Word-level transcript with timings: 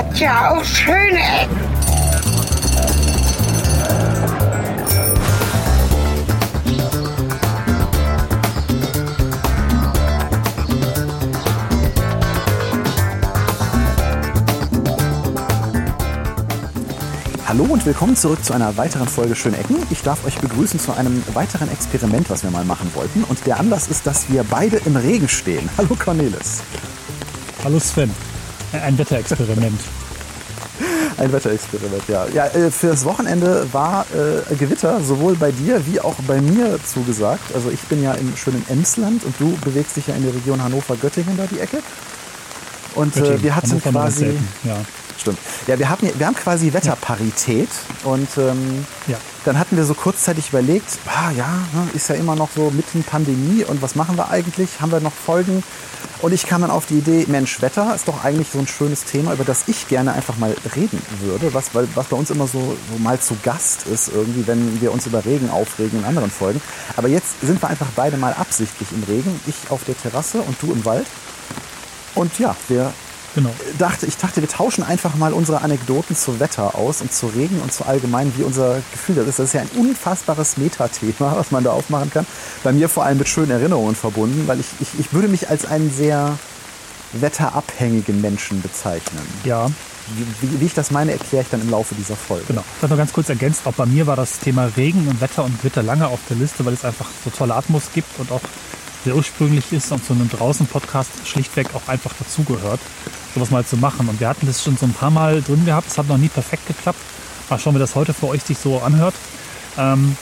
hat 0.00 0.18
ja 0.18 0.50
auch 0.50 0.64
schöne 0.64 1.18
Ecken. 1.18 1.60
Hallo 17.46 17.64
und 17.64 17.84
willkommen 17.84 18.16
zurück 18.16 18.42
zu 18.42 18.54
einer 18.54 18.76
weiteren 18.78 19.06
Folge 19.06 19.34
Schön 19.34 19.52
Ecken. 19.52 19.76
Ich 19.90 20.02
darf 20.02 20.24
euch 20.24 20.38
begrüßen 20.38 20.80
zu 20.80 20.92
einem 20.96 21.22
weiteren 21.34 21.70
Experiment, 21.70 22.30
was 22.30 22.42
wir 22.42 22.50
mal 22.50 22.64
machen 22.64 22.90
wollten. 22.94 23.24
Und 23.24 23.44
der 23.44 23.60
Anlass 23.60 23.88
ist, 23.88 24.06
dass 24.06 24.30
wir 24.30 24.44
beide 24.44 24.78
im 24.78 24.96
Regen 24.96 25.28
stehen. 25.28 25.68
Hallo 25.76 25.94
Cornelis. 25.94 26.62
Hallo 27.64 27.78
Sven. 27.78 28.10
Ein 28.72 28.96
Wetterexperiment. 28.96 29.80
Ein 31.20 31.32
Wetterexperiment, 31.32 32.02
ja. 32.08 32.26
Ja, 32.28 32.46
äh, 32.46 32.70
fürs 32.70 33.04
Wochenende 33.04 33.66
war 33.72 34.06
äh, 34.14 34.54
Gewitter 34.54 35.02
sowohl 35.02 35.36
bei 35.36 35.52
dir 35.52 35.86
wie 35.86 36.00
auch 36.00 36.14
bei 36.26 36.40
mir 36.40 36.78
zugesagt. 36.82 37.54
Also 37.54 37.70
ich 37.70 37.80
bin 37.82 38.02
ja 38.02 38.12
im 38.14 38.34
schönen 38.36 38.64
Emsland 38.68 39.24
und 39.24 39.34
du 39.38 39.54
bewegst 39.62 39.96
dich 39.96 40.06
ja 40.06 40.14
in 40.14 40.22
der 40.24 40.34
Region 40.34 40.62
Hannover-Göttingen 40.62 41.36
da 41.36 41.46
die 41.46 41.60
Ecke. 41.60 41.78
Und 42.94 43.16
äh, 43.16 43.42
wir 43.42 43.54
hatten 43.54 43.70
Hannover 43.70 43.90
quasi. 43.90 44.18
selten, 44.20 44.48
Ja. 44.64 44.76
Stimmt. 45.18 45.38
Ja, 45.66 45.78
wir 45.78 45.90
haben, 45.90 46.08
wir 46.16 46.26
haben 46.26 46.34
quasi 46.34 46.72
Wetterparität 46.72 47.68
und 48.04 48.28
ähm, 48.38 48.86
Ja. 49.06 49.18
Dann 49.44 49.58
hatten 49.58 49.76
wir 49.76 49.84
so 49.84 49.94
kurzzeitig 49.94 50.50
überlegt, 50.50 50.98
ah, 51.06 51.30
ja, 51.30 51.48
ne, 51.72 51.88
ist 51.94 52.08
ja 52.08 52.14
immer 52.14 52.36
noch 52.36 52.50
so 52.54 52.70
mitten 52.70 53.02
Pandemie 53.02 53.64
und 53.64 53.82
was 53.82 53.94
machen 53.94 54.16
wir 54.16 54.30
eigentlich? 54.30 54.80
Haben 54.80 54.92
wir 54.92 55.00
noch 55.00 55.12
Folgen? 55.12 55.62
Und 56.22 56.32
ich 56.32 56.46
kam 56.46 56.60
dann 56.60 56.70
auf 56.70 56.84
die 56.86 56.98
Idee, 56.98 57.24
Mensch, 57.28 57.62
Wetter 57.62 57.94
ist 57.94 58.06
doch 58.06 58.24
eigentlich 58.24 58.48
so 58.52 58.58
ein 58.58 58.66
schönes 58.66 59.04
Thema, 59.04 59.32
über 59.32 59.44
das 59.44 59.68
ich 59.68 59.88
gerne 59.88 60.12
einfach 60.12 60.36
mal 60.36 60.54
reden 60.76 61.00
würde, 61.20 61.54
was, 61.54 61.74
weil, 61.74 61.88
was 61.94 62.08
bei 62.08 62.16
uns 62.16 62.30
immer 62.30 62.46
so, 62.46 62.76
so 62.92 62.98
mal 62.98 63.18
zu 63.18 63.36
Gast 63.42 63.86
ist 63.86 64.08
irgendwie, 64.08 64.46
wenn 64.46 64.80
wir 64.82 64.92
uns 64.92 65.06
über 65.06 65.24
Regen 65.24 65.48
aufregen 65.48 66.00
in 66.00 66.04
anderen 66.04 66.30
Folgen. 66.30 66.60
Aber 66.96 67.08
jetzt 67.08 67.40
sind 67.40 67.62
wir 67.62 67.68
einfach 67.68 67.88
beide 67.96 68.18
mal 68.18 68.34
absichtlich 68.34 68.92
im 68.92 69.02
Regen, 69.04 69.40
ich 69.46 69.70
auf 69.70 69.84
der 69.84 69.96
Terrasse 69.96 70.42
und 70.42 70.56
du 70.60 70.72
im 70.72 70.84
Wald. 70.84 71.06
Und 72.14 72.38
ja, 72.38 72.54
wir 72.68 72.92
Genau. 73.34 73.50
dachte, 73.78 74.06
ich 74.06 74.16
dachte, 74.16 74.40
wir 74.40 74.48
tauschen 74.48 74.82
einfach 74.82 75.14
mal 75.14 75.32
unsere 75.32 75.60
Anekdoten 75.62 76.16
zu 76.16 76.40
Wetter 76.40 76.74
aus 76.74 77.00
und 77.00 77.12
zu 77.12 77.26
Regen 77.28 77.60
und 77.60 77.72
zu 77.72 77.84
allgemein, 77.86 78.32
wie 78.36 78.42
unser 78.42 78.82
Gefühl 78.92 79.14
das 79.16 79.26
ist. 79.28 79.38
Das 79.38 79.46
ist 79.46 79.52
ja 79.54 79.60
ein 79.60 79.70
unfassbares 79.76 80.56
Metathema, 80.56 81.32
was 81.36 81.50
man 81.50 81.62
da 81.64 81.70
aufmachen 81.70 82.10
kann. 82.10 82.26
Bei 82.64 82.72
mir 82.72 82.88
vor 82.88 83.04
allem 83.04 83.18
mit 83.18 83.28
schönen 83.28 83.50
Erinnerungen 83.50 83.94
verbunden, 83.94 84.48
weil 84.48 84.60
ich, 84.60 84.66
ich, 84.80 84.88
ich 84.98 85.12
würde 85.12 85.28
mich 85.28 85.48
als 85.48 85.64
einen 85.64 85.92
sehr 85.92 86.38
wetterabhängigen 87.12 88.20
Menschen 88.20 88.62
bezeichnen. 88.62 89.22
Ja, 89.44 89.68
Wie, 90.40 90.60
wie, 90.60 90.66
ich 90.66 90.74
das 90.74 90.90
meine, 90.90 91.12
erkläre 91.12 91.42
ich 91.44 91.50
dann 91.50 91.60
im 91.60 91.70
Laufe 91.70 91.94
dieser 91.94 92.16
Folge. 92.16 92.44
genau. 92.48 92.64
Das 92.80 92.90
noch 92.90 92.96
ganz 92.96 93.12
kurz 93.12 93.28
ergänzt. 93.28 93.62
Auch 93.64 93.74
bei 93.74 93.86
mir 93.86 94.06
war 94.06 94.16
das 94.16 94.38
Thema 94.38 94.70
Regen 94.76 95.06
und 95.08 95.20
Wetter 95.20 95.44
und 95.44 95.58
Gewitter 95.58 95.82
lange 95.82 96.08
auf 96.08 96.20
der 96.28 96.36
Liste, 96.36 96.64
weil 96.64 96.74
es 96.74 96.84
einfach 96.84 97.06
so 97.24 97.30
tolle 97.30 97.54
Atmos 97.54 97.84
gibt 97.94 98.18
und 98.18 98.30
auch 98.32 98.40
sehr 99.04 99.16
ursprünglich 99.16 99.72
ist 99.72 99.90
und 99.92 100.04
zu 100.04 100.12
einem 100.12 100.28
Draußen-Podcast 100.28 101.10
schlichtweg 101.26 101.68
auch 101.74 101.88
einfach 101.88 102.12
dazugehört, 102.18 102.80
sowas 103.34 103.50
mal 103.50 103.64
zu 103.64 103.76
machen. 103.76 104.08
Und 104.08 104.20
wir 104.20 104.28
hatten 104.28 104.46
das 104.46 104.62
schon 104.62 104.76
so 104.76 104.86
ein 104.86 104.92
paar 104.92 105.10
Mal 105.10 105.42
drin 105.42 105.64
gehabt. 105.64 105.88
Es 105.90 105.98
hat 105.98 106.08
noch 106.08 106.18
nie 106.18 106.28
perfekt 106.28 106.66
geklappt. 106.66 106.98
Mal 107.48 107.58
schauen, 107.58 107.74
wie 107.74 107.78
das 107.78 107.94
heute 107.94 108.12
für 108.12 108.28
euch 108.28 108.42
sich 108.42 108.58
so 108.58 108.78
anhört. 108.80 109.14
Ähm, 109.78 110.16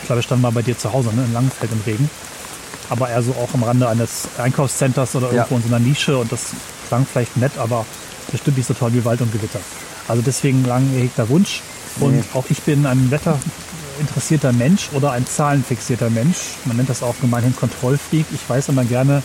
ich 0.00 0.06
glaube, 0.06 0.18
wir 0.18 0.22
standen 0.22 0.42
mal 0.42 0.52
bei 0.52 0.62
dir 0.62 0.76
zu 0.78 0.92
Hause, 0.92 1.10
ne, 1.14 1.24
in 1.24 1.32
Langenfeld 1.32 1.72
im 1.72 1.80
Regen. 1.86 2.08
Aber 2.90 3.08
eher 3.08 3.22
so 3.22 3.32
auch 3.32 3.52
am 3.54 3.62
Rande 3.64 3.88
eines 3.88 4.28
Einkaufscenters 4.38 5.16
oder 5.16 5.28
Ja. 5.28 5.34
irgendwo 5.42 5.56
in 5.56 5.62
so 5.62 5.68
einer 5.68 5.78
Nische. 5.84 6.16
Und 6.18 6.30
das 6.30 6.48
klang 6.88 7.06
vielleicht 7.10 7.36
nett, 7.36 7.52
aber 7.58 7.86
bestimmt 8.30 8.56
nicht 8.58 8.66
so 8.66 8.74
toll 8.74 8.92
wie 8.92 9.04
Wald 9.04 9.20
und 9.22 9.32
Gewitter. 9.32 9.60
Also 10.06 10.22
deswegen 10.22 10.64
lang 10.64 10.92
gehegter 10.92 11.28
Wunsch. 11.28 11.62
Und 12.00 12.16
Nee. 12.16 12.24
auch 12.34 12.44
ich 12.50 12.60
bin 12.62 12.84
ein 12.86 13.10
wetterinteressierter 13.94 14.52
Mensch 14.52 14.90
oder 14.92 15.12
ein 15.12 15.26
zahlenfixierter 15.26 16.10
Mensch. 16.10 16.56
Man 16.64 16.76
nennt 16.76 16.88
das 16.88 17.02
auch 17.02 17.14
gemeinhin 17.20 17.54
Kontrollfreak. 17.54 18.26
Ich 18.32 18.48
weiß 18.48 18.68
immer 18.68 18.84
gerne, 18.84 19.22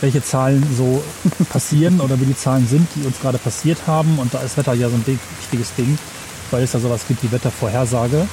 welche 0.00 0.22
Zahlen 0.22 0.66
so 0.76 1.02
passieren 1.50 2.00
oder 2.00 2.20
wie 2.20 2.26
die 2.26 2.36
Zahlen 2.36 2.66
sind, 2.66 2.88
die 2.94 3.06
uns 3.06 3.20
gerade 3.20 3.38
passiert 3.38 3.86
haben. 3.86 4.18
Und 4.18 4.32
da 4.34 4.40
ist 4.40 4.56
Wetter 4.56 4.74
ja 4.74 4.88
so 4.88 4.96
ein 4.96 5.06
wichtiges 5.06 5.74
Ding, 5.74 5.98
weil 6.50 6.62
es 6.62 6.72
ja 6.72 6.80
sowas 6.80 7.02
gibt 7.06 7.22
wie 7.22 7.32
Wettervorhersage, 7.32 8.26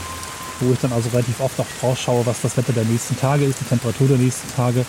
wo 0.59 0.73
ich 0.73 0.79
dann 0.79 0.93
also 0.93 1.09
relativ 1.09 1.39
oft 1.39 1.59
auch 1.59 1.67
drauf 1.79 1.99
schaue, 1.99 2.25
was 2.25 2.41
das 2.41 2.55
Wetter 2.57 2.73
der 2.73 2.85
nächsten 2.85 3.17
Tage 3.17 3.45
ist, 3.45 3.59
die 3.59 3.65
Temperatur 3.65 4.07
der 4.07 4.17
nächsten 4.17 4.53
Tage 4.55 4.85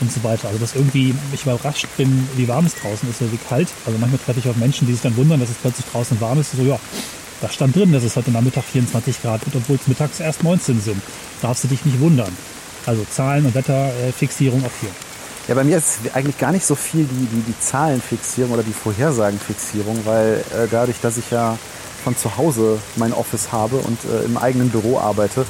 und 0.00 0.12
so 0.12 0.22
weiter. 0.22 0.48
Also 0.48 0.60
dass 0.60 0.74
irgendwie 0.74 1.14
ich 1.32 1.42
überrascht 1.42 1.86
bin, 1.96 2.28
wie 2.36 2.46
warm 2.48 2.66
es 2.66 2.74
draußen 2.74 3.08
ist 3.08 3.20
oder 3.20 3.32
wie 3.32 3.38
kalt. 3.48 3.68
Also 3.84 3.98
manchmal 3.98 4.20
treffe 4.24 4.40
ich 4.40 4.48
auf 4.48 4.56
Menschen, 4.56 4.86
die 4.86 4.92
sich 4.92 5.02
dann 5.02 5.16
wundern, 5.16 5.40
dass 5.40 5.50
es 5.50 5.56
plötzlich 5.56 5.86
draußen 5.86 6.20
warm 6.20 6.40
ist. 6.40 6.52
So, 6.52 6.62
ja, 6.62 6.78
da 7.40 7.48
stand 7.48 7.76
drin, 7.76 7.92
dass 7.92 8.02
es 8.02 8.16
heute 8.16 8.30
Nachmittag 8.30 8.64
24 8.64 9.22
Grad 9.22 9.44
wird, 9.46 9.56
obwohl 9.56 9.76
es 9.76 9.86
mittags 9.88 10.20
erst 10.20 10.42
19 10.42 10.80
sind. 10.80 11.02
Darfst 11.42 11.64
du 11.64 11.68
dich 11.68 11.84
nicht 11.84 12.00
wundern. 12.00 12.34
Also 12.86 13.04
Zahlen 13.10 13.46
und 13.46 13.54
Wetterfixierung 13.54 14.64
auch 14.64 14.80
hier. 14.80 14.90
Ja, 15.48 15.54
bei 15.54 15.64
mir 15.64 15.78
ist 15.78 15.98
eigentlich 16.14 16.38
gar 16.38 16.52
nicht 16.52 16.64
so 16.64 16.74
viel 16.74 17.04
die, 17.04 17.26
die, 17.26 17.42
die 17.42 17.60
Zahlenfixierung 17.60 18.52
oder 18.52 18.62
die 18.62 18.72
Vorhersagenfixierung, 18.72 20.00
weil 20.04 20.44
äh, 20.52 20.66
dadurch, 20.70 21.00
dass 21.00 21.18
ich 21.18 21.30
ja 21.30 21.56
von 22.02 22.16
zu 22.16 22.36
Hause 22.36 22.78
mein 22.96 23.12
Office 23.12 23.52
habe 23.52 23.76
und 23.76 23.98
äh, 24.04 24.24
im 24.24 24.36
eigenen 24.38 24.70
Büro 24.70 24.98
arbeite, 24.98 25.44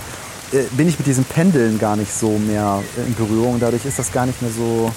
äh, 0.53 0.63
bin 0.73 0.89
ich 0.89 0.99
mit 0.99 1.07
diesem 1.07 1.25
Pendeln 1.25 1.79
gar 1.79 1.97
nicht 1.97 2.13
so 2.13 2.39
mehr 2.39 2.83
äh, 2.99 3.07
in 3.07 3.15
Berührung. 3.15 3.59
Dadurch 3.59 3.87
ist 3.87 3.99
das 3.99 4.13
gar 4.13 4.27
nicht 4.27 4.43
mehr 4.43 4.51
so 4.51 4.93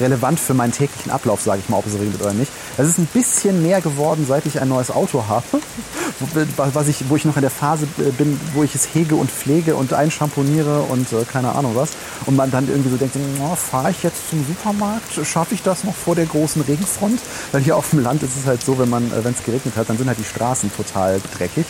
relevant 0.00 0.38
für 0.40 0.54
meinen 0.54 0.72
täglichen 0.72 1.10
Ablauf, 1.10 1.40
sage 1.42 1.60
ich 1.62 1.68
mal, 1.68 1.78
ob 1.78 1.86
es 1.86 1.94
regnet 1.94 2.20
oder 2.20 2.32
nicht. 2.32 2.50
Es 2.76 2.88
ist 2.88 2.98
ein 2.98 3.06
bisschen 3.06 3.62
mehr 3.62 3.80
geworden, 3.80 4.24
seit 4.28 4.46
ich 4.46 4.60
ein 4.60 4.68
neues 4.68 4.90
Auto 4.90 5.24
habe, 5.28 5.44
wo- 6.20 6.66
was 6.74 6.88
ich, 6.88 7.08
wo 7.08 7.16
ich 7.16 7.24
noch 7.24 7.36
in 7.36 7.42
der 7.42 7.50
Phase 7.50 7.86
äh, 7.98 8.10
bin, 8.10 8.38
wo 8.54 8.62
ich 8.62 8.74
es 8.74 8.88
hege 8.94 9.14
und 9.16 9.30
pflege 9.30 9.76
und 9.76 9.92
einschamponiere 9.92 10.80
und 10.82 11.12
äh, 11.12 11.24
keine 11.30 11.54
Ahnung 11.54 11.72
was. 11.74 11.90
Und 12.26 12.36
man 12.36 12.50
dann 12.50 12.68
irgendwie 12.68 12.90
so 12.90 12.96
denkt, 12.96 13.16
oh, 13.40 13.54
fahre 13.56 13.90
ich 13.90 14.02
jetzt 14.02 14.28
zum 14.30 14.44
Supermarkt? 14.46 15.12
Schaffe 15.26 15.54
ich 15.54 15.62
das 15.62 15.84
noch 15.84 15.94
vor 15.94 16.14
der 16.14 16.26
großen 16.26 16.62
Regenfront? 16.62 17.20
Weil 17.52 17.62
hier 17.62 17.76
auf 17.76 17.90
dem 17.90 18.00
Land 18.02 18.22
ist 18.22 18.36
es 18.38 18.46
halt 18.46 18.62
so, 18.64 18.78
wenn 18.78 18.90
man, 18.90 19.06
äh, 19.12 19.24
wenn 19.24 19.32
es 19.32 19.42
geregnet 19.44 19.76
hat, 19.76 19.88
dann 19.88 19.98
sind 19.98 20.08
halt 20.08 20.18
die 20.18 20.24
Straßen 20.24 20.70
total 20.76 21.20
dreckig. 21.36 21.66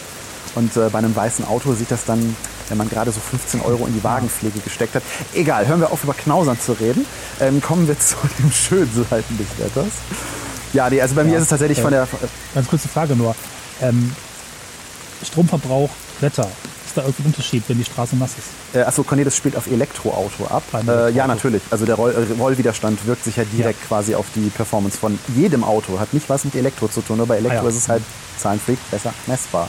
Und 0.56 0.77
äh, 0.77 0.89
bei 0.91 0.99
einem 0.99 1.15
weißen 1.15 1.44
Auto 1.47 1.72
sieht 1.75 1.91
das 1.91 2.05
dann, 2.05 2.34
wenn 2.69 2.78
man 2.78 2.89
gerade 2.89 3.12
so 3.12 3.21
15 3.21 3.61
Euro 3.61 3.87
in 3.87 3.94
die 3.94 4.03
Wagenpflege 4.03 4.59
gesteckt 4.61 4.94
hat. 4.97 5.03
Egal, 5.34 5.67
hören 5.69 5.81
wir 5.81 5.93
auf, 5.93 6.03
über 6.03 6.15
Knausern 6.15 6.59
zu 6.59 6.72
reden. 6.72 7.06
Ähm, 7.41 7.61
kommen 7.62 7.87
wir 7.87 7.99
zu 8.00 8.17
den 8.39 8.50
schönen 8.50 9.06
Seiten 9.09 9.39
des 9.39 9.47
Wetters. 9.59 9.93
Ja, 10.72 10.91
nee, 10.91 11.00
also 11.00 11.15
bei 11.15 11.22
mir 11.25 11.33
Ja, 11.33 11.37
ist 11.37 11.44
es 11.44 11.49
tatsächlich 11.50 11.78
äh, 11.78 11.83
von 11.83 11.93
der. 11.93 12.09
Ganz 12.55 12.67
kurze 12.69 12.89
Frage 12.89 13.15
nur. 13.15 13.37
Ähm, 13.81 14.12
Stromverbrauch, 15.22 15.91
Wetter. 16.21 16.49
Ist 16.87 16.97
da 16.97 17.03
irgendein 17.03 17.27
Unterschied, 17.27 17.62
wenn 17.69 17.78
die 17.78 17.84
Straße 17.84 18.17
nass 18.17 18.31
ist? 18.38 18.77
Äh, 18.77 18.83
achso, 18.84 19.03
Cornelis 19.03 19.37
spielt 19.37 19.56
auf 19.56 19.67
Elektroauto 19.67 20.47
ab. 20.47 20.62
Äh, 20.87 21.11
ja, 21.12 21.27
natürlich. 21.27 21.62
Also 21.71 21.84
der 21.84 21.94
Roll 21.97 22.15
Rollwiderstand 22.38 23.06
wirkt 23.06 23.25
sich 23.25 23.37
ja 23.37 23.44
direkt 23.44 23.87
quasi 23.87 24.15
auf 24.15 24.27
die 24.34 24.49
Performance 24.50 24.97
von 24.99 25.19
jedem 25.34 25.65
Auto. 25.65 25.99
Hat 26.00 26.12
nicht 26.15 26.28
was 26.28 26.44
mit 26.44 26.55
Elektro 26.55 26.88
zu 26.88 27.00
tun, 27.03 27.19
nur 27.19 27.27
bei 27.27 27.37
Elektro 27.37 27.61
Ah, 27.61 27.62
ja. 27.65 27.69
ist 27.69 27.77
es 27.77 27.88
halt 27.88 28.03
Zahlenfreak 28.38 28.78
besser 28.91 29.12
messbar. 29.27 29.69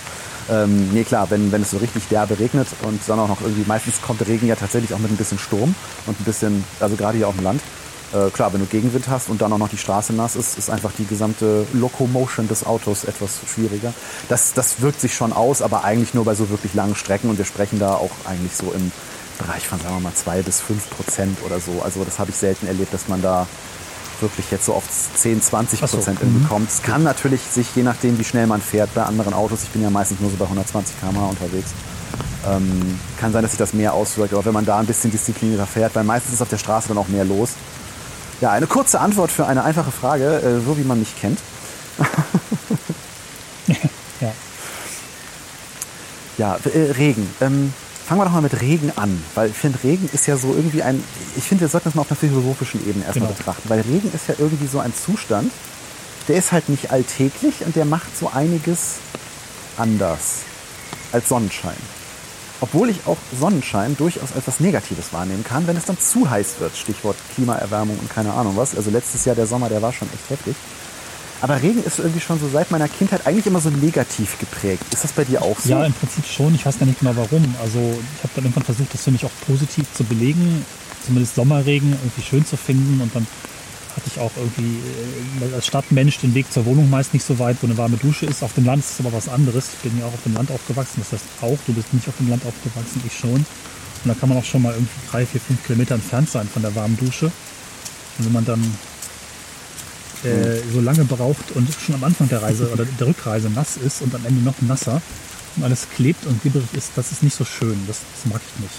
Ähm, 0.50 0.90
nee, 0.94 1.04
klar, 1.04 1.30
wenn, 1.30 1.52
wenn 1.52 1.62
es 1.62 1.72
so 1.72 1.78
richtig 1.78 2.08
derbe 2.08 2.40
regnet 2.40 2.68
und 2.84 3.02
dann 3.08 3.20
auch 3.20 3.28
noch 3.28 3.42
irgendwie, 3.42 3.66
meistens 3.68 4.02
kommt 4.02 4.22
der 4.22 4.28
Regen 4.28 4.48
ja 4.48 4.56
tatsächlich 4.56 4.94
auch 4.94 5.00
mit 5.00 5.12
ein 5.12 5.18
bisschen 5.18 5.40
Sturm 5.40 5.76
und 6.06 6.20
ein 6.20 6.24
bisschen, 6.24 6.64
also 6.80 6.96
gerade 6.96 7.18
hier 7.18 7.28
auf 7.28 7.36
dem 7.36 7.44
Land. 7.44 7.62
Äh, 8.14 8.30
klar, 8.30 8.54
wenn 8.54 8.62
du 8.62 8.66
Gegenwind 8.68 9.10
hast 9.10 9.30
und 9.30 9.42
dann 9.42 9.52
auch 9.52 9.58
noch 9.58 9.68
die 9.68 9.78
Straße 9.78 10.14
nass 10.14 10.38
ist, 10.38 10.58
ist 10.58 10.70
einfach 10.70 10.92
die 10.98 11.06
gesamte 11.06 11.68
Locomotion 11.74 12.48
des 12.48 12.66
Autos 12.66 13.04
etwas 13.04 13.40
schwieriger. 13.54 13.94
Das, 14.30 14.54
das 14.54 14.82
wirkt 14.82 15.02
sich 15.02 15.14
schon 15.14 15.34
aus, 15.34 15.62
aber 15.62 15.84
eigentlich 15.84 16.14
nur 16.14 16.24
bei 16.24 16.34
so 16.34 16.50
wirklich 16.50 16.74
langen 16.74 16.96
Strecken 16.96 17.30
und 17.30 17.38
wir 17.38 17.46
sprechen 17.46 17.80
da 17.80 17.96
auch 17.96 18.12
eigentlich 18.26 18.56
so 18.56 18.72
im 18.72 18.92
Bereich 19.38 19.68
von, 19.68 19.80
sagen 19.80 19.96
wir 19.96 20.00
mal, 20.02 20.14
zwei 20.14 20.42
bis 20.42 20.62
fünf 20.62 20.90
Prozent 20.90 21.38
oder 21.46 21.60
so. 21.60 21.82
Also 21.84 22.06
das 22.06 22.18
habe 22.18 22.32
ich 22.32 22.38
selten 22.38 22.68
erlebt, 22.68 22.94
dass 22.94 23.10
man 23.10 23.22
da 23.22 23.46
wirklich 24.22 24.52
jetzt 24.52 24.66
so 24.66 24.76
oft 24.76 24.90
10, 25.18 25.42
20 25.42 25.84
Ach 25.84 25.88
so, 25.88 25.98
Prozent 25.98 26.22
mhm. 26.22 26.34
hinbekommt. 26.34 26.70
Es 26.70 26.82
kann 26.82 27.04
natürlich 27.04 27.42
sich, 27.42 27.68
je 27.76 27.84
nachdem, 27.84 28.18
wie 28.20 28.24
schnell 28.24 28.48
man 28.48 28.62
fährt, 28.62 28.94
bei 28.94 29.04
anderen 29.04 29.34
Autos, 29.34 29.64
ich 29.64 29.70
bin 29.70 29.82
ja 29.82 29.90
meistens 29.90 30.20
nur 30.20 30.30
so 30.30 30.38
bei 30.38 30.46
120 30.46 31.00
km 31.00 31.18
unterwegs, 31.30 31.72
ähm, 32.48 33.00
kann 33.20 33.32
sein, 33.32 33.42
dass 33.42 33.52
sich 33.52 33.60
das 33.60 33.74
mehr 33.74 33.94
auswirkt. 33.94 34.34
Aber 34.34 34.46
wenn 34.46 34.54
man 34.54 34.66
da 34.66 34.78
ein 34.80 34.86
bisschen 34.86 35.12
disziplinierter 35.12 35.68
fährt, 35.68 35.96
weil 35.96 36.04
meistens 36.04 36.34
ist 36.34 36.42
auf 36.42 36.50
der 36.50 36.58
Straße 36.58 36.90
dann 36.90 36.98
auch 36.98 37.08
mehr 37.08 37.26
los. 37.26 37.52
Ja, 38.42 38.52
eine 38.52 38.68
kurze 38.68 39.00
Antwort 39.00 39.32
für 39.32 39.48
eine 39.48 39.64
einfache 39.64 39.92
Frage, 39.92 40.42
äh, 40.42 40.60
so 40.66 40.78
wie 40.78 40.84
man 40.84 41.00
mich 41.00 41.20
kennt. 41.20 41.40
Ja. 44.22 44.32
Ja, 46.38 46.58
äh, 46.74 46.92
Regen. 46.92 47.28
Ähm, 47.42 47.74
fangen 48.08 48.22
wir 48.22 48.26
doch 48.26 48.32
mal 48.32 48.42
mit 48.42 48.62
Regen 48.62 48.92
an, 48.96 49.22
weil 49.36 49.50
ich 49.50 49.56
finde, 49.58 49.84
Regen 49.84 50.10
ist 50.14 50.28
ja 50.28 50.38
so 50.38 50.54
irgendwie 50.54 50.82
ein, 50.84 51.04
ich 51.36 51.44
finde, 51.44 51.62
wir 51.62 51.68
sollten 51.70 51.86
das 51.90 51.96
mal 51.96 52.02
auf 52.04 52.10
einer 52.12 52.18
philosophischen 52.20 52.80
Ebene 52.88 53.06
erstmal 53.06 53.28
Genau. 53.28 53.38
betrachten, 53.38 53.70
weil 53.70 53.82
Regen 53.82 54.12
ist 54.14 54.28
ja 54.28 54.36
irgendwie 54.38 54.68
so 54.68 54.80
ein 54.80 54.94
Zustand, 54.96 55.52
der 56.28 56.38
ist 56.38 56.52
halt 56.52 56.70
nicht 56.70 56.92
alltäglich 56.92 57.66
und 57.66 57.76
der 57.76 57.86
macht 57.86 58.18
so 58.18 58.30
einiges 58.34 58.96
anders 59.78 60.40
als 61.12 61.28
Sonnenschein. 61.30 61.76
Obwohl 62.60 62.90
ich 62.90 63.06
auch 63.06 63.18
Sonnenschein 63.40 63.96
durchaus 63.98 64.34
als 64.36 64.48
was 64.48 64.60
Negatives 64.60 65.14
wahrnehmen 65.14 65.44
kann, 65.44 65.68
wenn 65.68 65.78
es 65.78 65.86
dann 65.86 65.98
zu 66.00 66.28
heiß 66.30 66.56
wird. 66.60 66.76
Stichwort 66.76 67.16
Klimaerwärmung 67.36 67.98
und 68.00 68.10
keine 68.10 68.34
Ahnung 68.34 68.58
was. 68.58 68.76
Also 68.76 68.90
letztes 68.90 69.26
Jahr 69.26 69.36
der 69.36 69.46
Sommer, 69.46 69.70
der 69.70 69.82
war 69.84 69.94
schon 69.94 70.08
echt 70.12 70.30
heftig. 70.32 70.56
Aber 71.42 71.62
Regen 71.62 71.84
ist 71.84 72.00
irgendwie 72.00 72.20
schon 72.20 72.40
so 72.40 72.50
seit 72.52 72.72
meiner 72.72 72.88
Kindheit 72.88 73.26
eigentlich 73.28 73.46
immer 73.46 73.60
so 73.60 73.70
negativ 73.70 74.40
geprägt. 74.40 74.84
Ist 74.92 75.04
das 75.04 75.12
bei 75.12 75.24
dir 75.24 75.42
auch 75.42 75.60
so? 75.60 75.70
Ja, 75.70 75.86
im 75.86 75.94
Prinzip 75.94 76.26
schon. 76.26 76.56
Ich 76.56 76.66
weiß 76.66 76.80
gar 76.80 76.86
nicht 76.86 77.00
genau 77.00 77.16
warum. 77.16 77.44
Also 77.62 77.80
ich 77.80 78.24
habe 78.24 78.34
dann 78.36 78.46
irgendwann 78.46 78.64
versucht, 78.64 78.94
das 78.94 79.04
für 79.04 79.12
mich 79.12 79.24
auch 79.24 79.32
positiv 79.46 79.86
zu 79.94 80.04
belegen. 80.04 80.66
Zumindest 81.06 81.36
Sommerregen 81.36 81.92
irgendwie 81.92 82.22
schön 82.22 82.46
zu 82.46 82.58
finden. 82.58 83.00
Und 83.02 83.16
dann 83.16 83.28
hatte 83.96 84.08
ich 84.08 84.20
auch 84.20 84.32
irgendwie 84.36 84.80
äh, 85.46 85.56
als 85.56 85.68
Stadtmensch 85.68 86.20
den 86.20 86.34
Weg 86.34 86.52
zur 86.52 86.66
Wohnung 86.66 86.90
meist 86.90 87.14
nicht 87.14 87.26
so 87.26 87.38
weit, 87.40 87.58
wo 87.62 87.68
eine 87.68 87.78
warme 87.78 87.98
Dusche 87.98 88.26
ist. 88.26 88.44
Auf 88.44 88.54
dem 88.54 88.66
Land 88.66 88.84
ist 88.84 88.92
es 88.92 89.06
aber 89.06 89.14
was 89.14 89.30
anderes. 89.30 89.70
Ich 89.74 89.90
bin 89.90 90.00
ja 90.00 90.06
auch 90.06 90.14
auf 90.14 90.24
dem 90.24 90.34
Land 90.34 90.50
aufgewachsen. 90.52 91.02
Das 91.02 91.14
heißt 91.14 91.26
auch, 91.42 91.58
du 91.68 91.74
bist 91.74 91.94
nicht 91.94 92.08
auf 92.08 92.18
dem 92.18 92.30
Land 92.30 92.44
aufgewachsen, 92.46 93.02
ich 93.06 93.18
schon. 93.18 93.34
Und 93.34 93.46
da 94.06 94.14
kann 94.14 94.30
man 94.30 94.38
auch 94.38 94.44
schon 94.44 94.64
mal 94.64 94.74
irgendwie 94.74 95.10
drei, 95.12 95.26
vier, 95.26 95.42
fünf 95.42 95.64
Kilometer 95.66 95.96
entfernt 95.96 96.30
sein 96.30 96.48
von 96.48 96.62
der 96.62 96.74
warmen 96.76 96.98
Dusche. 96.98 97.26
Und 97.26 98.26
wenn 98.26 98.34
man 98.34 98.46
dann 98.46 98.64
äh, 100.24 100.62
so 100.74 100.82
lange 100.82 101.06
braucht 101.06 101.52
und 101.52 101.68
schon 101.74 101.96
am 101.96 102.04
Anfang 102.04 102.30
der 102.30 102.42
Reise 102.42 102.70
oder 102.72 102.86
der 102.86 103.08
Rückreise 103.08 103.50
nass 103.50 103.78
ist 103.78 104.02
und 104.02 104.14
am 104.16 104.26
Ende 104.26 104.42
noch 104.42 104.56
nasser 104.62 105.02
und 105.56 105.64
alles 105.64 105.88
klebt 105.96 106.26
und 106.26 106.42
glibberig 106.42 106.74
ist, 106.74 106.92
das 106.96 107.12
ist 107.12 107.24
nicht 107.24 107.36
so 107.36 107.46
schön. 107.46 107.78
Das, 107.88 108.00
das 108.16 108.32
mag 108.32 108.42
ich 108.56 108.62
nicht. 108.62 108.76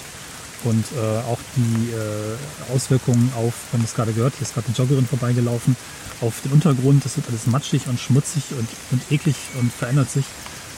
Und 0.65 0.85
äh, 0.97 1.19
auch 1.31 1.39
die 1.57 1.91
äh, 1.93 2.75
Auswirkungen 2.75 3.31
auf, 3.37 3.55
wir 3.71 3.79
haben 3.79 3.85
es 3.85 3.95
gerade 3.95 4.13
gehört, 4.13 4.35
hier 4.35 4.43
ist 4.43 4.55
gerade 4.55 4.67
eine 4.67 4.77
Joggerin 4.77 5.07
vorbeigelaufen, 5.07 5.77
auf 6.21 6.41
den 6.43 6.53
Untergrund, 6.53 7.05
das 7.05 7.17
wird 7.17 7.29
alles 7.29 7.47
matschig 7.47 7.87
und 7.87 8.01
schmutzig 8.01 8.43
und, 8.51 8.69
und 8.91 9.13
eklig 9.13 9.37
und 9.61 9.73
verändert 9.73 10.11
sich. 10.11 10.25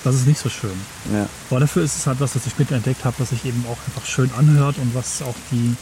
Das 0.05 0.15
ist 0.15 0.27
nicht 0.27 0.41
so 0.41 0.49
schön. 0.49 0.79
Ja. 1.12 1.27
Aber 1.51 1.61
dafür 1.61 1.83
ist 1.83 1.97
es 1.97 2.07
halt 2.07 2.21
was, 2.21 2.35
was 2.35 2.47
ich 2.47 2.53
später 2.53 2.75
entdeckt 2.75 3.05
habe, 3.05 3.17
was 3.19 3.31
sich 3.31 3.45
eben 3.45 3.65
auch 3.67 3.77
einfach 3.87 4.07
schön 4.07 4.31
anhört 4.37 4.77
und 4.79 4.95
was 4.95 5.23
auch 5.23 5.35
die, 5.51 5.75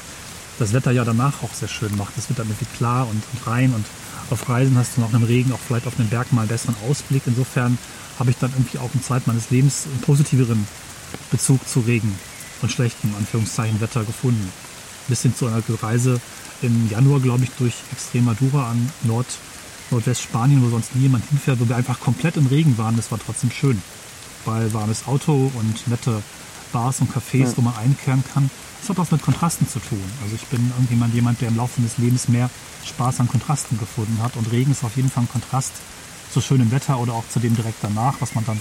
das 0.59 0.73
Wetter 0.73 0.91
ja 0.91 1.05
danach 1.05 1.43
auch 1.43 1.55
sehr 1.55 1.69
schön 1.69 1.97
macht. 1.97 2.15
Es 2.19 2.29
wird 2.29 2.39
dann 2.39 2.49
irgendwie 2.49 2.77
klar 2.77 3.09
und, 3.09 3.23
und 3.33 3.47
rein 3.47 3.73
und 3.75 3.85
auf 4.31 4.49
Reisen 4.49 4.77
hast 4.77 4.97
du 4.97 5.01
nach 5.01 5.13
einem 5.13 5.25
Regen 5.25 5.53
auch 5.53 5.59
vielleicht 5.59 5.87
auf 5.87 5.99
einem 5.99 6.09
Berg 6.09 6.33
mal 6.33 6.43
einen 6.43 6.49
besseren 6.49 6.77
Ausblick. 6.89 7.23
Insofern 7.27 7.79
habe 8.19 8.31
ich 8.31 8.37
dann 8.39 8.53
irgendwie 8.53 8.79
auch 8.79 8.91
in 8.95 9.03
Zeit 9.03 9.27
meines 9.27 9.51
Lebens 9.51 9.87
einen 9.87 10.01
positiveren 10.03 10.67
Bezug 11.31 11.67
zu 11.69 11.81
Regen 11.81 12.15
und 12.63 12.71
schlechtem, 12.73 13.15
Anführungszeichen, 13.17 13.81
Wetter 13.81 14.05
gefunden. 14.05 14.53
Bis 15.09 15.23
hin 15.23 15.35
zu 15.35 15.47
einer 15.47 15.63
Reise 15.83 16.21
im 16.61 16.91
Januar, 16.91 17.21
glaube 17.21 17.45
ich, 17.45 17.51
durch 17.59 17.75
Extremadura 17.93 18.71
an 18.71 18.91
Nord, 19.05 19.27
Nordwestspanien, 19.91 20.63
wo 20.63 20.69
sonst 20.69 20.95
nie 20.95 21.03
jemand 21.03 21.25
hinfährt, 21.31 21.61
wo 21.61 21.69
wir 21.69 21.77
einfach 21.77 22.01
komplett 22.01 22.37
im 22.37 22.47
Regen 22.47 22.77
waren. 22.77 22.97
Das 22.97 23.11
war 23.11 23.19
trotzdem 23.25 23.51
schön. 23.51 23.81
Weil 24.45 24.73
warmes 24.75 25.07
Auto 25.07 25.51
und 25.55 25.89
nette 25.89 26.23
Bars 26.73 27.01
und 27.01 27.11
Cafés, 27.13 27.39
Ja. 27.51 27.57
wo 27.57 27.63
man 27.63 27.77
einkehren 27.77 28.23
kann. 28.35 28.51
Das 28.81 28.91
hat 28.91 28.99
was 28.99 29.11
mit 29.11 29.23
Kontrasten 29.23 29.69
zu 29.69 29.81
tun. 29.81 30.03
Also 30.23 30.35
ich 30.35 30.47
bin 30.47 30.71
irgendjemand, 30.71 31.15
jemand, 31.15 31.41
der 31.41 31.49
im 31.49 31.57
Laufe 31.57 31.81
des 31.81 31.99
Lebens 31.99 32.29
mehr 32.29 32.49
Spaß 32.85 33.21
an 33.21 33.29
Kontrasten 33.29 33.79
gefunden 33.79 34.19
hat. 34.23 34.37
Und 34.37 34.51
Regen 34.51 34.71
ist 34.73 34.85
auf 34.85 34.97
jeden 34.97 35.11
Fall 35.11 35.25
ein 35.25 35.29
Kontrast 35.29 35.73
zu 36.33 36.41
schönem 36.41 36.71
Wetter 36.71 36.99
oder 36.99 37.13
auch 37.15 37.25
zu 37.29 37.41
dem 37.41 37.55
direkt 37.57 37.79
danach, 37.83 38.15
was 38.21 38.35
man 38.35 38.45
dann 38.47 38.61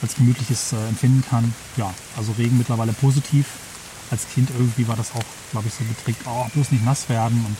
als 0.00 0.14
gemütliches 0.16 0.72
äh, 0.72 0.88
empfinden 0.88 1.22
kann. 1.28 1.54
Ja, 1.76 1.92
also 2.16 2.32
Regen 2.32 2.56
mittlerweile 2.58 2.92
positiv. 2.92 3.46
Als 4.10 4.26
Kind 4.34 4.50
irgendwie 4.50 4.86
war 4.88 4.96
das 4.96 5.12
auch, 5.12 5.24
glaube 5.52 5.68
ich, 5.68 5.74
so 5.74 5.84
geprägt, 5.84 6.20
oh, 6.26 6.46
bloß 6.54 6.70
nicht 6.70 6.84
nass 6.84 7.08
werden 7.08 7.44
und 7.46 7.56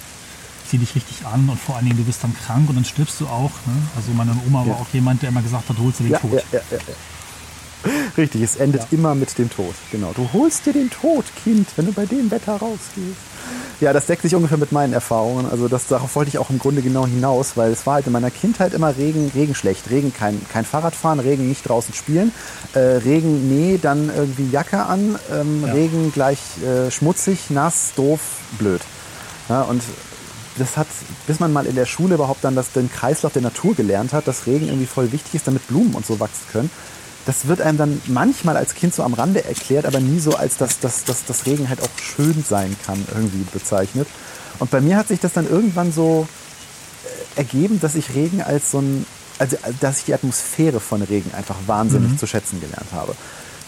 zieh 0.68 0.78
dich 0.78 0.94
richtig 0.94 1.24
an 1.26 1.48
und 1.48 1.58
vor 1.58 1.76
allen 1.76 1.86
Dingen, 1.86 1.96
du 1.98 2.04
bist 2.04 2.22
dann 2.22 2.34
krank 2.36 2.68
und 2.68 2.76
dann 2.76 2.84
stirbst 2.84 3.20
du 3.20 3.26
auch. 3.26 3.50
Ne? 3.66 3.74
Also 3.96 4.12
meine 4.12 4.32
Oma 4.46 4.60
war 4.60 4.66
Ja. 4.66 4.74
auch 4.74 4.86
jemand, 4.92 5.22
der 5.22 5.30
immer 5.30 5.42
gesagt 5.42 5.68
hat, 5.68 5.76
holst 5.78 6.00
du 6.00 6.04
den 6.04 6.12
Ja, 6.12 6.18
Tod. 6.18 6.42
ja. 6.52 6.60
Richtig, 8.16 8.42
es 8.42 8.56
endet 8.56 8.82
Ja. 8.82 8.86
immer 8.92 9.14
mit 9.14 9.36
dem 9.38 9.50
Tod. 9.50 9.74
Genau. 9.90 10.12
Du 10.14 10.28
holst 10.32 10.66
dir 10.66 10.72
den 10.72 10.90
Tod, 10.90 11.24
Kind, 11.42 11.68
wenn 11.76 11.86
du 11.86 11.92
bei 11.92 12.06
dem 12.06 12.30
Wetter 12.30 12.52
rausgehst. 12.52 13.16
Ja, 13.80 13.92
das 13.92 14.06
deckt 14.06 14.22
sich 14.22 14.34
ungefähr 14.36 14.58
mit 14.58 14.70
meinen 14.70 14.92
Erfahrungen. 14.92 15.46
Also 15.50 15.66
das, 15.66 15.88
darauf 15.88 16.14
wollte 16.14 16.28
ich 16.28 16.38
auch 16.38 16.50
im 16.50 16.60
Grunde 16.60 16.82
genau 16.82 17.06
hinaus, 17.06 17.56
weil 17.56 17.72
es 17.72 17.84
war 17.84 17.94
halt 17.94 18.06
in 18.06 18.12
meiner 18.12 18.30
Kindheit 18.30 18.74
immer 18.74 18.96
Regen, 18.96 19.30
Regen 19.34 19.56
schlecht. 19.56 19.90
Regen 19.90 20.14
kein, 20.14 20.40
kein 20.52 20.64
Fahrradfahren, 20.64 21.18
Regen 21.18 21.48
nicht 21.48 21.68
draußen 21.68 21.92
spielen. 21.92 22.32
Äh, 22.74 22.78
Regen, 22.78 23.48
nee, 23.48 23.78
dann 23.82 24.08
irgendwie 24.14 24.48
Jacke 24.50 24.84
an. 24.84 25.18
Ähm, 25.32 25.64
Ja. 25.66 25.72
Regen 25.72 26.12
gleich 26.12 26.38
äh, 26.64 26.90
schmutzig, 26.92 27.50
nass, 27.50 27.92
doof, 27.96 28.20
blöd. 28.58 28.82
Ja, 29.48 29.62
und 29.62 29.82
das 30.58 30.76
hat, 30.76 30.86
bis 31.26 31.40
man 31.40 31.52
mal 31.52 31.66
in 31.66 31.74
der 31.74 31.86
Schule 31.86 32.14
überhaupt 32.14 32.44
dann 32.44 32.54
das, 32.54 32.70
den 32.72 32.92
Kreislauf 32.92 33.32
der 33.32 33.42
Natur 33.42 33.74
gelernt 33.74 34.12
hat, 34.12 34.28
dass 34.28 34.46
Regen 34.46 34.66
irgendwie 34.68 34.86
voll 34.86 35.10
wichtig 35.10 35.34
ist, 35.34 35.46
damit 35.48 35.66
Blumen 35.66 35.94
und 35.94 36.06
so 36.06 36.20
wachsen 36.20 36.44
können. 36.52 36.70
Das 37.26 37.46
wird 37.46 37.60
einem 37.60 37.78
dann 37.78 38.02
manchmal 38.06 38.56
als 38.56 38.74
Kind 38.74 38.94
so 38.94 39.02
am 39.02 39.14
Rande 39.14 39.44
erklärt, 39.44 39.86
aber 39.86 40.00
nie 40.00 40.18
so 40.18 40.34
als, 40.34 40.56
dass, 40.56 40.80
dass, 40.80 41.04
dass, 41.04 41.24
dass 41.24 41.46
Regen 41.46 41.68
halt 41.68 41.80
auch 41.80 41.88
schön 42.00 42.44
sein 42.46 42.76
kann, 42.84 43.04
irgendwie 43.14 43.44
bezeichnet. 43.52 44.08
Und 44.58 44.70
bei 44.70 44.80
mir 44.80 44.96
hat 44.96 45.08
sich 45.08 45.20
das 45.20 45.32
dann 45.32 45.48
irgendwann 45.48 45.92
so 45.92 46.26
äh, 47.36 47.40
ergeben, 47.40 47.80
dass 47.80 47.94
ich 47.94 48.14
Regen 48.14 48.42
als 48.42 48.72
so 48.72 48.80
ein, 48.80 49.06
also 49.38 49.56
dass 49.80 49.98
ich 49.98 50.04
die 50.04 50.14
Atmosphäre 50.14 50.80
von 50.80 51.02
Regen 51.02 51.32
einfach 51.34 51.56
wahnsinnig 51.66 52.18
zu 52.18 52.26
schätzen 52.26 52.60
gelernt 52.60 52.92
habe. 52.92 53.14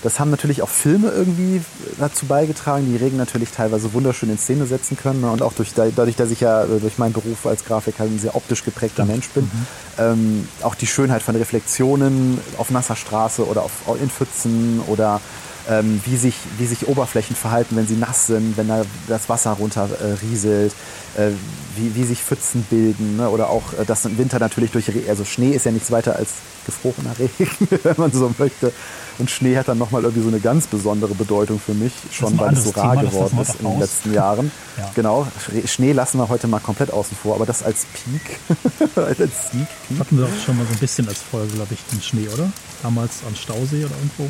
Das 0.04 0.20
haben 0.20 0.30
natürlich 0.30 0.60
auch 0.60 0.68
Filme 0.68 1.08
irgendwie 1.08 1.62
dazu 1.98 2.26
beigetragen, 2.26 2.86
die 2.86 2.96
Regen 3.02 3.16
natürlich 3.16 3.50
teilweise 3.50 3.94
wunderschön 3.94 4.28
in 4.28 4.36
Szene 4.36 4.66
setzen 4.66 4.98
können. 4.98 5.22
ne? 5.22 5.30
Und 5.30 5.40
auch 5.40 5.54
durch, 5.54 5.72
dadurch, 5.74 6.14
dass 6.14 6.30
ich 6.30 6.40
ja 6.40 6.64
äh, 6.64 6.78
durch 6.78 6.98
meinen 6.98 7.14
Beruf 7.14 7.46
als 7.46 7.64
Grafiker 7.64 8.04
ein 8.04 8.18
sehr 8.18 8.36
optisch 8.36 8.64
geprägter 8.64 9.06
Mensch 9.06 9.30
bin, 9.30 9.50
ähm, 9.98 10.46
auch 10.60 10.74
die 10.74 10.86
Schönheit 10.86 11.22
von 11.22 11.34
Reflexionen 11.36 12.38
auf 12.58 12.70
nasser 12.70 12.96
Straße 12.96 13.46
oder 13.46 13.62
auf, 13.62 13.72
in 13.98 14.10
Pfützen 14.10 14.82
oder 14.88 15.22
ähm, 15.68 16.00
wie, 16.04 16.16
sich, 16.16 16.34
wie 16.58 16.66
sich 16.66 16.86
Oberflächen 16.88 17.36
verhalten, 17.36 17.76
wenn 17.76 17.86
sie 17.86 17.96
nass 17.96 18.26
sind, 18.26 18.56
wenn 18.56 18.68
da 18.68 18.82
das 19.08 19.28
Wasser 19.28 19.52
runter 19.52 19.88
äh, 20.00 20.12
rieselt, 20.24 20.72
äh, 21.16 21.28
wie, 21.76 21.94
wie 21.94 22.04
sich 22.04 22.20
Pfützen 22.22 22.64
bilden 22.68 23.16
ne? 23.16 23.28
oder 23.30 23.48
auch, 23.50 23.72
äh, 23.80 23.84
dass 23.86 24.04
im 24.04 24.18
Winter 24.18 24.38
natürlich 24.38 24.70
durch, 24.72 24.90
also 25.08 25.24
Schnee 25.24 25.50
ist 25.50 25.64
ja 25.64 25.72
nichts 25.72 25.90
weiter 25.90 26.16
als 26.16 26.28
gefrorener 26.66 27.14
Regen, 27.18 27.68
wenn 27.82 27.94
man 27.96 28.12
so 28.12 28.32
möchte. 28.38 28.72
Und 29.18 29.30
Schnee 29.30 29.56
hat 29.56 29.68
dann 29.68 29.78
nochmal 29.78 30.02
irgendwie 30.02 30.22
so 30.22 30.28
eine 30.28 30.40
ganz 30.40 30.66
besondere 30.66 31.14
Bedeutung 31.14 31.60
für 31.60 31.72
mich, 31.74 31.92
schon 32.10 32.36
weil 32.38 32.52
es 32.52 32.64
so 32.64 32.70
rar 32.70 32.96
Thema, 32.96 33.02
geworden 33.10 33.38
ist 33.40 33.60
in 33.60 33.66
den 33.70 33.78
letzten 33.80 34.12
Jahren. 34.12 34.50
Ja. 34.76 34.90
Genau, 34.96 35.24
Sch- 35.38 35.68
Schnee 35.68 35.92
lassen 35.92 36.18
wir 36.18 36.28
heute 36.28 36.48
mal 36.48 36.58
komplett 36.58 36.92
außen 36.92 37.16
vor, 37.16 37.36
aber 37.36 37.46
das 37.46 37.62
als 37.62 37.86
Peak, 37.92 38.40
als 38.96 39.18
Sneak 39.18 39.68
Peak. 39.86 40.00
Hatten 40.00 40.18
wir 40.18 40.24
auch 40.24 40.44
schon 40.44 40.56
mal 40.56 40.66
so 40.66 40.72
ein 40.72 40.80
bisschen 40.80 41.06
als 41.06 41.18
Folge, 41.20 41.52
glaube 41.52 41.74
ich, 41.74 41.78
den 41.92 42.02
Schnee, 42.02 42.26
oder? 42.34 42.50
Damals 42.82 43.12
am 43.24 43.36
Stausee 43.36 43.84
oder 43.84 43.94
irgendwo. 43.94 44.28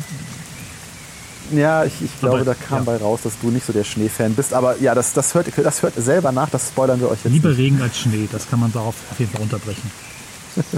Ja, 1.51 1.85
ich, 1.85 1.93
ich 2.01 2.19
glaube, 2.19 2.37
Aber, 2.37 2.45
da 2.45 2.53
kam 2.55 2.79
ja. 2.79 2.83
bei 2.85 2.97
raus, 2.97 3.19
dass 3.23 3.33
du 3.41 3.49
nicht 3.51 3.65
so 3.65 3.73
der 3.73 3.83
Schneefan 3.83 4.33
bist. 4.33 4.53
Aber 4.53 4.77
ja, 4.79 4.95
das, 4.95 5.13
das, 5.13 5.33
hört, 5.33 5.47
das 5.55 5.81
hört 5.83 5.93
selber 5.95 6.31
nach, 6.31 6.49
das 6.49 6.67
spoilern 6.69 6.99
wir 6.99 7.09
euch 7.09 7.19
jetzt 7.23 7.31
Lieber 7.33 7.49
nicht. 7.49 7.57
Regen 7.59 7.81
als 7.81 7.97
Schnee, 7.99 8.27
das 8.31 8.49
kann 8.49 8.59
man 8.59 8.71
darauf 8.71 8.95
auf 9.11 9.19
jeden 9.19 9.31
Fall 9.31 9.41
unterbrechen. 9.41 9.91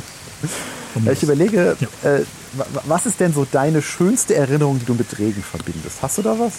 Ich 1.12 1.22
überlege, 1.22 1.76
Ja. 1.80 2.10
äh, 2.10 2.22
wa- 2.54 2.66
wa- 2.74 2.82
was 2.86 3.06
ist 3.06 3.20
denn 3.20 3.32
so 3.34 3.46
deine 3.52 3.82
schönste 3.84 4.34
Erinnerung, 4.36 4.80
die 4.80 4.86
du 4.86 4.96
mit 4.96 5.20
Regen 5.20 5.44
verbindest? 5.44 5.98
Hast 6.02 6.18
du 6.18 6.22
da 6.24 6.32
was? 6.40 6.54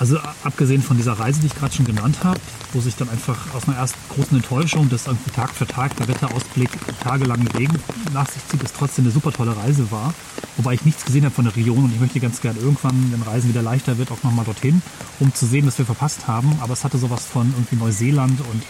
Also 0.00 0.18
abgesehen 0.44 0.80
von 0.80 0.96
dieser 0.96 1.12
Reise, 1.12 1.40
die 1.40 1.48
ich 1.48 1.54
gerade 1.54 1.74
schon 1.74 1.84
genannt 1.84 2.24
habe, 2.24 2.40
wo 2.72 2.80
sich 2.80 2.96
dann 2.96 3.10
einfach 3.10 3.54
aus 3.54 3.68
einer 3.68 3.76
ersten 3.76 3.98
großen 4.08 4.34
Enttäuschung, 4.34 4.88
dass 4.88 5.06
irgendwie 5.06 5.30
Tag 5.30 5.50
für 5.50 5.66
Tag 5.66 5.94
der 5.98 6.08
Wetterausblick 6.08 6.70
tagelang 7.02 7.46
Regen 7.48 7.78
nach 8.14 8.26
sich 8.26 8.40
zieht, 8.48 8.62
es 8.62 8.72
trotzdem 8.72 9.04
eine 9.04 9.12
super 9.12 9.30
tolle 9.30 9.54
Reise 9.54 9.90
war. 9.90 10.14
Wobei 10.56 10.72
ich 10.72 10.86
nichts 10.86 11.04
gesehen 11.04 11.26
habe 11.26 11.34
von 11.34 11.44
der 11.44 11.54
Region 11.54 11.84
und 11.84 11.92
ich 11.92 12.00
möchte 12.00 12.18
ganz 12.18 12.40
gern 12.40 12.56
irgendwann, 12.56 13.12
wenn 13.12 13.20
Reisen 13.20 13.50
wieder 13.50 13.60
leichter 13.60 13.98
wird, 13.98 14.10
auch 14.10 14.22
nochmal 14.22 14.46
dorthin, 14.46 14.80
um 15.20 15.34
zu 15.34 15.44
sehen, 15.44 15.66
was 15.66 15.76
wir 15.76 15.84
verpasst 15.84 16.26
haben. 16.26 16.58
Aber 16.62 16.72
es 16.72 16.82
hatte 16.82 16.96
sowas 16.96 17.26
von 17.26 17.52
irgendwie 17.54 17.76
Neuseeland 17.76 18.40
und 18.40 18.62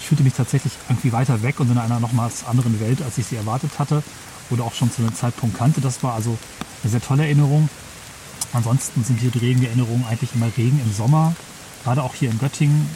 ich 0.00 0.06
fühlte 0.06 0.22
mich 0.22 0.32
tatsächlich 0.32 0.72
irgendwie 0.88 1.12
weiter 1.12 1.42
weg 1.42 1.60
und 1.60 1.70
in 1.70 1.76
einer 1.76 2.00
nochmals 2.00 2.46
anderen 2.46 2.80
Welt, 2.80 3.02
als 3.02 3.18
ich 3.18 3.26
sie 3.26 3.36
erwartet 3.36 3.78
hatte 3.78 4.02
oder 4.48 4.64
auch 4.64 4.72
schon 4.72 4.90
zu 4.90 5.02
einem 5.02 5.14
Zeitpunkt 5.14 5.58
kannte. 5.58 5.82
Das 5.82 6.02
war 6.02 6.14
also 6.14 6.38
eine 6.82 6.90
sehr 6.90 7.02
tolle 7.02 7.24
Erinnerung. 7.24 7.68
Ansonsten 8.52 9.04
sind 9.04 9.20
hier 9.20 9.30
die 9.30 9.38
Regenerinnerungen 9.38 10.06
eigentlich 10.06 10.30
immer 10.34 10.50
Regen 10.56 10.80
im 10.84 10.92
Sommer. 10.92 11.34
Gerade 11.84 12.02
auch 12.02 12.14
hier 12.14 12.30
in 12.30 12.38
Göttingen, 12.38 12.88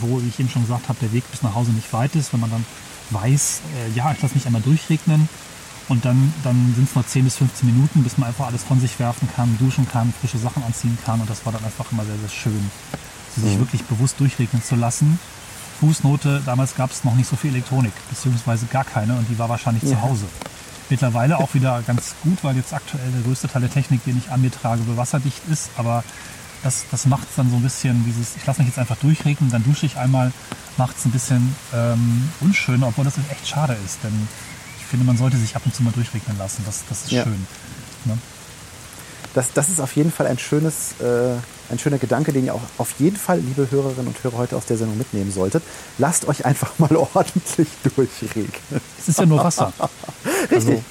wo, 0.00 0.20
wie 0.22 0.28
ich 0.28 0.38
eben 0.38 0.48
schon 0.48 0.62
gesagt 0.62 0.88
habe, 0.88 0.98
der 1.00 1.12
Weg 1.12 1.28
bis 1.30 1.42
nach 1.42 1.54
Hause 1.54 1.72
nicht 1.72 1.92
weit 1.92 2.14
ist. 2.14 2.32
Wenn 2.32 2.40
man 2.40 2.50
dann 2.50 2.64
weiß, 3.10 3.60
äh, 3.76 3.96
ja, 3.96 4.12
ich 4.12 4.22
lasse 4.22 4.34
mich 4.34 4.46
einmal 4.46 4.62
durchregnen. 4.62 5.28
Und 5.88 6.04
dann, 6.04 6.32
dann 6.44 6.72
sind 6.76 6.88
es 6.88 6.94
nur 6.94 7.06
10 7.06 7.24
bis 7.24 7.36
15 7.36 7.68
Minuten, 7.68 8.02
bis 8.02 8.16
man 8.16 8.28
einfach 8.28 8.46
alles 8.46 8.62
von 8.62 8.80
sich 8.80 8.98
werfen 8.98 9.28
kann, 9.34 9.58
duschen 9.58 9.88
kann, 9.88 10.14
frische 10.20 10.38
Sachen 10.38 10.62
anziehen 10.62 10.96
kann. 11.04 11.20
Und 11.20 11.28
das 11.28 11.44
war 11.44 11.52
dann 11.52 11.64
einfach 11.64 11.90
immer 11.90 12.04
sehr, 12.04 12.18
sehr 12.18 12.28
schön, 12.28 12.70
sich 13.36 13.58
wirklich 13.58 13.82
bewusst 13.84 14.20
durchregnen 14.20 14.62
zu 14.62 14.76
lassen. 14.76 15.18
Fußnote, 15.80 16.42
damals 16.46 16.76
gab 16.76 16.92
es 16.92 17.02
noch 17.02 17.16
nicht 17.16 17.28
so 17.28 17.34
viel 17.34 17.50
Elektronik, 17.50 17.92
beziehungsweise 18.08 18.66
gar 18.66 18.84
keine 18.84 19.16
und 19.16 19.28
die 19.28 19.36
war 19.36 19.48
wahrscheinlich 19.48 19.84
zu 19.84 20.00
Hause. 20.00 20.26
Mittlerweile 20.92 21.38
auch 21.38 21.54
wieder 21.54 21.80
ganz 21.86 22.14
gut, 22.22 22.44
weil 22.44 22.54
jetzt 22.54 22.74
aktuell 22.74 23.10
der 23.12 23.22
größte 23.22 23.48
Teil 23.48 23.62
der 23.62 23.70
Technik, 23.70 24.04
den 24.04 24.18
ich 24.18 24.30
an 24.30 24.42
mir 24.42 24.50
trage, 24.50 24.82
wasserdicht 24.94 25.40
ist. 25.50 25.70
Aber 25.78 26.04
das, 26.62 26.84
das 26.90 27.06
macht 27.06 27.26
es 27.30 27.36
dann 27.36 27.48
so 27.50 27.56
ein 27.56 27.62
bisschen, 27.62 28.04
dieses, 28.04 28.36
ich 28.36 28.44
lasse 28.44 28.60
mich 28.60 28.68
jetzt 28.68 28.78
einfach 28.78 28.98
durchregnen, 28.98 29.50
dann 29.50 29.64
dusche 29.64 29.86
ich 29.86 29.96
einmal, 29.96 30.32
macht 30.76 30.98
es 30.98 31.06
ein 31.06 31.10
bisschen 31.10 31.56
ähm, 31.74 32.30
unschön, 32.42 32.82
obwohl 32.82 33.06
das 33.06 33.14
echt 33.30 33.48
schade 33.48 33.74
ist. 33.86 34.04
Denn 34.04 34.28
ich 34.80 34.84
finde, 34.84 35.06
man 35.06 35.16
sollte 35.16 35.38
sich 35.38 35.56
ab 35.56 35.62
und 35.64 35.74
zu 35.74 35.82
mal 35.82 35.92
durchregnen 35.92 36.36
lassen. 36.36 36.62
Das, 36.66 36.82
das 36.90 37.04
ist 37.04 37.12
Ja. 37.12 37.22
schön. 37.24 37.46
Ne? 38.04 38.18
das, 39.32 39.50
das 39.54 39.70
ist 39.70 39.80
auf 39.80 39.96
jeden 39.96 40.12
Fall 40.12 40.26
ein 40.26 40.38
schönes, 40.38 40.92
äh, 41.00 41.36
ein 41.72 41.78
schöner 41.78 41.98
Gedanke, 41.98 42.32
den 42.32 42.44
ihr 42.44 42.54
auch 42.54 42.60
auf 42.78 42.94
jeden 42.98 43.16
Fall, 43.16 43.40
liebe 43.40 43.68
Hörerinnen 43.70 44.06
und 44.06 44.22
Hörer, 44.22 44.36
heute 44.36 44.56
aus 44.56 44.66
der 44.66 44.76
Sendung 44.76 44.98
mitnehmen 44.98 45.32
solltet. 45.32 45.62
Lasst 45.98 46.28
euch 46.28 46.44
einfach 46.44 46.78
mal 46.78 46.94
ordentlich 47.14 47.68
durchregnen. 47.82 48.80
Es 48.98 49.08
ist 49.08 49.18
ja 49.18 49.26
nur 49.26 49.42
Wasser. 49.42 49.72
Richtig. 50.50 50.54
Also. 50.54 50.82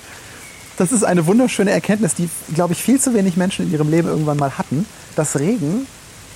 Das 0.77 0.91
ist 0.91 1.03
eine 1.03 1.27
wunderschöne 1.27 1.69
Erkenntnis, 1.69 2.15
die, 2.15 2.27
glaube 2.55 2.73
ich, 2.73 2.81
viel 2.81 2.99
zu 2.99 3.13
wenig 3.13 3.37
Menschen 3.37 3.67
in 3.67 3.71
ihrem 3.71 3.89
Leben 3.89 4.07
irgendwann 4.07 4.37
mal 4.37 4.57
hatten, 4.57 4.85
dass 5.15 5.37
Regen 5.37 5.85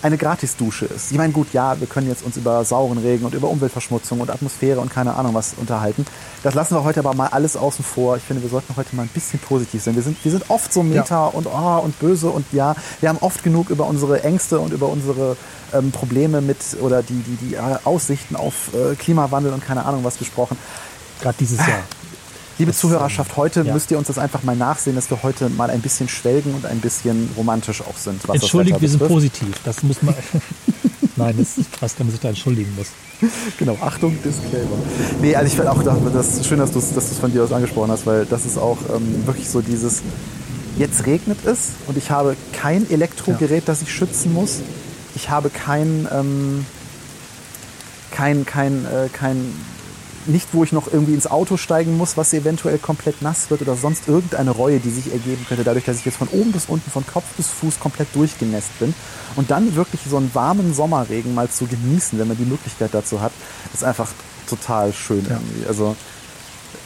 eine 0.06 0.18
Gratisdusche 0.20 0.86
ist. 0.86 1.12
Ich 1.12 1.18
meine, 1.18 1.34
gut, 1.34 1.48
ja, 1.52 1.80
wir 1.80 1.88
können 1.88 2.08
jetzt 2.08 2.24
uns 2.24 2.38
über 2.38 2.64
sauren 2.64 3.00
Regen 3.00 3.26
und 3.26 3.34
über 3.34 3.50
Umweltverschmutzung 3.50 4.22
und 4.22 4.30
Atmosphäre 4.30 4.80
und 4.80 4.94
keine 4.94 5.16
Ahnung 5.16 5.34
was 5.34 5.56
unterhalten. 5.58 6.06
Das 6.44 6.54
lassen 6.54 6.76
wir 6.76 6.84
heute 6.84 7.00
aber 7.00 7.16
mal 7.16 7.30
alles 7.30 7.58
außen 7.58 7.84
vor. 7.84 8.16
Ich 8.16 8.22
finde, 8.22 8.44
wir 8.44 8.50
sollten 8.52 8.76
heute 8.76 8.96
mal 8.96 9.02
ein 9.02 9.10
bisschen 9.10 9.40
positiv 9.40 9.82
sein. 9.82 9.96
Wir 9.96 10.04
sind, 10.04 10.24
wir 10.24 10.32
sind 10.32 10.48
oft 10.52 10.72
so 10.72 10.84
meta 10.84 11.16
ja. 11.16 11.26
und 11.26 11.48
oh 11.48 11.80
und 11.84 11.98
böse 12.00 12.30
und 12.30 12.46
ja, 12.52 12.76
wir 13.02 13.10
haben 13.10 13.18
oft 13.22 13.44
genug 13.44 13.72
über 13.72 13.88
unsere 13.88 14.24
Ängste 14.24 14.60
und 14.60 14.74
über 14.74 14.90
unsere 14.90 15.38
ähm, 15.74 15.92
Probleme 15.92 16.40
mit 16.40 16.60
oder 16.82 17.02
die, 17.02 17.24
die, 17.24 17.38
die 17.38 17.56
äh, 17.56 17.60
Aussichten 17.84 18.36
auf 18.36 18.76
äh, 18.76 18.94
Klimawandel 18.96 19.54
und 19.54 19.66
keine 19.66 19.86
Ahnung 19.86 20.04
was 20.04 20.20
gesprochen. 20.20 20.56
Gerade 21.20 21.38
dieses 21.40 21.58
Jahr. 21.58 21.80
Liebe 22.58 22.72
das, 22.72 22.80
Zuhörerschaft, 22.80 23.36
heute 23.36 23.64
ja. 23.64 23.74
müsst 23.74 23.92
ihr 23.92 23.98
uns 23.98 24.08
das 24.08 24.18
einfach 24.18 24.44
mal 24.44 24.56
nachsehen, 24.56 24.96
dass 24.96 25.10
wir 25.10 25.24
heute 25.24 25.50
mal 25.50 25.70
ein 25.70 25.82
bisschen 25.82 26.08
schwelgen 26.08 26.54
und 26.54 26.66
ein 26.66 26.80
bisschen 26.80 27.30
romantisch 27.36 27.82
auch 27.82 27.98
sind. 27.98 28.22
Entschuldigt, 28.30 28.80
wir 28.80 28.90
sind 28.90 29.06
positiv. 29.06 29.56
Das 29.64 29.84
muss 29.84 30.02
man. 30.02 30.16
Nein, 31.18 31.36
das 31.38 31.58
ist 31.58 31.72
krass, 31.72 31.96
wenn 31.98 32.08
man 32.08 32.12
sich 32.12 32.22
da 32.22 32.30
entschuldigen 32.30 32.74
muss. 32.76 32.88
Genau, 33.58 33.78
Achtung, 33.82 34.18
Disclaimer. 34.24 34.78
Nee, 35.22 35.36
also 35.36 35.48
ich 35.48 35.56
finde 35.56 35.72
auch, 35.72 35.82
das 35.82 36.28
ist 36.34 36.46
schön, 36.46 36.60
dass 36.60 36.72
du 36.72 36.80
es 36.80 37.18
von 37.18 37.32
dir 37.32 37.44
aus 37.44 37.54
angesprochen 37.54 37.90
hast, 37.90 38.06
weil 38.06 38.26
das 38.26 38.46
ist 38.46 38.58
auch 38.58 38.78
ähm, 38.94 39.26
wirklich 39.26 39.50
so 39.50 39.62
dieses, 39.62 40.02
jetzt 40.78 41.06
regnet 41.06 41.46
es 41.46 41.72
und 41.88 41.98
ich 41.98 42.12
habe 42.12 42.36
kein 42.52 42.90
Elektrogerät, 42.90 43.64
das 43.68 43.82
ich 43.82 43.94
schützen 43.94 44.34
muss. 44.34 44.60
Ich 45.16 45.30
habe 45.30 45.50
kein, 45.50 46.08
ähm, 46.12 46.66
kein, 48.12 48.46
kein, 48.46 48.86
äh, 48.86 49.08
kein 49.14 49.54
nicht, 50.27 50.50
wo 50.53 50.63
ich 50.63 50.72
noch 50.72 50.91
irgendwie 50.91 51.13
ins 51.13 51.27
Auto 51.27 51.58
steigen 51.58 51.98
muss, 51.98 52.17
was 52.17 52.34
eventuell 52.34 52.77
komplett 52.77 53.22
nass 53.22 53.50
wird 53.50 53.62
oder 53.62 53.75
sonst 53.75 54.08
irgendeine 54.08 54.51
Reue, 54.51 54.79
die 54.79 54.89
sich 54.89 55.12
ergeben 55.12 55.46
könnte, 55.48 55.63
dadurch, 55.63 55.86
dass 55.86 55.98
ich 55.98 56.05
jetzt 56.05 56.17
von 56.17 56.27
oben 56.29 56.51
bis 56.51 56.65
unten, 56.67 56.89
von 56.89 57.05
Kopf 57.05 57.25
bis 57.38 57.48
Fuß 57.48 57.79
komplett 57.79 58.08
durchgenässt 58.13 58.77
bin. 58.79 58.94
Und 59.36 59.51
dann 59.51 59.75
wirklich 59.75 60.01
so 60.10 60.17
einen 60.17 60.34
warmen 60.34 60.74
Sommerregen 60.74 61.34
mal 61.34 61.50
zu 61.50 61.65
genießen, 61.65 62.17
wenn 62.20 62.27
man 62.27 62.38
die 62.38 62.46
Möglichkeit 62.46 62.89
dazu 62.94 63.22
hat, 63.22 63.32
ist 63.74 63.84
einfach 63.84 64.10
total 64.48 64.94
schön 64.94 65.25
ja. 65.29 65.32
irgendwie. 65.36 65.67
Also 65.67 65.96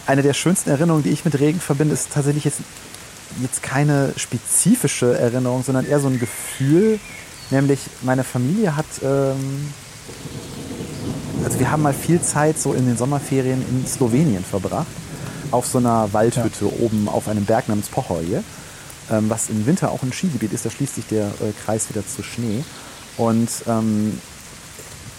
eine 0.05 0.22
der 0.22 0.34
schönsten 0.34 0.69
Erinnerungen, 0.69 1.03
die 1.03 1.12
ich 1.12 1.25
mit 1.25 1.39
Regen 1.39 1.60
verbinde, 1.60 1.93
ist 1.93 2.12
tatsächlich 2.12 2.46
jetzt, 2.46 2.62
jetzt 3.41 3.62
keine 3.62 4.13
spezifische 4.17 5.17
Erinnerung, 5.17 5.63
sondern 5.63 5.86
eher 5.86 6.00
so 6.00 6.08
ein 6.08 6.19
Gefühl, 6.19 7.00
nämlich 7.51 7.79
meine 8.01 8.24
Familie 8.24 8.75
hat 8.75 8.88
ähm, 9.03 9.72
also 11.43 11.60
wir 11.60 11.72
haben 11.72 11.81
mal 11.81 11.93
viel 11.93 12.22
Zeit 12.22 12.60
so 12.60 12.74
in 12.74 12.86
den 12.86 12.98
Sommerferien 12.98 13.63
in 13.69 13.88
Slowenien 13.88 14.43
verbracht, 14.43 14.88
auf 15.51 15.65
so 15.65 15.77
einer 15.77 16.12
Waldhütte 16.13 16.65
ja. 16.65 16.72
oben 16.79 17.08
auf 17.08 17.27
einem 17.27 17.46
Berg 17.46 17.69
namens 17.69 17.89
Pochoje, 17.89 18.43
ähm, 19.12 19.29
was 19.29 19.50
im 19.50 19.65
Winter 19.65 19.91
auch 19.91 20.03
ein 20.03 20.13
Skigebiet 20.13 20.53
ist, 20.53 20.65
da 20.65 20.69
schließt 20.69 20.96
sich 20.96 21.08
der 21.08 21.27
äh, 21.27 21.51
Kreis 21.65 21.89
wieder 21.89 22.05
zu 22.05 22.24
Schnee. 22.24 22.63
Und 23.17 23.50
ähm, 23.67 24.19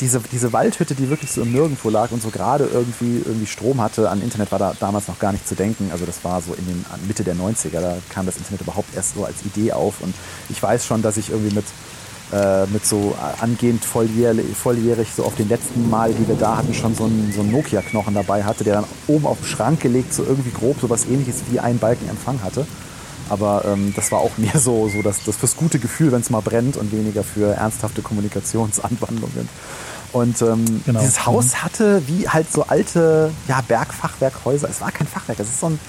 diese, 0.01 0.21
diese 0.33 0.53
Waldhütte, 0.53 0.95
die 0.95 1.11
wirklich 1.11 1.31
so 1.31 1.43
im 1.43 1.53
Nirgendwo 1.53 1.91
lag 1.91 2.11
und 2.11 2.23
so 2.23 2.31
gerade 2.31 2.65
irgendwie, 2.73 3.19
irgendwie 3.19 3.47
Strom 3.47 3.81
hatte, 3.81 4.09
an 4.09 4.23
Internet 4.23 4.51
war 4.51 4.59
da 4.59 4.75
damals 4.81 5.09
noch 5.09 5.19
gar 5.19 5.33
nicht 5.33 5.47
zu 5.47 5.55
denken. 5.55 5.91
Also 5.93 6.07
das 6.07 6.25
war 6.25 6.41
so 6.41 6.55
in 6.55 6.67
den 6.67 6.85
Mitte 7.07 7.23
der 7.23 7.35
90er, 7.35 7.81
da 7.81 7.97
kam 8.09 8.25
das 8.27 8.39
Internet 8.39 8.63
überhaupt 8.63 8.95
erst 8.95 9.15
so 9.15 9.25
als 9.25 9.45
Idee 9.45 9.73
auf. 9.73 10.01
Und 10.01 10.15
ich 10.49 10.63
weiß 10.63 10.87
schon, 10.87 11.03
dass 11.03 11.17
ich 11.19 11.31
irgendwie 11.31 11.55
mit 11.55 11.67
äh, 12.33 12.67
mit 12.67 12.87
so 12.87 13.17
angehend 13.41 13.85
volljährig, 13.85 14.57
volljährig, 14.57 15.09
so 15.17 15.25
auf 15.25 15.35
den 15.35 15.49
letzten 15.49 15.91
Mal, 15.91 16.13
die 16.13 16.29
wir 16.29 16.37
da 16.37 16.59
hatten, 16.59 16.75
schon 16.75 16.95
so 16.95 17.05
einen, 17.05 17.33
so 17.35 17.41
einen 17.41 17.51
Nokia-Knochen 17.51 18.15
dabei 18.15 18.45
hatte, 18.45 18.65
der 18.65 18.75
dann 18.75 18.85
oben 19.09 19.27
auf 19.27 19.39
den 19.39 19.47
Schrank 19.47 19.81
gelegt, 19.81 20.15
so 20.15 20.25
irgendwie 20.25 20.51
grob 20.51 20.81
so 20.81 20.89
was 20.89 21.07
ähnliches 21.07 21.43
wie 21.51 21.59
ein 21.59 21.79
Balken 21.79 22.09
Empfang 22.09 22.43
hatte. 22.43 22.67
Aber 23.29 23.65
ähm, 23.65 23.93
das 23.97 24.13
war 24.13 24.21
auch 24.21 24.31
mehr 24.37 24.59
so, 24.59 24.89
so 24.89 25.03
das, 25.03 25.25
das 25.25 25.37
fürs 25.37 25.57
gute 25.57 25.79
Gefühl, 25.79 26.13
wenn 26.13 26.21
es 26.21 26.31
mal 26.31 26.41
brennt 26.41 26.77
und 26.77 26.93
weniger 26.93 27.25
für 27.25 27.55
ernsthafte 27.55 28.03
Kommunikationsanwandlungen. 28.03 29.49
Und 30.13 30.43
ähm, 30.43 30.83
genau. 30.85 31.01
dieses 31.01 31.25
Haus 31.25 31.63
hatte 31.63 32.03
wie 32.07 32.29
halt 32.29 32.53
so 32.53 32.65
alte 32.65 33.31
ja, 33.49 33.61
Bergfachwerkhäuser. 33.67 34.69
Es 34.69 34.81
war 34.81 34.91
kein 34.91 35.07
Fachwerk, 35.07 35.39
es 35.39 35.49
ist 35.49 35.61
so 35.61 35.67
ein, 35.67 35.81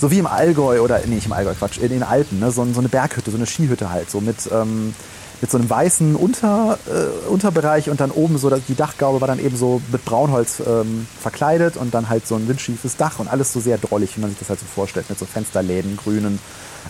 so 0.00 0.10
wie 0.10 0.18
im 0.18 0.26
Allgäu 0.26 0.80
oder 0.80 1.00
nee, 1.06 1.16
nicht 1.16 1.26
im 1.26 1.32
Allgäu, 1.32 1.54
Quatsch, 1.54 1.78
in 1.78 1.90
den 1.90 2.02
Alpen, 2.02 2.38
ne? 2.38 2.50
so, 2.50 2.66
so 2.72 2.80
eine 2.80 2.88
Berghütte, 2.88 3.30
so 3.30 3.36
eine 3.36 3.46
Skihütte 3.46 3.90
halt, 3.90 4.10
so 4.10 4.20
mit 4.20 4.48
ähm, 4.50 4.94
mit 5.40 5.50
so 5.50 5.58
einem 5.58 5.68
weißen 5.68 6.16
Unter, 6.16 6.78
äh, 6.86 7.28
Unterbereich 7.28 7.90
und 7.90 8.00
dann 8.00 8.10
oben 8.10 8.38
so 8.38 8.50
die 8.50 8.74
Dachgaube 8.74 9.20
war 9.20 9.28
dann 9.28 9.38
eben 9.38 9.56
so 9.56 9.82
mit 9.92 10.04
Braunholz 10.04 10.60
ähm, 10.66 11.06
verkleidet 11.20 11.76
und 11.76 11.94
dann 11.94 12.08
halt 12.08 12.26
so 12.26 12.36
ein 12.36 12.48
windschiefes 12.48 12.96
Dach 12.96 13.18
und 13.18 13.28
alles 13.28 13.52
so 13.52 13.60
sehr 13.60 13.78
drollig, 13.78 14.16
wie 14.16 14.20
man 14.20 14.30
sich 14.30 14.38
das 14.38 14.48
halt 14.48 14.60
so 14.60 14.66
vorstellt, 14.66 15.08
mit 15.10 15.18
so 15.18 15.26
Fensterläden, 15.26 15.96
grünen, 15.96 16.38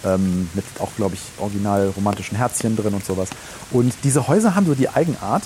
ähm, 0.05 0.49
mit 0.55 0.65
auch, 0.79 0.95
glaube 0.97 1.15
ich, 1.15 1.23
original 1.39 1.93
romantischen 1.97 2.37
Herzchen 2.37 2.77
drin 2.77 2.95
und 2.95 3.05
sowas. 3.05 3.29
Und 3.73 3.93
diese 4.05 4.29
Häuser 4.29 4.55
haben 4.55 4.67
so 4.67 4.75
die 4.75 4.89
Eigenart, 4.89 5.43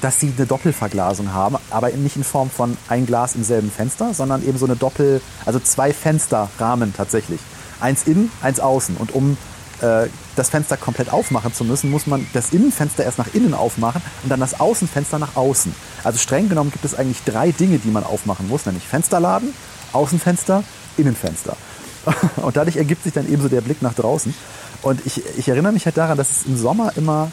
dass 0.00 0.20
sie 0.20 0.32
eine 0.36 0.46
Doppelverglasung 0.46 1.32
haben, 1.32 1.56
aber 1.70 1.90
nicht 1.90 2.16
in 2.16 2.24
Form 2.24 2.50
von 2.50 2.76
ein 2.88 3.06
Glas 3.06 3.34
im 3.34 3.44
selben 3.44 3.70
Fenster, 3.70 4.14
sondern 4.14 4.46
eben 4.46 4.58
so 4.58 4.66
eine 4.66 4.76
Doppel, 4.76 5.20
also 5.46 5.58
zwei 5.58 5.92
Fensterrahmen 5.92 6.94
tatsächlich. 6.94 7.40
Eins 7.80 8.06
innen, 8.06 8.30
eins 8.42 8.60
außen. 8.60 8.96
Und 8.96 9.14
um 9.14 9.36
äh, 9.80 10.08
das 10.36 10.50
Fenster 10.50 10.76
komplett 10.76 11.12
aufmachen 11.12 11.52
zu 11.52 11.64
müssen, 11.64 11.90
muss 11.90 12.06
man 12.06 12.26
das 12.32 12.52
Innenfenster 12.52 13.04
erst 13.04 13.18
nach 13.18 13.32
innen 13.34 13.54
aufmachen 13.54 14.02
und 14.22 14.28
dann 14.28 14.40
das 14.40 14.60
Außenfenster 14.60 15.18
nach 15.18 15.36
außen. 15.36 15.74
Also 16.04 16.18
streng 16.18 16.48
genommen 16.48 16.70
gibt 16.70 16.84
es 16.84 16.94
eigentlich 16.94 17.22
drei 17.24 17.52
Dinge, 17.52 17.78
die 17.78 17.90
man 17.90 18.04
aufmachen 18.04 18.48
muss, 18.48 18.66
nämlich 18.66 18.86
Fensterladen, 18.86 19.52
Außenfenster, 19.92 20.64
Innenfenster. 20.96 21.56
Und 22.36 22.56
dadurch 22.56 22.76
ergibt 22.76 23.04
sich 23.04 23.12
dann 23.12 23.28
ebenso 23.28 23.48
der 23.48 23.60
Blick 23.60 23.82
nach 23.82 23.94
draußen. 23.94 24.34
Und 24.82 25.04
ich, 25.04 25.22
ich 25.36 25.48
erinnere 25.48 25.72
mich 25.72 25.84
halt 25.84 25.96
daran, 25.96 26.16
dass 26.16 26.30
es 26.30 26.46
im 26.46 26.56
Sommer 26.56 26.92
immer 26.96 27.30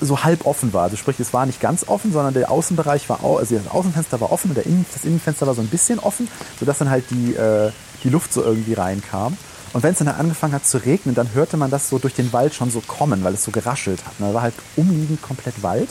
so 0.00 0.22
halb 0.22 0.46
offen 0.46 0.72
war. 0.72 0.84
Also 0.84 0.96
sprich, 0.96 1.18
es 1.20 1.32
war 1.32 1.46
nicht 1.46 1.60
ganz 1.60 1.88
offen, 1.88 2.12
sondern 2.12 2.34
der 2.34 2.50
Außenbereich 2.50 3.08
war, 3.08 3.20
also 3.24 3.56
das 3.56 3.68
Außenfenster 3.68 4.20
war 4.20 4.30
offen 4.30 4.50
und 4.50 4.58
das 4.58 5.04
Innenfenster 5.04 5.46
war 5.46 5.54
so 5.54 5.62
ein 5.62 5.68
bisschen 5.68 5.98
offen, 5.98 6.28
sodass 6.60 6.78
dann 6.78 6.90
halt 6.90 7.04
die, 7.10 7.34
äh, 7.34 7.72
die 8.04 8.10
Luft 8.10 8.32
so 8.32 8.42
irgendwie 8.42 8.74
reinkam. 8.74 9.36
Und 9.76 9.82
wenn 9.82 9.92
es 9.92 9.98
dann 9.98 10.08
angefangen 10.08 10.54
hat 10.54 10.66
zu 10.66 10.78
regnen, 10.78 11.14
dann 11.14 11.34
hörte 11.34 11.58
man 11.58 11.70
das 11.70 11.90
so 11.90 11.98
durch 11.98 12.14
den 12.14 12.32
Wald 12.32 12.54
schon 12.54 12.70
so 12.70 12.80
kommen, 12.80 13.22
weil 13.24 13.34
es 13.34 13.44
so 13.44 13.50
geraschelt 13.50 14.06
hat. 14.06 14.14
Da 14.18 14.32
war 14.32 14.40
halt 14.40 14.54
umliegend 14.74 15.20
komplett 15.20 15.62
Wald. 15.62 15.90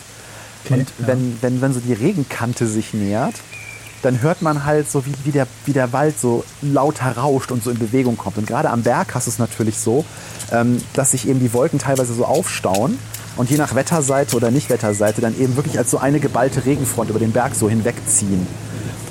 Okay, 0.63 0.73
und 0.73 0.89
ja. 0.97 1.07
wenn, 1.07 1.37
wenn, 1.41 1.61
wenn 1.61 1.71
so 1.71 1.79
die 1.79 1.93
Regenkante 1.93 2.65
sich 2.65 2.95
nähert, 2.95 3.35
dann 4.01 4.23
hört 4.23 4.41
man 4.41 4.65
halt 4.65 4.89
so, 4.89 5.05
wie, 5.05 5.13
wie, 5.23 5.29
der, 5.29 5.45
wie 5.65 5.73
der 5.73 5.93
Wald 5.93 6.19
so 6.19 6.43
lauter 6.63 7.15
rauscht 7.15 7.51
und 7.51 7.63
so 7.63 7.69
in 7.69 7.77
Bewegung 7.77 8.17
kommt. 8.17 8.39
Und 8.39 8.47
gerade 8.47 8.71
am 8.71 8.81
Berg 8.81 9.13
hast 9.13 9.27
du 9.27 9.29
es 9.29 9.37
natürlich 9.37 9.77
so, 9.77 10.03
ähm, 10.51 10.81
dass 10.93 11.11
sich 11.11 11.27
eben 11.27 11.39
die 11.39 11.53
Wolken 11.53 11.77
teilweise 11.77 12.15
so 12.15 12.25
aufstauen 12.25 12.97
und 13.37 13.51
je 13.51 13.57
nach 13.57 13.75
Wetterseite 13.75 14.35
oder 14.35 14.49
Nicht-Wetterseite 14.49 15.21
dann 15.21 15.39
eben 15.39 15.57
wirklich 15.57 15.77
als 15.77 15.91
so 15.91 15.99
eine 15.99 16.19
geballte 16.19 16.65
Regenfront 16.65 17.11
über 17.11 17.19
den 17.19 17.33
Berg 17.33 17.53
so 17.53 17.69
hinwegziehen. 17.69 18.47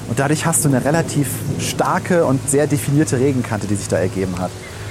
Und 0.09 0.19
dadurch 0.19 0.47
hast 0.47 0.65
du 0.65 0.69
eine 0.69 0.85
relativ 0.85 1.29
starke 1.59 2.25
und 2.25 2.49
sehr 2.49 2.67
definierte 2.67 3.19
Regenkante, 3.19 3.67
die 3.67 3.75
sich 3.75 3.89
da 3.89 3.97
ergeben 3.97 4.39
hat. 4.39 4.51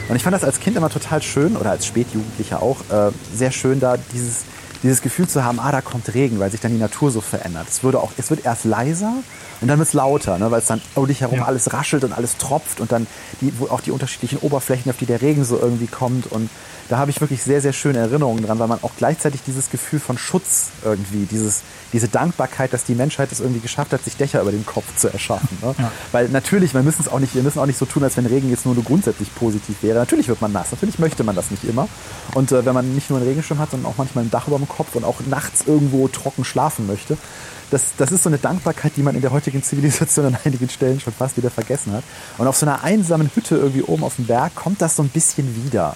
Und 0.10 0.16
ich 0.16 0.24
fand 0.24 0.36
das 0.36 0.44
als 0.44 0.60
Kind 0.60 0.76
immer 0.76 0.90
total 0.90 1.22
schön, 1.22 1.56
oder 1.56 1.72
als 1.72 1.86
Spätjugendlicher 1.86 2.62
auch, 2.62 2.82
äh, 2.90 3.12
sehr 3.34 3.52
schön, 3.52 3.80
da 3.80 3.96
dieses, 4.14 4.42
dieses 4.82 5.02
Gefühl 5.02 5.28
zu 5.28 5.44
haben, 5.44 5.60
ah, 5.60 5.72
da 5.72 5.82
kommt 5.82 6.14
Regen, 6.14 6.40
weil 6.40 6.52
sich 6.52 6.60
dann 6.60 6.72
die 6.72 6.78
Natur 6.78 7.10
so 7.10 7.22
verändert. 7.22 7.68
Es, 7.70 7.84
würde 7.84 8.00
auch, 8.00 8.12
es 8.18 8.30
wird 8.30 8.46
erst 8.46 8.66
leiser 8.66 9.14
und 9.62 9.68
dann 9.70 9.80
wird 9.80 9.88
es 9.88 9.94
lauter, 9.94 10.38
ne, 10.38 10.52
weil 10.52 10.60
es 10.60 10.68
dann 10.68 10.82
um 10.96 11.08
dich 11.08 11.22
herum 11.22 11.40
ja. 11.40 11.46
alles 11.46 11.72
raschelt 11.72 12.04
und 12.04 12.12
alles 12.12 12.38
tropft 12.38 12.82
und 12.82 12.92
dann 12.92 13.08
die, 13.40 13.54
wo 13.60 13.68
auch 13.68 13.80
die 13.80 13.92
unterschiedlichen 13.92 14.40
Oberflächen, 14.40 14.92
auf 14.92 14.98
die 14.98 15.06
der 15.06 15.22
Regen 15.22 15.46
so 15.46 15.58
irgendwie 15.58 15.88
kommt. 15.88 16.30
Und 16.30 16.50
da 16.90 16.98
habe 16.98 17.12
ich 17.12 17.22
wirklich 17.22 17.44
sehr, 17.44 17.62
sehr 17.62 17.74
schöne 17.74 18.00
Erinnerungen 18.00 18.46
dran, 18.46 18.60
weil 18.60 18.68
man 18.68 18.80
auch 18.82 18.92
gleichzeitig 18.98 19.42
dieses 19.46 19.70
Gefühl 19.70 20.00
von 20.00 20.18
Schutz 20.18 20.70
irgendwie, 20.84 21.26
dieses, 21.26 21.62
diese 21.94 22.08
Dankbarkeit, 22.08 22.74
dass 22.74 22.84
die 22.84 22.96
Menschheit 22.96 23.32
es 23.32 23.40
irgendwie 23.40 23.62
geschafft 23.62 23.94
hat, 23.94 24.04
sich 24.04 24.18
Dächer 24.18 24.42
über 24.42 24.52
den 24.52 24.66
Kopf 24.66 24.86
zu 24.98 25.08
erschaffen. 25.08 25.58
Ne? 25.62 25.74
Ja. 25.78 25.92
Weil 26.12 26.30
natürlich, 26.30 26.74
wir 26.74 26.84
müssen 26.84 27.02
es 27.02 27.08
auch 27.08 27.20
nicht, 27.20 27.36
wir 27.36 27.44
müssen 27.44 27.60
auch 27.60 27.66
nicht 27.66 27.80
so 27.80 27.86
tun, 27.86 28.04
als 28.04 28.18
wenn 28.18 28.26
Regen 28.26 28.50
jetzt 28.50 28.66
nur, 28.66 28.76
nur 28.76 28.84
grundsätzlich 28.84 29.34
positiv 29.34 29.78
wäre. 29.82 30.00
Natürlich 30.00 30.28
wird 30.28 30.42
man 30.42 30.52
nass, 30.52 30.72
natürlich 30.72 31.00
möchte 31.00 31.24
man 31.24 31.36
das 31.36 31.52
nicht 31.52 31.64
immer. 31.64 31.88
Und 32.34 32.52
äh, 32.52 32.66
wenn 32.66 32.74
man 32.74 32.94
nicht 32.94 33.10
nur 33.10 33.20
einen 33.20 33.28
Regenschirm 33.28 33.60
hat, 33.60 33.72
sondern 33.72 33.92
auch 33.92 33.98
manchmal 33.98 34.26
ein 34.26 34.32
Dach 34.32 34.48
über 34.48 34.58
dem 34.58 34.68
Kopf 34.68 34.96
und 34.96 35.06
auch 35.06 35.22
nachts 35.28 35.64
irgendwo 35.66 36.08
trocken 36.08 36.44
schlafen 36.44 36.88
möchte, 36.88 37.18
das, 37.72 37.96
das 37.98 38.12
ist 38.12 38.24
so 38.24 38.30
eine 38.30 38.38
Dankbarkeit, 38.38 38.94
die 38.98 39.04
man 39.04 39.16
in 39.16 39.22
der 39.22 39.32
heutigen 39.32 39.64
Zivilisation 39.64 40.26
an 40.28 40.38
einigen 40.44 40.70
Stellen 40.70 41.00
schon 41.00 41.14
fast 41.14 41.38
wieder 41.38 41.50
vergessen 41.50 41.94
hat. 41.94 42.04
Und 42.38 42.48
auf 42.48 42.58
so 42.58 42.66
einer 42.66 42.84
einsamen 42.84 43.32
Hütte 43.34 43.56
irgendwie 43.56 43.84
oben 43.84 44.04
auf 44.04 44.18
dem 44.18 44.26
Berg 44.26 44.54
kommt 44.56 44.82
das 44.82 44.96
so 44.96 45.04
ein 45.04 45.10
bisschen 45.10 45.66
wieder 45.66 45.96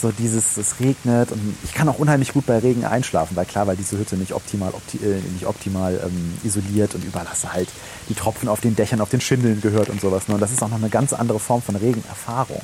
so 0.00 0.12
dieses, 0.12 0.56
es 0.56 0.80
regnet 0.80 1.32
und 1.32 1.56
ich 1.64 1.74
kann 1.74 1.88
auch 1.88 1.98
unheimlich 1.98 2.32
gut 2.32 2.46
bei 2.46 2.58
Regen 2.58 2.84
einschlafen, 2.84 3.36
weil 3.36 3.46
klar, 3.46 3.66
weil 3.66 3.76
diese 3.76 3.98
Hütte 3.98 4.16
nicht 4.16 4.32
optimal, 4.32 4.70
opti 4.70 4.98
äh, 4.98 5.20
nicht 5.32 5.46
optimal 5.46 6.00
ähm, 6.04 6.34
isoliert 6.44 6.94
und 6.94 7.04
du 7.04 7.52
halt 7.52 7.68
die 8.08 8.14
Tropfen 8.14 8.48
auf 8.48 8.60
den 8.60 8.76
Dächern, 8.76 9.00
auf 9.00 9.10
den 9.10 9.20
Schindeln 9.20 9.60
gehört 9.60 9.88
und 9.88 10.00
sowas. 10.00 10.28
Ne? 10.28 10.34
Und 10.34 10.40
das 10.40 10.52
ist 10.52 10.62
auch 10.62 10.68
noch 10.68 10.78
eine 10.78 10.88
ganz 10.88 11.12
andere 11.12 11.40
Form 11.40 11.62
von 11.62 11.76
Regenerfahrung. 11.76 12.62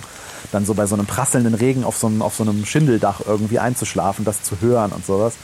Dann 0.53 0.65
so 0.65 0.75
bei 0.75 0.87
so 0.87 0.95
einem 0.95 1.07
prasselnden 1.07 1.55
Regen 1.55 1.85
auf 1.85 1.97
so 1.97 2.07
einem, 2.07 2.23
auf 2.23 2.37
so 2.37 2.45
einem 2.45 2.65
Schindeldach 2.65 3.21
irgendwie 3.27 3.59
einzuschlafen, 3.59 4.25
das 4.25 4.43
zu 4.43 4.61
hören 4.61 4.93
und 4.93 5.05
sowas. 5.05 5.35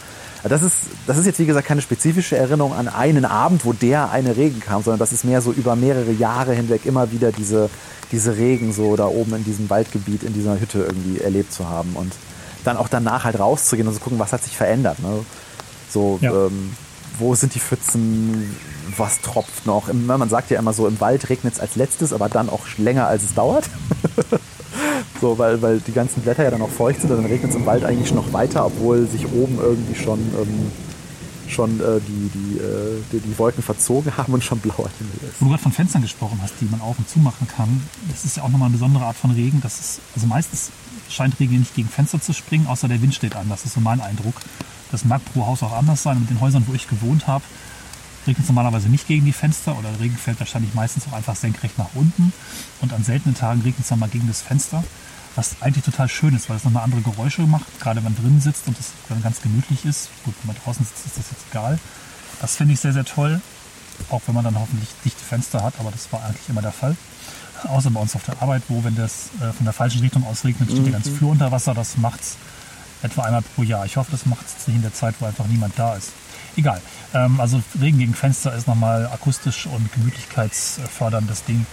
Das 0.49 0.63
ist, 0.63 0.75
das 1.07 1.19
ist 1.19 1.27
jetzt 1.27 1.39
wie 1.39 1.47
gesagt 1.47 1.67
keine 1.67 1.83
spezifische 1.83 2.37
Erinnerung 2.37 2.73
an 2.73 2.89
einen 2.89 3.25
Abend, 3.25 3.65
wo 3.65 3.73
der 3.73 4.11
eine 4.11 4.37
Regen 4.37 4.61
kam, 4.61 4.83
sondern 4.83 4.99
das 4.99 5.13
ist 5.13 5.25
mehr 5.25 5.43
so 5.43 5.53
über 5.53 5.77
mehrere 5.77 6.13
Jahre 6.13 6.55
hinweg 6.55 6.87
immer 6.87 7.13
wieder 7.13 7.31
diese, 7.31 7.69
diese 8.11 8.37
Regen 8.37 8.73
so 8.73 8.97
da 8.97 9.07
oben 9.07 9.35
in 9.35 9.45
diesem 9.45 9.69
Waldgebiet, 9.69 10.23
in 10.23 10.33
dieser 10.33 10.59
Hütte 10.59 10.79
irgendwie 10.79 11.21
erlebt 11.21 11.53
zu 11.53 11.69
haben 11.69 11.95
und 11.95 12.13
dann 12.65 12.77
auch 12.77 12.89
danach 12.89 13.25
halt 13.25 13.39
rauszugehen 13.39 13.89
und 13.89 13.95
zu 13.95 14.01
gucken, 14.01 14.19
was 14.19 14.33
hat 14.33 14.43
sich 14.43 14.57
verändert. 14.57 14.99
Ne? 15.01 15.25
So, 15.91 16.19
ja. 16.23 16.47
ähm, 16.47 16.75
wo 17.19 17.35
sind 17.35 17.55
die 17.55 17.61
Pfützen, 17.61 18.57
was 18.97 19.21
tropft 19.21 19.67
noch? 19.67 19.93
Man 19.93 20.29
sagt 20.29 20.51
ja 20.51 20.59
immer 20.59 20.73
so, 20.73 20.87
im 20.87 21.01
Wald 21.01 21.29
regnet 21.29 21.55
es 21.55 21.61
als 21.61 21.77
letztes, 21.77 22.13
aber 22.13 22.29
dann 22.29 22.49
auch 22.49 22.67
länger, 22.79 23.07
als 23.07 23.23
es 23.23 23.35
dauert. 23.35 23.69
So, 25.21 25.39
weil, 25.39 25.61
weil 25.61 25.81
die 25.81 25.93
ganzen 25.93 26.23
Blätter 26.23 26.45
ja 26.45 26.51
dann 26.51 26.63
auch 26.63 26.71
feucht 26.71 27.01
sind, 27.01 27.11
dann 27.11 27.25
regnet 27.25 27.51
es 27.51 27.57
im 27.57 27.67
Wald 27.67 27.85
eigentlich 27.85 28.15
noch 28.15 28.33
weiter, 28.33 28.67
obwohl 28.67 29.07
sich 29.07 29.27
oben 29.27 29.59
irgendwie 29.61 29.95
schon, 29.95 30.19
ähm, 30.19 30.73
schon 31.49 31.81
äh, 31.81 32.01
die, 32.01 32.31
die, 32.35 32.59
äh, 32.59 33.03
die, 33.13 33.21
die, 33.21 33.39
Wolken 33.39 33.63
verzogen 33.63 34.17
haben 34.17 34.33
und 34.33 34.43
schon 34.43 34.59
blauer 34.61 34.89
Himmel 34.99 35.15
ist. 35.29 35.41
Wo 35.41 35.47
du 35.47 35.51
gerade 35.51 35.63
von 35.63 35.73
Fenstern 35.73 36.03
gesprochen 36.03 36.39
hast, 36.43 36.55
die 36.61 36.67
man 36.67 36.81
auf 36.81 36.99
und 36.99 37.09
zu 37.09 37.19
machen 37.19 37.47
kann, 37.49 37.83
das 38.09 38.25
ist 38.25 38.37
ja 38.37 38.45
auch 38.45 38.49
nochmal 38.49 38.69
eine 38.69 38.77
besondere 38.77 39.05
Art 39.05 39.17
von 39.17 39.33
Regen. 39.33 39.61
Das 39.63 39.79
ist, 39.79 40.01
also 40.15 40.27
meistens 40.27 40.71
scheint 41.09 41.39
Regen 41.41 41.59
nicht 41.59 41.75
gegen 41.75 41.89
Fenster 41.89 42.21
zu 42.21 42.33
springen, 42.33 42.67
außer 42.67 42.89
der 42.89 43.03
Wind 43.03 43.15
steht 43.15 43.37
an. 43.37 43.49
Das 43.49 43.65
ist 43.65 43.75
so 43.75 43.81
mein 43.81 44.01
Eindruck. 44.01 44.35
Das 44.91 45.05
mag 45.05 45.21
pro 45.33 45.47
Haus 45.47 45.63
auch 45.63 45.73
anders 45.73 46.03
sein. 46.03 46.21
Mit 46.21 46.31
den 46.31 46.41
Häusern, 46.41 46.65
wo 46.67 46.75
ich 46.75 46.89
gewohnt 46.89 47.27
habe, 47.27 47.45
regnet 48.27 48.45
es 48.45 48.49
normalerweise 48.49 48.89
nicht 48.89 49.07
gegen 49.07 49.25
die 49.25 49.33
Fenster 49.33 49.79
oder 49.79 49.89
Regen 49.99 50.17
fällt 50.17 50.41
wahrscheinlich 50.41 50.75
meistens 50.75 51.07
auch 51.09 51.13
einfach 51.13 51.37
senkrecht 51.37 51.79
nach 51.79 51.91
unten. 51.95 52.33
Und 52.81 52.93
an 52.93 53.05
seltenen 53.05 53.35
Tagen 53.35 53.63
regnet 53.63 53.81
es 53.81 53.89
dann 53.89 53.99
mal 53.99 54.09
gegen 54.09 54.29
das 54.29 54.43
Fenster 54.43 54.85
was 55.37 55.57
eigentlich 55.61 55.85
total 55.85 56.09
schön 56.09 56.35
ist, 56.35 56.49
weil 56.49 56.57
es 56.57 56.65
nochmal 56.65 56.85
andere 56.85 57.03
Geräusche 57.03 57.43
macht, 57.43 57.81
gerade 57.81 57.97
wenn 57.97 58.13
man 58.13 58.17
drin 58.17 58.41
sitzt 58.41 58.67
und 58.67 58.79
es 58.79 58.93
dann 59.09 59.23
ganz 59.23 59.41
gemütlich 59.41 59.85
ist. 59.85 60.09
Gut, 60.25 60.35
wenn 60.43 60.49
man 60.49 60.57
draußen 60.65 60.85
sitzt, 60.85 61.07
ist 61.07 61.19
das 61.19 61.31
jetzt 61.31 61.45
egal. 61.51 61.79
Das 62.41 62.57
finde 62.57 62.75
ich 62.75 62.81
sehr, 62.81 62.93
sehr 62.93 63.05
toll, 63.05 63.41
auch 64.11 64.23
wenn 64.27 64.35
man 64.35 64.45
dann 64.45 64.59
hoffentlich 64.59 64.89
dichte 65.05 65.23
Fenster 65.23 65.63
hat, 65.63 65.75
aber 65.79 65.91
das 65.91 66.13
war 66.13 66.25
eigentlich 66.25 66.49
immer 66.49 66.63
der 66.63 66.73
Fall. 66.73 66.97
Außer 67.65 67.91
bei 67.91 68.01
uns 68.01 68.17
auf 68.17 68.25
der 68.25 68.41
Arbeit, 68.41 68.63
wo, 68.69 68.83
wenn 68.85 68.97
das 68.97 69.31
äh, 69.41 69.53
von 69.53 69.65
der 69.65 69.75
falschen 69.75 70.01
Richtung 70.01 70.27
aus 70.27 70.45
regnet, 70.45 70.71
steht 70.71 70.81
mhm. 70.81 70.85
der 70.85 70.93
ganze 70.95 71.13
Flur 71.13 71.31
unter 71.31 71.53
Wasser. 71.53 71.75
Das 71.75 71.99
macht 71.99 72.21
es 72.23 72.37
etwa 73.03 73.23
einmal 73.23 73.43
pro 73.43 73.63
Jahr. 73.63 73.85
Ich 73.85 73.97
hoffe, 73.99 74.11
das 74.11 74.25
macht 74.25 74.47
es 74.47 74.67
nicht 74.67 74.77
in 74.77 74.83
der 74.83 74.95
Zeit, 74.95 75.15
wo 75.21 75.27
einfach 75.27 75.47
niemand 75.47 75.79
da 75.79 75.95
ist. 75.95 76.13
Egal. 76.57 76.81
Ähm, 77.15 77.41
also 77.41 77.61
Regen 77.81 77.99
gegen 77.99 78.15
Fenster 78.15 78.55
ist 78.55 78.67
nochmal 78.67 79.07
akustisch 79.07 79.67
und 79.67 79.93
gemütlichkeitsförderndes 79.93 81.45
Ding, 81.45 81.67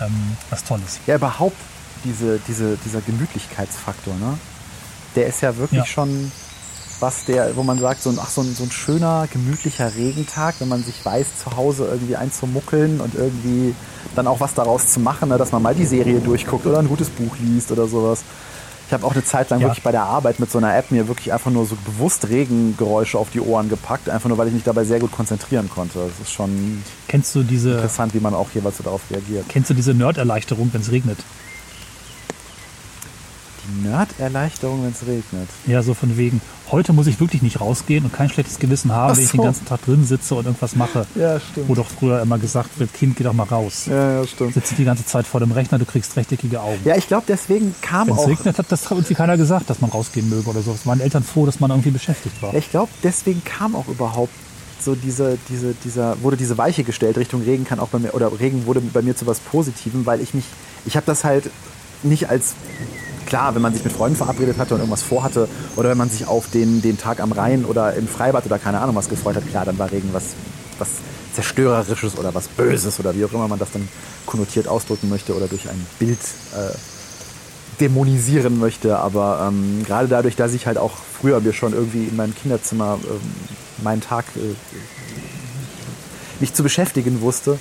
ähm, 0.00 0.36
was 0.50 0.64
Tolles. 0.64 1.00
Ja, 1.06 1.16
überhaupt 1.16 1.56
diese, 2.04 2.38
diese, 2.46 2.76
dieser 2.84 3.00
Gemütlichkeitsfaktor, 3.00 4.14
ne? 4.14 4.38
Der 5.14 5.26
ist 5.26 5.40
ja 5.40 5.56
wirklich 5.56 5.80
ja. 5.80 5.86
schon 5.86 6.30
was 7.00 7.24
der, 7.24 7.56
wo 7.56 7.62
man 7.62 7.78
sagt, 7.78 8.02
so 8.02 8.10
ein, 8.10 8.18
ach, 8.20 8.28
so 8.28 8.40
ein, 8.40 8.54
so 8.54 8.64
ein 8.64 8.70
schöner, 8.70 9.28
gemütlicher 9.30 9.94
Regentag, 9.94 10.56
wenn 10.60 10.68
man 10.68 10.82
sich 10.82 11.04
weiß, 11.04 11.26
zu 11.44 11.56
Hause 11.56 11.88
irgendwie 11.90 12.16
einzumuckeln 12.16 13.00
und 13.00 13.14
irgendwie 13.14 13.74
dann 14.14 14.26
auch 14.26 14.40
was 14.40 14.54
daraus 14.54 14.88
zu 14.88 15.00
machen, 15.00 15.28
ne? 15.28 15.38
dass 15.38 15.52
man 15.52 15.62
mal 15.62 15.74
die 15.74 15.84
Serie 15.84 16.20
durchguckt 16.20 16.66
oder 16.66 16.78
ein 16.78 16.88
gutes 16.88 17.10
Buch 17.10 17.36
liest 17.38 17.70
oder 17.70 17.86
sowas. 17.86 18.22
Ich 18.86 18.92
habe 18.92 19.04
auch 19.04 19.12
eine 19.12 19.24
Zeit 19.24 19.50
lang 19.50 19.60
ja. 19.60 19.66
wirklich 19.66 19.82
bei 19.82 19.90
der 19.90 20.04
Arbeit 20.04 20.38
mit 20.38 20.50
so 20.50 20.58
einer 20.58 20.76
App 20.76 20.90
mir 20.90 21.08
wirklich 21.08 21.32
einfach 21.32 21.50
nur 21.50 21.66
so 21.66 21.76
bewusst 21.84 22.28
Regengeräusche 22.28 23.18
auf 23.18 23.30
die 23.30 23.40
Ohren 23.40 23.68
gepackt, 23.68 24.08
einfach 24.08 24.28
nur 24.28 24.38
weil 24.38 24.48
ich 24.48 24.54
mich 24.54 24.62
dabei 24.62 24.84
sehr 24.84 25.00
gut 25.00 25.10
konzentrieren 25.10 25.68
konnte. 25.68 25.98
Das 25.98 26.28
ist 26.28 26.32
schon 26.32 26.84
kennst 27.08 27.34
du 27.34 27.42
diese, 27.42 27.72
interessant, 27.72 28.14
wie 28.14 28.20
man 28.20 28.34
auch 28.34 28.48
jeweils 28.54 28.76
so 28.76 28.84
darauf 28.84 29.02
reagiert. 29.10 29.46
Kennst 29.48 29.70
du 29.70 29.74
diese 29.74 29.92
Nerd-Erleichterung, 29.92 30.70
wenn 30.72 30.82
es 30.82 30.92
regnet? 30.92 31.18
Nerd-Erleichterung, 33.82 34.82
wenn 34.82 34.92
es 34.92 35.06
regnet. 35.06 35.48
Ja, 35.66 35.82
so 35.82 35.94
von 35.94 36.16
wegen, 36.16 36.40
heute 36.70 36.92
muss 36.92 37.06
ich 37.06 37.20
wirklich 37.20 37.42
nicht 37.42 37.60
rausgehen 37.60 38.04
und 38.04 38.12
kein 38.12 38.28
schlechtes 38.28 38.58
Gewissen 38.58 38.92
haben, 38.92 39.14
so. 39.14 39.18
wenn 39.18 39.24
ich 39.24 39.30
den 39.30 39.42
ganzen 39.42 39.66
Tag 39.66 39.84
drin 39.84 40.04
sitze 40.04 40.34
und 40.34 40.46
irgendwas 40.46 40.76
mache. 40.76 41.06
Ja, 41.14 41.40
stimmt. 41.40 41.68
Wo 41.68 41.74
doch 41.74 41.88
früher 41.88 42.20
immer 42.22 42.38
gesagt 42.38 42.78
wird, 42.78 42.92
Kind, 42.92 43.16
geh 43.16 43.24
doch 43.24 43.32
mal 43.32 43.44
raus. 43.44 43.86
Ja, 43.86 44.20
ja, 44.20 44.26
stimmt. 44.26 44.54
Sitzt 44.54 44.76
die 44.78 44.84
ganze 44.84 45.04
Zeit 45.04 45.26
vor 45.26 45.40
dem 45.40 45.52
Rechner, 45.52 45.78
du 45.78 45.84
kriegst 45.84 46.16
rechteckige 46.16 46.60
Augen. 46.60 46.80
Ja, 46.84 46.96
ich 46.96 47.08
glaube, 47.08 47.24
deswegen 47.28 47.74
kam 47.80 48.08
Wenn's 48.08 48.18
auch... 48.18 48.26
Wenn 48.26 48.32
es 48.34 48.38
regnet, 48.40 48.58
hat 48.58 48.72
das 48.72 48.90
irgendwie 48.90 49.14
keiner 49.14 49.36
gesagt, 49.36 49.70
dass 49.70 49.80
man 49.80 49.90
rausgehen 49.90 50.28
möge 50.28 50.48
oder 50.48 50.62
so. 50.62 50.72
Es 50.72 50.86
waren 50.86 51.00
Eltern 51.00 51.22
froh, 51.22 51.46
dass 51.46 51.60
man 51.60 51.70
irgendwie 51.70 51.90
beschäftigt 51.90 52.40
war. 52.42 52.52
Ja, 52.52 52.58
ich 52.58 52.70
glaube, 52.70 52.90
deswegen 53.02 53.42
kam 53.44 53.74
auch 53.74 53.88
überhaupt 53.88 54.32
so 54.80 54.94
diese, 54.94 55.38
diese, 55.48 55.74
dieser, 55.84 56.22
wurde 56.22 56.36
diese 56.36 56.58
Weiche 56.58 56.84
gestellt 56.84 57.16
Richtung 57.16 57.42
Regen 57.42 57.64
kann 57.64 57.80
auch 57.80 57.88
bei 57.88 57.98
mir, 57.98 58.14
oder 58.14 58.30
Regen 58.38 58.66
wurde 58.66 58.80
bei 58.80 59.02
mir 59.02 59.16
zu 59.16 59.26
was 59.26 59.40
Positivem, 59.40 60.06
weil 60.06 60.20
ich 60.20 60.34
mich, 60.34 60.44
ich 60.84 60.96
habe 60.96 61.06
das 61.06 61.24
halt 61.24 61.50
nicht 62.02 62.28
als 62.28 62.54
klar, 63.26 63.54
wenn 63.54 63.62
man 63.62 63.72
sich 63.74 63.84
mit 63.84 63.92
Freunden 63.92 64.16
verabredet 64.16 64.58
hatte 64.58 64.74
und 64.74 64.80
irgendwas 64.80 65.02
vorhatte 65.02 65.48
oder 65.76 65.90
wenn 65.90 65.98
man 65.98 66.08
sich 66.08 66.26
auf 66.26 66.48
den, 66.50 66.82
den 66.82 66.98
Tag 66.98 67.20
am 67.20 67.32
Rhein 67.32 67.64
oder 67.64 67.94
im 67.94 68.08
Freibad 68.08 68.46
oder 68.46 68.58
keine 68.58 68.80
Ahnung 68.80 68.96
was 68.96 69.08
gefreut 69.08 69.36
hat, 69.36 69.48
klar, 69.48 69.64
dann 69.64 69.78
war 69.78 69.90
Regen 69.90 70.08
was, 70.12 70.34
was 70.78 70.88
Zerstörerisches 71.34 72.18
oder 72.18 72.34
was 72.34 72.48
Böses 72.48 72.98
oder 72.98 73.14
wie 73.14 73.24
auch 73.24 73.32
immer 73.32 73.48
man 73.48 73.58
das 73.58 73.70
dann 73.72 73.86
konnotiert 74.24 74.68
ausdrücken 74.68 75.08
möchte 75.10 75.34
oder 75.36 75.48
durch 75.48 75.68
ein 75.68 75.86
Bild 75.98 76.18
äh, 76.54 76.74
dämonisieren 77.80 78.58
möchte. 78.58 78.98
Aber 78.98 79.46
ähm, 79.48 79.82
gerade 79.86 80.08
dadurch, 80.08 80.36
dass 80.36 80.54
ich 80.54 80.66
halt 80.66 80.78
auch 80.78 80.92
früher 81.20 81.40
mir 81.40 81.52
schon 81.52 81.74
irgendwie 81.74 82.04
in 82.04 82.16
meinem 82.16 82.34
Kinderzimmer 82.34 82.98
ähm, 83.04 83.20
meinen 83.82 84.00
Tag 84.00 84.24
äh, 84.36 84.54
mich 86.40 86.54
zu 86.54 86.62
beschäftigen 86.62 87.20
wusste, 87.20 87.58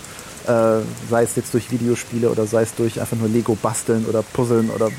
äh, 0.48 0.80
sei 1.10 1.24
es 1.24 1.36
jetzt 1.36 1.54
durch 1.54 1.72
Videospiele 1.72 2.30
oder 2.30 2.46
sei 2.46 2.64
es 2.64 2.76
durch 2.76 3.00
einfach 3.02 3.18
nur 3.18 3.30
Lego 3.30 3.56
basteln 3.56 4.06
oder 4.06 4.22
puzzeln 4.22 4.70
oder 4.70 4.90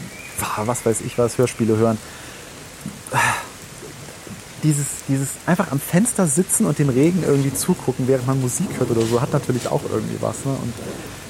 was 0.64 0.84
weiß 0.84 1.00
ich 1.02 1.18
was, 1.18 1.38
Hörspiele 1.38 1.76
hören. 1.76 1.98
Dieses, 4.62 4.86
dieses 5.08 5.28
einfach 5.46 5.70
am 5.70 5.78
Fenster 5.78 6.26
sitzen 6.26 6.66
und 6.66 6.78
dem 6.78 6.88
Regen 6.88 7.22
irgendwie 7.24 7.54
zugucken, 7.54 8.08
während 8.08 8.26
man 8.26 8.40
Musik 8.40 8.68
hört 8.78 8.90
oder 8.90 9.02
so, 9.02 9.20
hat 9.20 9.32
natürlich 9.32 9.68
auch 9.68 9.82
irgendwie 9.90 10.16
was. 10.20 10.44
Ne? 10.44 10.52
Und 10.52 10.72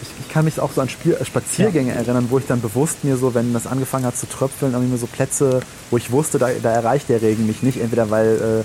ich, 0.03 0.09
ich, 0.27 0.33
kann 0.33 0.45
mich 0.45 0.61
auch 0.61 0.73
so 0.73 0.81
an 0.81 0.89
Spiel, 0.89 1.15
äh, 1.15 1.25
Spaziergänge 1.25 1.91
ja. 1.93 1.97
erinnern, 1.97 2.29
wo 2.31 2.39
ich 2.39 2.47
dann 2.47 2.61
bewusst 2.61 3.05
mir 3.05 3.17
so, 3.17 3.35
wenn 3.35 3.53
das 3.53 3.67
angefangen 3.67 4.07
hat 4.07 4.17
zu 4.17 4.27
tröpfeln, 4.29 4.73
irgendwie 4.73 4.93
mir 4.93 4.99
so 4.99 5.07
Plätze, 5.07 5.61
wo 5.91 5.97
ich 5.97 6.13
wusste, 6.13 6.39
da, 6.39 6.49
da 6.63 6.71
erreicht 6.71 7.09
der 7.09 7.21
Regen 7.21 7.47
mich 7.47 7.63
nicht, 7.63 7.81
entweder 7.81 8.11
weil 8.11 8.63
äh, 8.63 8.65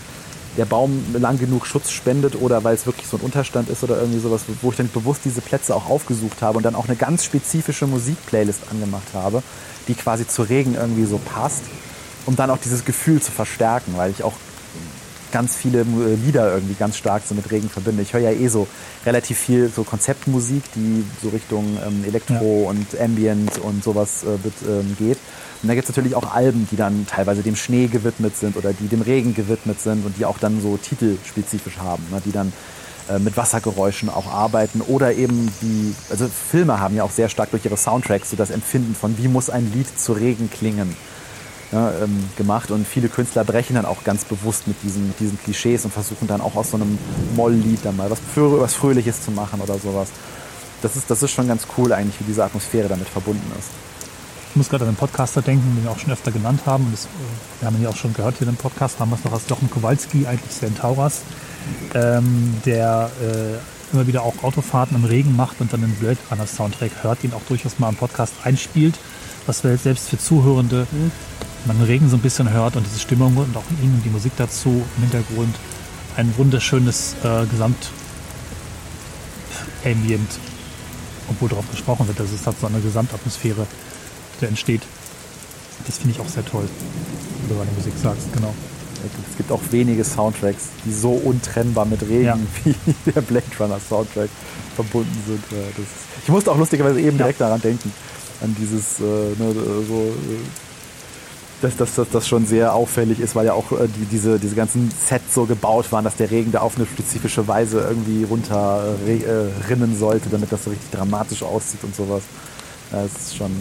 der 0.58 0.66
Baum 0.66 1.04
lang 1.18 1.40
genug 1.40 1.66
Schutz 1.66 1.92
spendet 1.92 2.36
oder 2.40 2.64
weil 2.64 2.76
es 2.76 2.86
wirklich 2.86 3.08
so 3.08 3.18
ein 3.18 3.22
Unterstand 3.22 3.70
ist 3.70 3.84
oder 3.84 3.98
irgendwie 4.00 4.20
sowas, 4.20 4.42
wo 4.62 4.72
ich 4.72 4.78
dann 4.78 4.90
bewusst 4.92 5.22
diese 5.24 5.42
Plätze 5.42 5.76
auch 5.76 5.90
aufgesucht 5.90 6.42
habe 6.42 6.58
und 6.58 6.64
dann 6.64 6.76
auch 6.76 6.88
eine 6.88 6.98
ganz 6.98 7.24
spezifische 7.24 7.88
Musikplaylist 7.88 8.62
angemacht 8.70 9.08
habe, 9.14 9.44
die 9.88 9.96
quasi 9.96 10.28
zu 10.28 10.44
Regen 10.44 10.76
irgendwie 10.76 11.06
so 11.06 11.18
passt, 11.18 11.64
um 12.26 12.36
dann 12.36 12.50
auch 12.50 12.58
dieses 12.58 12.86
Gefühl 12.86 13.22
zu 13.22 13.32
verstärken, 13.32 13.94
weil 13.98 14.12
ich 14.12 14.24
auch 14.24 14.34
ganz 15.32 15.56
viele 15.56 15.84
Lieder 15.84 16.54
irgendwie 16.54 16.76
ganz 16.76 16.98
stark 16.98 17.24
so 17.26 17.34
mit 17.34 17.50
Regen 17.52 17.70
verbinde. 17.70 18.04
Ich 18.04 18.14
höre 18.14 18.22
ja 18.22 18.32
eh 18.32 18.48
so 18.48 18.68
relativ 19.06 19.38
viel 19.38 19.72
so 19.74 19.84
Konzeptmusik, 19.84 20.64
die 20.76 21.04
so 21.22 21.30
Richtung 21.30 21.78
ähm, 21.86 22.04
Elektro 22.06 22.64
ja. 22.64 22.70
und 22.70 23.00
Ambient 23.00 23.58
und 23.60 23.84
sowas 23.84 24.24
äh, 24.24 24.44
wird, 24.44 24.54
ähm, 24.68 24.96
geht. 25.00 25.18
Und 25.62 25.70
da 25.70 25.76
gibt 25.76 25.88
es 25.88 25.96
natürlich 25.96 26.16
auch 26.16 26.34
Alben, 26.34 26.68
die 26.72 26.76
dann 26.76 27.06
teilweise 27.08 27.44
dem 27.44 27.56
Schnee 27.56 27.88
gewidmet 27.88 28.36
sind 28.36 28.58
oder 28.58 28.74
die 28.74 28.88
dem 28.88 29.02
Regen 29.02 29.34
gewidmet 29.34 29.80
sind 29.80 30.06
und 30.06 30.18
die 30.18 30.26
auch 30.26 30.38
dann 30.38 30.62
so 30.62 30.78
titelspezifisch 30.78 31.78
haben, 31.78 32.04
ne, 32.12 32.22
die 32.26 32.32
dann 32.32 32.52
äh, 33.10 33.20
mit 33.20 33.38
Wassergeräuschen 33.38 34.10
auch 34.10 34.28
arbeiten 34.28 34.82
oder 34.82 35.14
eben 35.14 35.52
die, 35.62 35.96
also 36.10 36.28
Filme 36.28 36.80
haben 36.80 36.96
ja 36.96 37.04
auch 37.04 37.12
sehr 37.12 37.30
stark 37.30 37.52
durch 37.52 37.66
ihre 37.66 37.78
Soundtracks 37.78 38.30
so 38.30 38.36
das 38.36 38.52
Empfinden 38.52 38.96
von, 38.96 39.18
wie 39.18 39.28
muss 39.28 39.50
ein 39.50 39.72
Lied 39.74 40.00
zu 40.00 40.14
Regen 40.14 40.50
klingen. 40.50 40.96
Ja, 41.72 41.90
ähm, 42.04 42.30
gemacht 42.36 42.70
und 42.70 42.86
viele 42.86 43.08
Künstler 43.08 43.46
brechen 43.46 43.78
dann 43.78 43.86
auch 43.86 44.04
ganz 44.04 44.26
bewusst 44.26 44.68
mit 44.68 44.76
diesen, 44.84 45.08
mit 45.08 45.18
diesen 45.22 45.42
Klischees 45.42 45.86
und 45.86 45.92
versuchen 45.92 46.28
dann 46.28 46.42
auch 46.42 46.56
aus 46.56 46.72
so 46.72 46.76
einem 46.76 46.98
Molllied 47.34 47.80
dann 47.86 47.96
mal 47.96 48.12
was, 48.12 48.20
für, 48.20 48.60
was 48.60 48.74
Fröhliches 48.74 49.24
zu 49.24 49.32
machen 49.32 49.62
oder 49.62 49.80
sowas. 49.80 50.10
Das 50.82 50.98
ist, 50.98 51.10
das 51.10 51.24
ist 51.24 51.32
schon 51.32 51.48
ganz 51.48 51.66
cool 51.78 51.94
eigentlich, 51.94 52.20
wie 52.20 52.26
diese 52.26 52.44
Atmosphäre 52.44 52.90
damit 52.90 53.08
verbunden 53.08 53.50
ist. 53.58 53.70
Ich 54.52 54.58
muss 54.58 54.68
gerade 54.68 54.84
an 54.84 54.90
einen 54.90 54.98
Podcaster 54.98 55.42
denken, 55.42 55.76
den 55.78 55.86
wir 55.86 55.92
auch 55.92 56.00
schon 56.00 56.12
öfter 56.12 56.30
genannt 56.30 56.64
haben. 56.66 56.84
Und 56.84 56.92
das, 56.92 57.08
wir 57.62 57.68
haben 57.68 57.78
ihn 57.78 57.84
ja 57.84 57.90
auch 57.90 57.96
schon 57.96 58.14
gehört 58.14 58.36
hier 58.38 58.50
im 58.50 58.58
Podcast, 58.58 58.98
damals 59.00 59.24
noch 59.24 59.32
als 59.32 59.48
Jochen 59.48 59.70
Kowalski, 59.70 60.28
eigentlich 60.28 60.52
Centauras, 60.52 61.22
ähm, 61.94 62.56
der 62.66 63.10
äh, 63.22 63.94
immer 63.94 64.08
wieder 64.08 64.24
auch 64.24 64.44
Autofahrten 64.44 64.98
im 64.98 65.06
Regen 65.06 65.38
macht 65.38 65.62
und 65.62 65.72
dann 65.72 65.80
den 65.80 65.96
Blade 65.96 66.18
Runner 66.30 66.46
Soundtrack 66.46 66.92
hört, 67.02 67.24
ihn 67.24 67.32
auch 67.32 67.42
durchaus 67.48 67.80
mal 67.80 67.88
im 67.88 67.96
Podcast 67.96 68.34
einspielt, 68.44 69.00
was 69.46 69.64
wir 69.64 69.78
selbst 69.78 70.10
für 70.10 70.18
Zuhörende 70.18 70.86
mhm. 70.92 71.12
man 71.64 71.78
den 71.78 71.86
Regen 71.86 72.10
so 72.10 72.18
ein 72.18 72.22
bisschen 72.22 72.52
hört 72.52 72.76
und 72.76 72.86
diese 72.86 73.00
Stimmung 73.00 73.38
und 73.38 73.56
auch 73.56 73.64
ihn 73.82 73.94
und 73.94 74.04
die 74.04 74.10
Musik 74.10 74.34
dazu 74.36 74.84
im 74.98 75.04
Hintergrund 75.04 75.56
ein 76.18 76.34
wunderschönes 76.38 77.16
äh, 77.24 77.46
Gesamt 77.46 77.90
Ambient, 79.86 80.30
obwohl 81.30 81.48
darauf 81.48 81.72
gesprochen 81.72 82.06
wird, 82.08 82.20
dass 82.20 82.32
es 82.32 82.46
hat 82.46 82.60
so 82.60 82.68
eine 82.68 82.82
Gesamtatmosphäre 82.82 83.66
der 84.42 84.50
entsteht. 84.50 84.82
Das 85.86 85.98
finde 85.98 86.16
ich 86.16 86.22
auch 86.22 86.30
sehr 86.30 86.46
toll, 86.46 86.68
wenn 87.42 87.50
du 87.50 87.56
meine 87.56 87.72
Musik 87.72 87.94
sagst, 88.02 88.32
genau. 88.34 88.54
Es 89.04 89.38
gibt 89.38 89.52
auch 89.52 89.62
wenige 89.72 90.04
Soundtracks, 90.04 90.70
die 90.86 90.94
so 90.94 91.12
untrennbar 91.12 91.86
mit 91.86 92.04
Regen 92.04 92.24
ja. 92.24 92.38
wie 92.64 92.76
der 93.12 93.22
Blade 93.22 93.46
Runner 93.60 93.80
Soundtrack 93.80 94.30
verbunden 94.76 95.18
sind. 95.26 95.44
Ja, 95.50 95.58
ich 96.24 96.30
musste 96.30 96.52
auch 96.52 96.58
lustigerweise 96.58 97.00
eben 97.00 97.18
ja. 97.18 97.24
direkt 97.24 97.42
daran 97.42 97.60
denken, 97.62 97.92
an 98.42 98.56
dieses 98.60 99.00
äh, 99.00 99.04
ne, 99.04 99.54
so, 99.88 100.02
äh, 100.02 100.42
dass, 101.62 101.78
dass, 101.78 101.96
dass 101.96 102.10
das 102.10 102.28
schon 102.28 102.46
sehr 102.46 102.74
auffällig 102.74 103.20
ist, 103.20 103.36
weil 103.36 103.46
ja 103.46 103.54
auch 103.54 103.72
äh, 103.72 103.88
die, 103.88 104.06
diese, 104.06 104.40
diese 104.40 104.56
ganzen 104.56 104.92
Sets 104.92 105.34
so 105.34 105.46
gebaut 105.46 105.92
waren, 105.92 106.04
dass 106.04 106.16
der 106.16 106.32
Regen 106.32 106.52
da 106.52 106.62
auf 106.62 106.76
eine 106.76 106.86
spezifische 106.86 107.48
Weise 107.48 107.82
irgendwie 107.82 108.24
runter 108.24 108.96
äh, 109.08 109.70
rinnen 109.70 109.98
sollte, 109.98 110.30
damit 110.30 110.52
das 110.52 110.64
so 110.64 110.70
richtig 110.72 110.90
dramatisch 110.92 111.44
aussieht 111.44 111.84
und 111.84 111.96
sowas. 111.96 112.24
Das 112.92 113.12
ist 113.14 113.38
schon, 113.38 113.52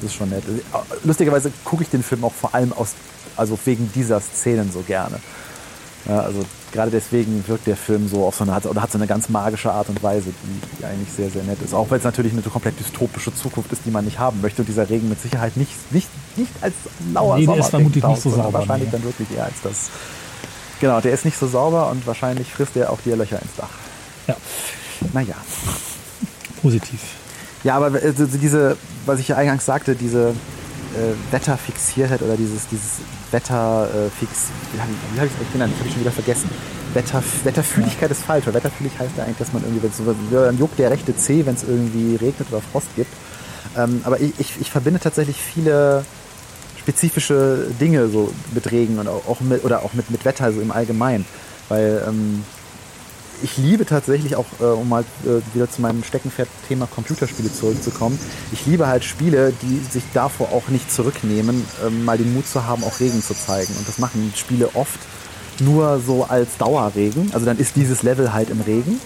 das 0.00 0.10
ist 0.10 0.16
schon 0.16 0.30
nett. 0.30 0.42
Lustigerweise 1.04 1.52
gucke 1.64 1.82
ich 1.82 1.88
den 1.88 2.02
Film 2.02 2.24
auch 2.24 2.32
vor 2.32 2.54
allem 2.54 2.72
aus, 2.72 2.94
also 3.36 3.58
wegen 3.64 3.90
dieser 3.94 4.20
Szenen 4.20 4.70
so 4.72 4.80
gerne. 4.80 5.18
Ja, 6.08 6.20
also 6.20 6.44
gerade 6.72 6.90
deswegen 6.90 7.42
wirkt 7.48 7.66
der 7.66 7.76
Film 7.76 8.08
so 8.08 8.24
auf 8.24 8.36
so 8.36 8.44
eine 8.44 8.56
oder 8.68 8.80
hat 8.80 8.92
so 8.92 8.98
eine 8.98 9.08
ganz 9.08 9.28
magische 9.28 9.72
Art 9.72 9.88
und 9.88 10.02
Weise, 10.02 10.30
die, 10.30 10.78
die 10.78 10.84
eigentlich 10.84 11.10
sehr, 11.12 11.30
sehr 11.30 11.42
nett 11.42 11.60
ist. 11.62 11.74
Auch 11.74 11.90
weil 11.90 11.98
es 11.98 12.04
natürlich 12.04 12.32
eine 12.32 12.42
komplett 12.42 12.78
dystopische 12.78 13.34
Zukunft 13.34 13.72
ist, 13.72 13.82
die 13.84 13.90
man 13.90 14.04
nicht 14.04 14.18
haben 14.18 14.40
möchte 14.40 14.62
und 14.62 14.68
dieser 14.68 14.88
Regen 14.88 15.08
mit 15.08 15.20
Sicherheit 15.20 15.56
nicht, 15.56 15.72
nicht, 15.92 16.08
nicht 16.36 16.52
als 16.60 16.74
lauer 17.12 17.38
nee, 17.38 17.46
Sommer 17.46 17.58
ist 17.58 17.70
vermutlich 17.70 18.04
nicht 18.04 18.22
so 18.22 18.30
sauber. 18.30 18.52
Wahrscheinlich 18.52 18.92
nee. 18.92 18.98
dann 18.98 19.04
wirklich 19.04 19.28
eher 19.36 19.46
als 19.46 19.60
das. 19.62 19.90
Genau, 20.80 21.00
der 21.00 21.12
ist 21.12 21.24
nicht 21.24 21.38
so 21.38 21.48
sauber 21.48 21.90
und 21.90 22.06
wahrscheinlich 22.06 22.52
frisst 22.52 22.76
er 22.76 22.90
auch 22.90 22.98
die 23.04 23.10
Löcher 23.10 23.40
ins 23.40 23.56
Dach. 23.56 23.70
Ja. 24.28 24.36
Naja. 25.12 25.34
Positiv. 26.62 27.00
Ja, 27.64 27.76
aber 27.76 27.98
also 28.00 28.26
diese, 28.26 28.76
was 29.06 29.18
ich 29.18 29.28
ja 29.28 29.36
eingangs 29.36 29.64
sagte, 29.64 29.94
diese 29.94 30.28
äh, 30.28 31.32
Wetterfixiertheit 31.32 32.22
oder 32.22 32.36
dieses, 32.36 32.68
dieses 32.68 33.00
Wetterfix, 33.30 34.48
wie 34.72 34.80
habe 34.80 34.90
ich 34.92 35.32
es 35.32 35.38
eigentlich 35.38 35.52
genannt? 35.52 35.72
Das 35.72 35.78
habe 35.80 35.88
ich 35.88 35.94
schon 35.94 36.00
wieder 36.02 36.12
vergessen. 36.12 36.50
Wetter, 36.94 37.22
Wetterfühligkeit 37.44 38.10
ist 38.10 38.22
falsch, 38.22 38.46
weil 38.46 38.54
wetterfühlig 38.54 38.98
heißt 38.98 39.12
ja 39.16 39.24
eigentlich, 39.24 39.38
dass 39.38 39.52
man 39.52 39.62
irgendwie, 39.62 39.86
so, 39.92 40.14
dann 40.30 40.58
juckt 40.58 40.78
der 40.78 40.90
rechte 40.90 41.16
C, 41.16 41.44
wenn 41.44 41.54
es 41.54 41.62
irgendwie 41.62 42.16
regnet 42.16 42.48
oder 42.50 42.62
Frost 42.62 42.88
gibt. 42.96 43.12
Ähm, 43.76 44.00
aber 44.04 44.20
ich, 44.20 44.32
ich, 44.38 44.60
ich 44.60 44.70
verbinde 44.70 45.00
tatsächlich 45.00 45.36
viele 45.36 46.04
spezifische 46.78 47.66
Dinge 47.80 48.08
so 48.08 48.32
mit 48.52 48.70
Regen 48.70 48.98
und 48.98 49.08
auch 49.08 49.40
mit, 49.40 49.64
oder 49.64 49.82
auch 49.82 49.92
mit, 49.92 50.10
mit 50.10 50.24
Wetter 50.24 50.52
so 50.52 50.60
im 50.60 50.70
Allgemeinen. 50.70 51.26
Weil 51.68 52.02
ähm, 52.06 52.44
ich 53.42 53.56
liebe 53.56 53.86
tatsächlich 53.86 54.36
auch, 54.36 54.46
äh, 54.60 54.64
um 54.64 54.88
mal 54.88 55.04
äh, 55.24 55.54
wieder 55.54 55.70
zu 55.70 55.80
meinem 55.82 56.02
Steckenpferd-Thema 56.02 56.86
Computerspiele 56.86 57.52
zurückzukommen, 57.52 58.18
ich 58.52 58.66
liebe 58.66 58.86
halt 58.86 59.04
Spiele, 59.04 59.52
die 59.62 59.80
sich 59.90 60.04
davor 60.14 60.52
auch 60.52 60.68
nicht 60.68 60.92
zurücknehmen, 60.92 61.64
äh, 61.84 61.90
mal 61.90 62.18
den 62.18 62.34
Mut 62.34 62.46
zu 62.46 62.64
haben, 62.64 62.84
auch 62.84 63.00
Regen 63.00 63.22
zu 63.22 63.34
zeigen. 63.34 63.74
Und 63.78 63.88
das 63.88 63.98
machen 63.98 64.32
Spiele 64.36 64.70
oft 64.74 65.00
nur 65.60 66.00
so 66.00 66.24
als 66.24 66.56
Dauerregen. 66.58 67.30
Also 67.32 67.46
dann 67.46 67.58
ist 67.58 67.76
dieses 67.76 68.02
Level 68.02 68.32
halt 68.32 68.50
im 68.50 68.60
Regen 68.60 69.00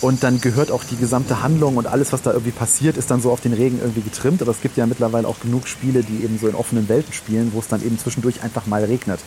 und 0.00 0.22
dann 0.22 0.40
gehört 0.40 0.70
auch 0.70 0.84
die 0.84 0.96
gesamte 0.96 1.42
Handlung 1.42 1.76
und 1.76 1.86
alles, 1.86 2.12
was 2.12 2.22
da 2.22 2.30
irgendwie 2.30 2.52
passiert, 2.52 2.96
ist 2.96 3.10
dann 3.10 3.20
so 3.20 3.32
auf 3.32 3.40
den 3.40 3.52
Regen 3.52 3.80
irgendwie 3.80 4.02
getrimmt. 4.02 4.40
Aber 4.42 4.52
es 4.52 4.60
gibt 4.60 4.76
ja 4.76 4.86
mittlerweile 4.86 5.26
auch 5.26 5.40
genug 5.40 5.66
Spiele, 5.66 6.04
die 6.04 6.22
eben 6.22 6.38
so 6.38 6.46
in 6.46 6.54
offenen 6.54 6.88
Welten 6.88 7.12
spielen, 7.12 7.50
wo 7.52 7.58
es 7.58 7.68
dann 7.68 7.84
eben 7.84 7.98
zwischendurch 7.98 8.42
einfach 8.42 8.66
mal 8.66 8.84
regnet. 8.84 9.18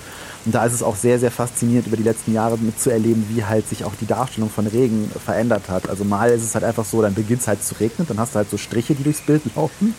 Und 0.45 0.55
da 0.55 0.65
ist 0.65 0.73
es 0.73 0.81
auch 0.81 0.95
sehr, 0.95 1.19
sehr 1.19 1.31
faszinierend, 1.31 1.87
über 1.87 1.97
die 1.97 2.03
letzten 2.03 2.33
Jahre 2.33 2.57
mitzuerleben, 2.57 3.27
wie 3.29 3.43
halt 3.43 3.67
sich 3.67 3.83
auch 3.83 3.93
die 3.99 4.07
Darstellung 4.07 4.49
von 4.49 4.65
Regen 4.65 5.11
verändert 5.23 5.69
hat. 5.69 5.89
Also 5.89 6.05
mal 6.05 6.29
ist 6.29 6.43
es 6.43 6.55
halt 6.55 6.63
einfach 6.63 6.85
so, 6.85 7.01
dann 7.01 7.13
beginnt 7.13 7.41
es 7.41 7.47
halt 7.47 7.63
zu 7.63 7.75
regnen, 7.75 8.07
dann 8.07 8.19
hast 8.19 8.33
du 8.33 8.37
halt 8.37 8.49
so 8.49 8.57
Striche, 8.57 8.95
die 8.95 9.03
durchs 9.03 9.21
Bild 9.21 9.41
laufen. 9.55 9.93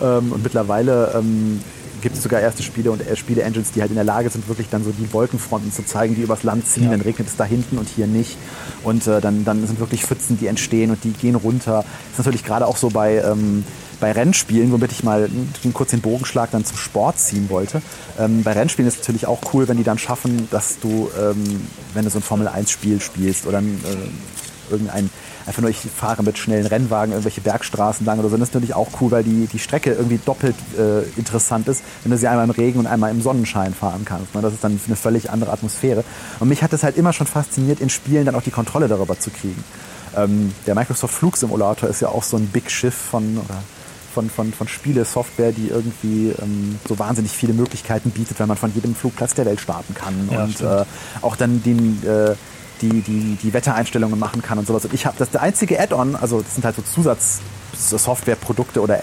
Ähm, 0.00 0.32
und 0.32 0.42
mittlerweile 0.42 1.12
ähm, 1.16 1.60
gibt 2.02 2.16
es 2.16 2.22
sogar 2.22 2.40
erste 2.40 2.62
Spiele 2.62 2.90
und 2.90 3.06
äh, 3.06 3.16
Spiele-Engines, 3.16 3.72
die 3.72 3.80
halt 3.80 3.90
in 3.90 3.94
der 3.94 4.04
Lage 4.04 4.28
sind, 4.28 4.46
wirklich 4.48 4.68
dann 4.68 4.84
so 4.84 4.90
die 4.90 5.12
Wolkenfronten 5.12 5.72
zu 5.72 5.84
zeigen, 5.84 6.14
die 6.14 6.22
übers 6.22 6.42
Land 6.42 6.66
ziehen. 6.68 6.84
Ja. 6.84 6.90
Dann 6.90 7.00
regnet 7.00 7.28
es 7.28 7.36
da 7.36 7.44
hinten 7.44 7.78
und 7.78 7.88
hier 7.88 8.06
nicht. 8.06 8.36
Und 8.82 9.06
äh, 9.06 9.20
dann, 9.20 9.44
dann 9.44 9.66
sind 9.66 9.80
wirklich 9.80 10.04
Pfützen, 10.04 10.38
die 10.38 10.48
entstehen 10.48 10.90
und 10.90 11.02
die 11.04 11.12
gehen 11.12 11.36
runter. 11.36 11.84
Das 12.10 12.12
ist 12.12 12.18
natürlich 12.18 12.44
gerade 12.44 12.66
auch 12.66 12.76
so 12.76 12.90
bei, 12.90 13.18
ähm, 13.18 13.64
bei 14.00 14.12
Rennspielen, 14.12 14.72
womit 14.72 14.92
ich 14.92 15.04
mal 15.04 15.30
kurz 15.72 15.90
den 15.90 16.00
Bogenschlag 16.00 16.50
dann 16.50 16.64
zum 16.64 16.76
Sport 16.76 17.18
ziehen 17.18 17.48
wollte. 17.48 17.80
Ähm, 18.18 18.42
bei 18.42 18.52
Rennspielen 18.52 18.88
ist 18.88 19.00
es 19.00 19.00
natürlich 19.00 19.26
auch 19.26 19.40
cool, 19.54 19.68
wenn 19.68 19.76
die 19.76 19.84
dann 19.84 19.98
schaffen, 19.98 20.48
dass 20.50 20.80
du, 20.80 21.08
ähm, 21.18 21.44
wenn 21.94 22.04
du 22.04 22.10
so 22.10 22.18
ein 22.18 22.22
Formel-1-Spiel 22.22 23.00
spielst 23.00 23.46
oder 23.46 23.58
ein, 23.58 23.80
äh, 23.84 24.72
irgendein 24.72 25.08
einfach 25.46 25.62
nur 25.62 25.70
ich 25.70 25.78
fahre 25.78 26.22
mit 26.22 26.38
schnellen 26.38 26.66
Rennwagen 26.66 27.12
irgendwelche 27.12 27.40
Bergstraßen 27.40 28.04
lang 28.06 28.18
oder 28.18 28.28
so. 28.28 28.36
Das 28.36 28.48
ist 28.48 28.54
natürlich 28.54 28.74
auch 28.74 28.88
cool, 29.00 29.10
weil 29.10 29.24
die, 29.24 29.46
die 29.46 29.58
Strecke 29.58 29.92
irgendwie 29.92 30.18
doppelt 30.24 30.56
äh, 30.78 31.02
interessant 31.18 31.68
ist, 31.68 31.82
wenn 32.02 32.12
du 32.12 32.18
sie 32.18 32.28
einmal 32.28 32.44
im 32.44 32.50
Regen 32.50 32.78
und 32.78 32.86
einmal 32.86 33.10
im 33.10 33.20
Sonnenschein 33.20 33.74
fahren 33.74 34.04
kannst. 34.04 34.34
Ne? 34.34 34.42
Das 34.42 34.52
ist 34.52 34.64
dann 34.64 34.78
eine 34.86 34.96
völlig 34.96 35.30
andere 35.30 35.52
Atmosphäre. 35.52 36.04
Und 36.40 36.48
mich 36.48 36.62
hat 36.62 36.72
es 36.72 36.82
halt 36.82 36.96
immer 36.96 37.12
schon 37.12 37.26
fasziniert, 37.26 37.80
in 37.80 37.90
Spielen 37.90 38.26
dann 38.26 38.34
auch 38.34 38.42
die 38.42 38.50
Kontrolle 38.50 38.88
darüber 38.88 39.18
zu 39.18 39.30
kriegen. 39.30 39.62
Ähm, 40.16 40.54
der 40.66 40.74
Microsoft 40.74 41.14
Flugsimulator 41.14 41.88
ist 41.88 42.00
ja 42.00 42.08
auch 42.08 42.22
so 42.22 42.36
ein 42.36 42.46
Big 42.48 42.70
Schiff 42.70 42.94
von, 42.94 43.38
oder 43.38 43.62
von, 44.12 44.30
von, 44.30 44.52
von 44.52 44.68
Spiele-Software, 44.68 45.52
die 45.52 45.68
irgendwie 45.68 46.34
ähm, 46.40 46.78
so 46.86 46.98
wahnsinnig 46.98 47.32
viele 47.32 47.54
Möglichkeiten 47.54 48.10
bietet, 48.10 48.38
wenn 48.38 48.48
man 48.48 48.56
von 48.56 48.72
jedem 48.74 48.94
Flugplatz 48.94 49.34
der 49.34 49.46
Welt 49.46 49.60
starten 49.60 49.94
kann. 49.94 50.28
Ja, 50.30 50.44
und 50.44 50.60
äh, 50.60 50.84
auch 51.22 51.36
dann 51.36 51.62
den, 51.62 52.02
äh, 52.04 52.34
die, 52.82 53.00
die, 53.00 53.38
die 53.42 53.52
Wettereinstellungen 53.52 54.18
machen 54.18 54.42
kann 54.42 54.58
und 54.58 54.66
sowas. 54.66 54.84
Und 54.84 54.92
ich 54.92 55.06
habe 55.06 55.16
das 55.18 55.30
der 55.30 55.42
einzige 55.42 55.80
Add-on, 55.80 56.16
also 56.16 56.40
das 56.40 56.54
sind 56.54 56.64
halt 56.64 56.76
so 56.76 56.82
Zusatzsoftwareprodukte 56.82 58.80
oder 58.80 59.02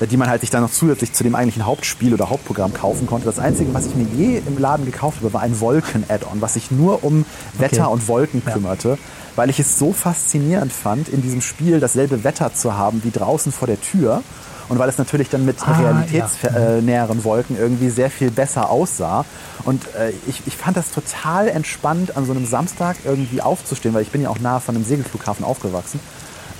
äh, 0.00 0.06
die 0.06 0.16
man 0.16 0.28
halt 0.28 0.40
sich 0.40 0.50
dann 0.50 0.62
noch 0.62 0.70
zusätzlich 0.70 1.12
zu 1.12 1.22
dem 1.22 1.34
eigentlichen 1.34 1.66
Hauptspiel 1.66 2.14
oder 2.14 2.30
Hauptprogramm 2.30 2.72
kaufen 2.72 3.06
konnte. 3.06 3.26
Das 3.26 3.38
einzige, 3.38 3.72
was 3.74 3.86
ich 3.86 3.94
mir 3.94 4.06
je 4.16 4.42
im 4.44 4.58
Laden 4.58 4.86
gekauft 4.86 5.18
habe, 5.18 5.32
war 5.32 5.42
ein 5.42 5.60
Wolken-Add-on, 5.60 6.40
was 6.40 6.54
sich 6.54 6.70
nur 6.70 7.04
um 7.04 7.24
Wetter 7.58 7.84
okay. 7.84 7.92
und 7.92 8.08
Wolken 8.08 8.44
kümmerte, 8.44 8.90
ja. 8.90 8.98
weil 9.36 9.50
ich 9.50 9.60
es 9.60 9.78
so 9.78 9.92
faszinierend 9.92 10.72
fand, 10.72 11.08
in 11.08 11.22
diesem 11.22 11.40
Spiel 11.40 11.80
dasselbe 11.80 12.24
Wetter 12.24 12.54
zu 12.54 12.76
haben 12.76 13.02
wie 13.04 13.10
draußen 13.10 13.52
vor 13.52 13.68
der 13.68 13.80
Tür 13.80 14.22
und 14.68 14.78
weil 14.78 14.88
es 14.88 14.98
natürlich 14.98 15.28
dann 15.30 15.44
mit 15.44 15.56
ah, 15.66 15.72
realitätsnäheren 15.72 17.18
ja. 17.18 17.24
Wolken 17.24 17.56
irgendwie 17.58 17.88
sehr 17.90 18.10
viel 18.10 18.30
besser 18.30 18.70
aussah. 18.70 19.24
Und 19.64 19.82
äh, 19.94 20.12
ich, 20.26 20.42
ich 20.46 20.56
fand 20.56 20.76
das 20.76 20.90
total 20.90 21.48
entspannt, 21.48 22.16
an 22.16 22.26
so 22.26 22.32
einem 22.32 22.46
Samstag 22.46 22.96
irgendwie 23.04 23.40
aufzustehen, 23.40 23.94
weil 23.94 24.02
ich 24.02 24.10
bin 24.10 24.22
ja 24.22 24.28
auch 24.28 24.38
nahe 24.38 24.60
von 24.60 24.74
einem 24.74 24.84
Segelflughafen 24.84 25.44
aufgewachsen. 25.44 26.00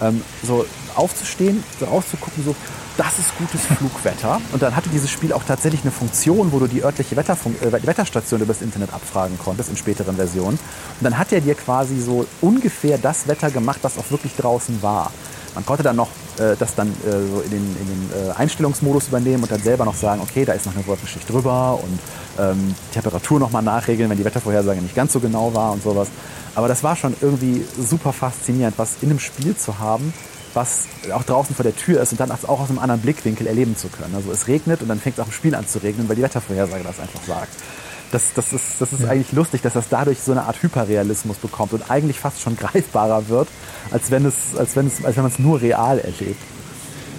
Ähm, 0.01 0.23
so 0.42 0.64
aufzustehen, 0.94 1.62
so 1.81 1.87
rauszugucken, 1.87 2.44
so, 2.44 2.55
das 2.97 3.18
ist 3.18 3.37
gutes 3.37 3.61
Flugwetter. 3.79 4.40
Und 4.53 4.62
dann 4.62 4.75
hatte 4.75 4.88
dieses 4.88 5.11
Spiel 5.11 5.33
auch 5.33 5.42
tatsächlich 5.44 5.83
eine 5.83 5.90
Funktion, 5.90 6.53
wo 6.53 6.59
du 6.61 6.66
die 6.66 6.85
örtliche 6.85 7.16
Wetterfun 7.16 7.57
äh, 7.61 7.73
Wetterstation 7.73 8.40
übers 8.40 8.62
Internet 8.62 8.92
abfragen 8.94 9.38
konntest 9.38 9.71
in 9.71 9.77
späteren 9.77 10.16
Versionen. 10.16 10.59
Und 10.59 11.03
dann 11.03 11.18
hat 11.18 11.33
er 11.33 11.40
dir 11.40 11.55
quasi 11.55 12.01
so 12.01 12.27
ungefähr 12.40 12.97
das 12.97 13.29
Wetter 13.29 13.51
gemacht, 13.51 13.81
was 13.83 13.99
auch 13.99 14.11
wirklich 14.11 14.35
draußen 14.37 14.83
war. 14.83 15.12
Man 15.55 15.66
konnte 15.66 15.83
dann 15.83 15.97
noch 15.97 16.09
äh, 16.38 16.57
das 16.59 16.74
dann 16.74 16.88
äh, 16.88 17.11
so 17.11 17.40
in 17.40 17.51
den, 17.51 17.77
in 17.81 17.87
den 17.87 18.29
äh, 18.29 18.33
Einstellungsmodus 18.33 19.09
übernehmen 19.09 19.42
und 19.42 19.51
dann 19.51 19.62
selber 19.62 19.85
noch 19.85 19.94
sagen, 19.94 20.20
okay, 20.22 20.44
da 20.44 20.53
ist 20.53 20.66
noch 20.66 20.74
eine 20.74 20.87
Wolkenschicht 20.87 21.29
drüber 21.29 21.79
und 21.83 21.98
ähm, 22.38 22.74
Temperatur 22.92 23.38
nochmal 23.38 23.62
nachregeln, 23.62 24.09
wenn 24.11 24.18
die 24.18 24.24
Wettervorhersage 24.24 24.81
nicht 24.81 24.94
ganz 24.94 25.12
so 25.12 25.20
genau 25.20 25.55
war 25.55 25.72
und 25.72 25.83
sowas. 25.83 26.09
Aber 26.55 26.68
das 26.68 26.83
war 26.83 26.96
schon 26.96 27.14
irgendwie 27.20 27.64
super 27.79 28.12
faszinierend, 28.12 28.79
was 28.79 28.96
in 29.01 29.11
einem 29.11 29.20
Spiel 29.20 29.57
zu 29.57 29.79
haben, 29.79 30.12
was 30.55 30.87
auch 31.12 31.22
draußen 31.22 31.55
vor 31.55 31.62
der 31.62 31.77
Tür 31.77 32.01
ist 32.01 32.12
und 32.12 32.20
dann 32.20 32.31
auch 32.31 32.61
aus 32.61 32.68
einem 32.68 32.79
anderen 32.79 33.01
Blickwinkel 33.01 33.46
erleben 33.46 33.77
zu 33.77 33.88
können. 33.88 34.14
Also 34.14 34.33
es 34.33 34.48
regnet 34.48 34.83
und 34.83 34.88
dann 34.88 34.98
fängt 34.98 35.18
es 35.18 35.22
auch 35.22 35.27
im 35.27 35.33
Spiel 35.33 35.55
an 35.55 35.68
zu 35.68 35.79
regnen, 35.79 36.09
weil 36.09 36.16
die 36.16 36.22
Wettervorhersage 36.22 36.83
das 36.83 36.98
einfach 36.98 37.22
sagt. 37.27 37.53
Das, 38.11 38.33
das 38.35 38.53
ist, 38.53 38.81
das 38.81 38.92
ist 38.92 39.03
ja. 39.03 39.09
eigentlich 39.09 39.33
lustig, 39.33 39.61
dass 39.62 39.75
das 39.75 39.88
dadurch 39.90 40.21
so 40.21 40.33
eine 40.33 40.44
Art 40.44 40.62
Hyperrealismus 40.62 41.37
bekommt 41.37 41.75
und 41.75 41.90
eigentlich 41.90 42.18
fast 42.18 42.40
schon 42.40 42.57
greifbarer 42.57 43.29
wird, 43.29 43.49
als 43.90 44.11
wenn 44.11 44.25
es, 44.25 44.57
als 44.57 44.77
wenn 44.77 44.87
es, 44.87 45.05
als 45.05 45.16
wenn 45.16 45.25
man 45.25 45.33
es 45.33 45.38
nur 45.38 45.61
real 45.61 45.99
erlebt. 45.99 46.40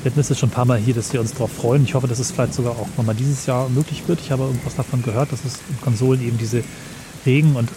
Wir 0.02 0.12
hatten 0.12 0.20
es 0.22 0.30
jetzt 0.30 0.40
schon 0.40 0.50
ein 0.50 0.54
paar 0.54 0.66
Mal 0.66 0.78
hier, 0.78 0.94
dass 0.94 1.12
wir 1.12 1.20
uns 1.20 1.34
darauf 1.34 1.52
freuen. 1.52 1.84
Ich 1.84 1.94
hoffe, 1.94 2.08
dass 2.08 2.20
es 2.20 2.32
vielleicht 2.32 2.54
sogar 2.54 2.72
auch 2.72 2.88
nochmal 2.98 3.16
dieses 3.16 3.46
Jahr 3.46 3.68
möglich 3.68 4.04
wird. 4.08 4.22
Ich 4.22 4.32
habe 4.32 4.44
irgendwas 4.44 4.76
davon 4.76 5.04
gehört, 5.04 5.32
dass 5.34 5.44
es 5.44 5.60
in 5.70 5.82
Konsolen 5.82 6.26
eben 6.26 6.38
diese 6.38 6.64
Regen- 7.26 7.58
und 7.58 7.70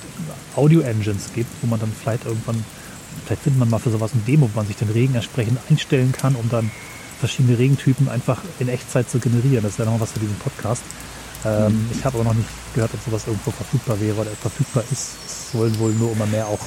Audio-Engines 0.55 1.33
gibt, 1.35 1.51
wo 1.62 1.66
man 1.66 1.81
dann 1.81 1.92
vielleicht 1.92 2.25
irgendwann, 2.25 2.64
vielleicht 3.27 3.42
findet 3.42 3.59
man 3.59 3.70
mal 3.70 3.79
für 3.79 3.90
sowas 3.90 4.14
ein 4.14 4.25
Demo, 4.25 4.48
wo 4.53 4.57
man 4.57 4.68
sich 4.68 4.77
den 4.77 4.90
Regen 4.90 5.16
entsprechend 5.16 5.59
einstellen 5.68 6.12
kann, 6.12 6.37
um 6.37 6.48
dann 6.48 6.70
verschiedene 7.18 7.59
Regentypen 7.59 8.09
einfach 8.09 8.40
in 8.61 8.68
Echtzeit 8.68 9.11
zu 9.11 9.18
generieren. 9.18 9.64
Das 9.64 9.79
wäre 9.79 9.87
nochmal 9.87 10.03
was 10.03 10.12
für 10.12 10.20
diesen 10.20 10.37
Podcast. 10.37 10.83
Ähm. 11.44 11.88
Ich 11.92 12.05
habe 12.05 12.18
aber 12.18 12.24
noch 12.24 12.35
nicht 12.35 12.48
gehört, 12.74 12.92
ob 12.94 13.00
sowas 13.05 13.26
irgendwo 13.26 13.50
verfügbar 13.50 14.00
wäre 14.00 14.20
oder 14.20 14.31
verfügbar 14.31 14.85
ist. 14.90 15.11
Es 15.26 15.52
sollen 15.52 15.78
wohl 15.78 15.92
nur 15.92 16.12
immer 16.12 16.26
mehr 16.26 16.46
auch 16.46 16.61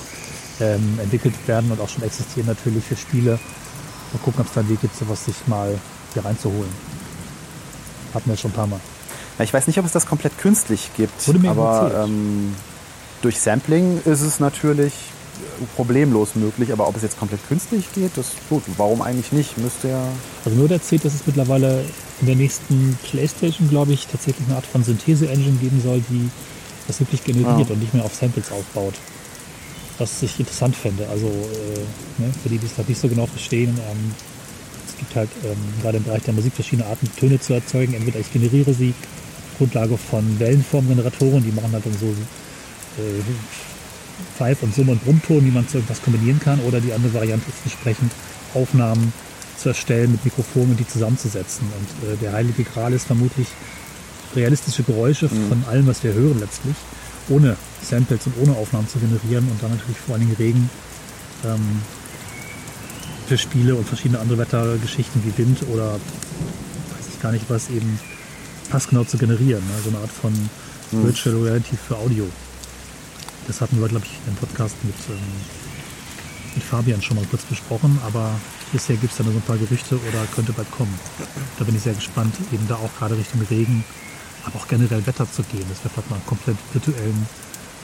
ähm, 0.60 1.00
entwickelt 1.02 1.36
werden 1.48 1.72
und 1.72 1.80
auch 1.80 1.90
schon 1.90 2.04
existieren 2.04 2.48
natürlich 2.48 2.84
für 2.84 2.96
Spiele. 2.96 3.40
Mal 4.14 4.20
gucken, 4.24 4.42
ob 4.42 4.48
es 4.48 4.54
da 4.54 4.62
einen 4.62 4.70
Weg 4.70 4.82
gibt, 4.82 4.96
sowas 4.96 5.26
sich 5.26 5.36
mal 5.48 5.78
hier 6.14 6.24
reinzuholen. 6.26 6.72
Hatten 8.14 8.30
wir 8.30 8.38
schon 8.38 8.52
ein 8.52 8.56
paar 8.56 8.68
Mal. 8.68 8.80
Ja, 9.38 9.44
ich 9.44 9.54
weiß 9.54 9.68
nicht, 9.68 9.78
ob 9.80 9.86
es 9.86 9.92
das 9.92 10.06
komplett 10.06 10.38
künstlich 10.38 10.92
gibt, 10.96 11.30
aber 11.46 12.06
ähm, 12.06 12.56
durch 13.22 13.40
Sampling 13.40 14.02
ist 14.06 14.22
es 14.22 14.40
natürlich 14.40 14.94
problemlos 15.76 16.36
möglich. 16.36 16.72
Aber 16.72 16.88
ob 16.88 16.96
es 16.96 17.04
jetzt 17.04 17.18
komplett 17.20 17.46
künstlich 17.48 17.86
geht, 17.94 18.12
das 18.16 18.32
gut. 18.50 18.64
Warum 18.78 19.02
eigentlich 19.02 19.32
nicht? 19.32 19.58
Müsste 19.58 19.90
ja. 19.90 20.04
Also 20.44 20.58
nur 20.58 20.70
erzählt, 20.70 21.06
dass 21.06 21.14
es 21.14 21.26
mittlerweile 21.26 21.84
in 22.22 22.28
der 22.28 22.36
nächsten 22.36 22.98
PlayStation, 23.04 23.70
glaube 23.70 23.94
ich, 23.94 24.08
tatsächlich 24.08 24.48
eine 24.48 24.58
Art 24.58 24.66
von 24.66 24.84
Synthese-Engine 24.84 25.58
geben 25.58 25.82
soll, 25.82 26.02
die 26.10 26.30
das 26.88 27.00
wirklich 27.00 27.24
generiert 27.24 27.70
Ah. 27.70 27.74
und 27.74 27.80
nicht 27.80 27.94
mehr 27.94 28.06
auf 28.06 28.14
Samples 28.14 28.52
aufbaut. 28.52 28.94
Was 29.98 30.22
ich 30.24 30.40
interessant 30.40 30.76
fände. 30.76 31.08
Also 31.10 31.28
äh, 31.28 32.22
ne, 32.22 32.32
für 32.44 32.50
die, 32.50 32.58
die 32.58 32.66
es 32.66 32.78
noch 32.78 32.88
nicht 32.88 33.00
so 33.00 33.08
genau 33.08 33.26
verstehen, 33.26 33.70
ähm, 33.90 34.14
es 34.88 34.98
gibt 34.98 35.16
halt 35.16 35.30
ähm, 35.46 35.58
gerade 35.82 35.98
im 35.98 36.04
Bereich 36.04 36.24
der 36.24 36.34
Musik 36.34 36.54
verschiedene 36.54 36.88
Arten, 36.88 37.10
Töne 37.18 37.40
zu 37.40 37.54
erzeugen. 37.54 37.94
Entweder 37.94 38.20
ich 38.20 38.32
generiere 38.32 38.74
sie 38.74 38.90
auf 38.90 39.58
Grundlage 39.58 39.98
von 39.98 40.38
Wellenformgeneratoren, 40.40 41.44
die 41.44 41.52
machen 41.52 41.72
halt 41.72 41.86
dann 41.86 41.98
so 41.98 42.08
äh, 42.08 43.22
Pfeif- 44.38 44.64
und 44.64 44.74
Summ- 44.74 44.90
und 44.90 45.04
Brummton, 45.04 45.44
die 45.44 45.52
man 45.52 45.68
zu 45.68 45.78
irgendwas 45.78 46.02
kombinieren 46.02 46.40
kann. 46.40 46.60
Oder 46.62 46.82
die 46.82 46.94
andere 46.94 47.14
Variante 47.14 47.50
ist 47.50 47.60
entsprechend 47.64 48.12
Aufnahmen 48.54 49.14
zu 49.58 49.70
erstellen 49.70 50.12
mit 50.12 50.26
Mikrofonen 50.26 50.72
und 50.72 50.80
die 50.80 50.88
zusammenzusetzen. 50.88 51.68
Und 51.78 52.10
äh, 52.10 52.18
der 52.18 52.34
heilige 52.34 52.64
Gral 52.64 52.94
ist 52.94 53.06
vermutlich 53.06 53.48
realistische 54.36 54.84
Geräusche 54.84 55.30
von 55.30 55.64
allem, 55.70 55.88
was 55.88 56.04
wir 56.04 56.14
hören 56.14 56.40
letztlich, 56.40 56.76
ohne 57.30 57.56
Samples 57.82 58.26
und 58.26 58.34
ohne 58.42 58.58
Aufnahmen 58.58 58.88
zu 58.88 59.00
generieren 59.00 59.48
und 59.50 59.64
dann 59.64 59.72
natürlich 59.72 59.98
vor 59.98 60.16
allen 60.16 60.26
Dingen 60.26 60.36
Regen 60.38 60.70
ähm, 61.46 61.82
für 63.28 63.38
Spiele 63.38 63.76
und 63.76 63.88
verschiedene 63.88 64.20
andere 64.20 64.38
Wettergeschichten 64.40 65.24
wie 65.26 65.38
Wind 65.38 65.60
oder 65.72 65.94
weiß 65.94 67.08
ich 67.14 67.22
gar 67.22 67.32
nicht 67.32 67.46
was 67.50 67.70
eben 67.70 68.00
passgenau 68.70 69.04
zu 69.04 69.18
generieren. 69.18 69.64
Ne? 69.64 69.74
So 69.84 69.90
eine 69.90 70.00
Art 70.00 70.12
von 70.12 70.34
Virtual 70.92 71.36
Reality 71.36 71.78
für 71.78 71.98
Audio. 71.98 72.28
Das 73.48 73.62
hatten 73.62 73.80
wir, 73.80 73.88
glaube 73.88 74.06
ich, 74.06 74.14
im 74.28 74.36
Podcast 74.36 74.76
mit, 74.84 74.96
ähm, 75.10 75.18
mit 76.56 76.64
Fabian 76.64 77.02
schon 77.02 77.18
mal 77.18 77.26
kurz 77.26 77.44
besprochen, 77.44 78.00
aber 78.06 78.32
bisher 78.72 78.96
gibt 78.96 79.12
es 79.12 79.18
da 79.18 79.24
nur 79.24 79.34
so 79.34 79.40
ein 79.40 79.44
paar 79.44 79.58
Gerüchte 79.58 79.96
oder 79.96 80.26
könnte 80.34 80.54
bald 80.54 80.70
kommen. 80.72 80.94
Da 81.60 81.66
bin 81.66 81.76
ich 81.76 81.84
sehr 81.84 81.94
gespannt, 81.94 82.36
eben 82.52 82.68
da 82.68 82.76
auch 82.76 82.94
gerade 82.98 83.18
Richtung 83.18 83.42
Regen, 83.50 83.84
aber 84.46 84.58
auch 84.58 84.68
generell 84.68 85.06
Wetter 85.06 85.32
zu 85.32 85.44
gehen, 85.44 85.66
dass 85.70 85.84
wir 85.84 85.92
vielleicht 85.92 86.10
mal 86.10 86.16
einen 86.16 86.26
komplett 86.26 86.58
virtuellen 86.74 87.28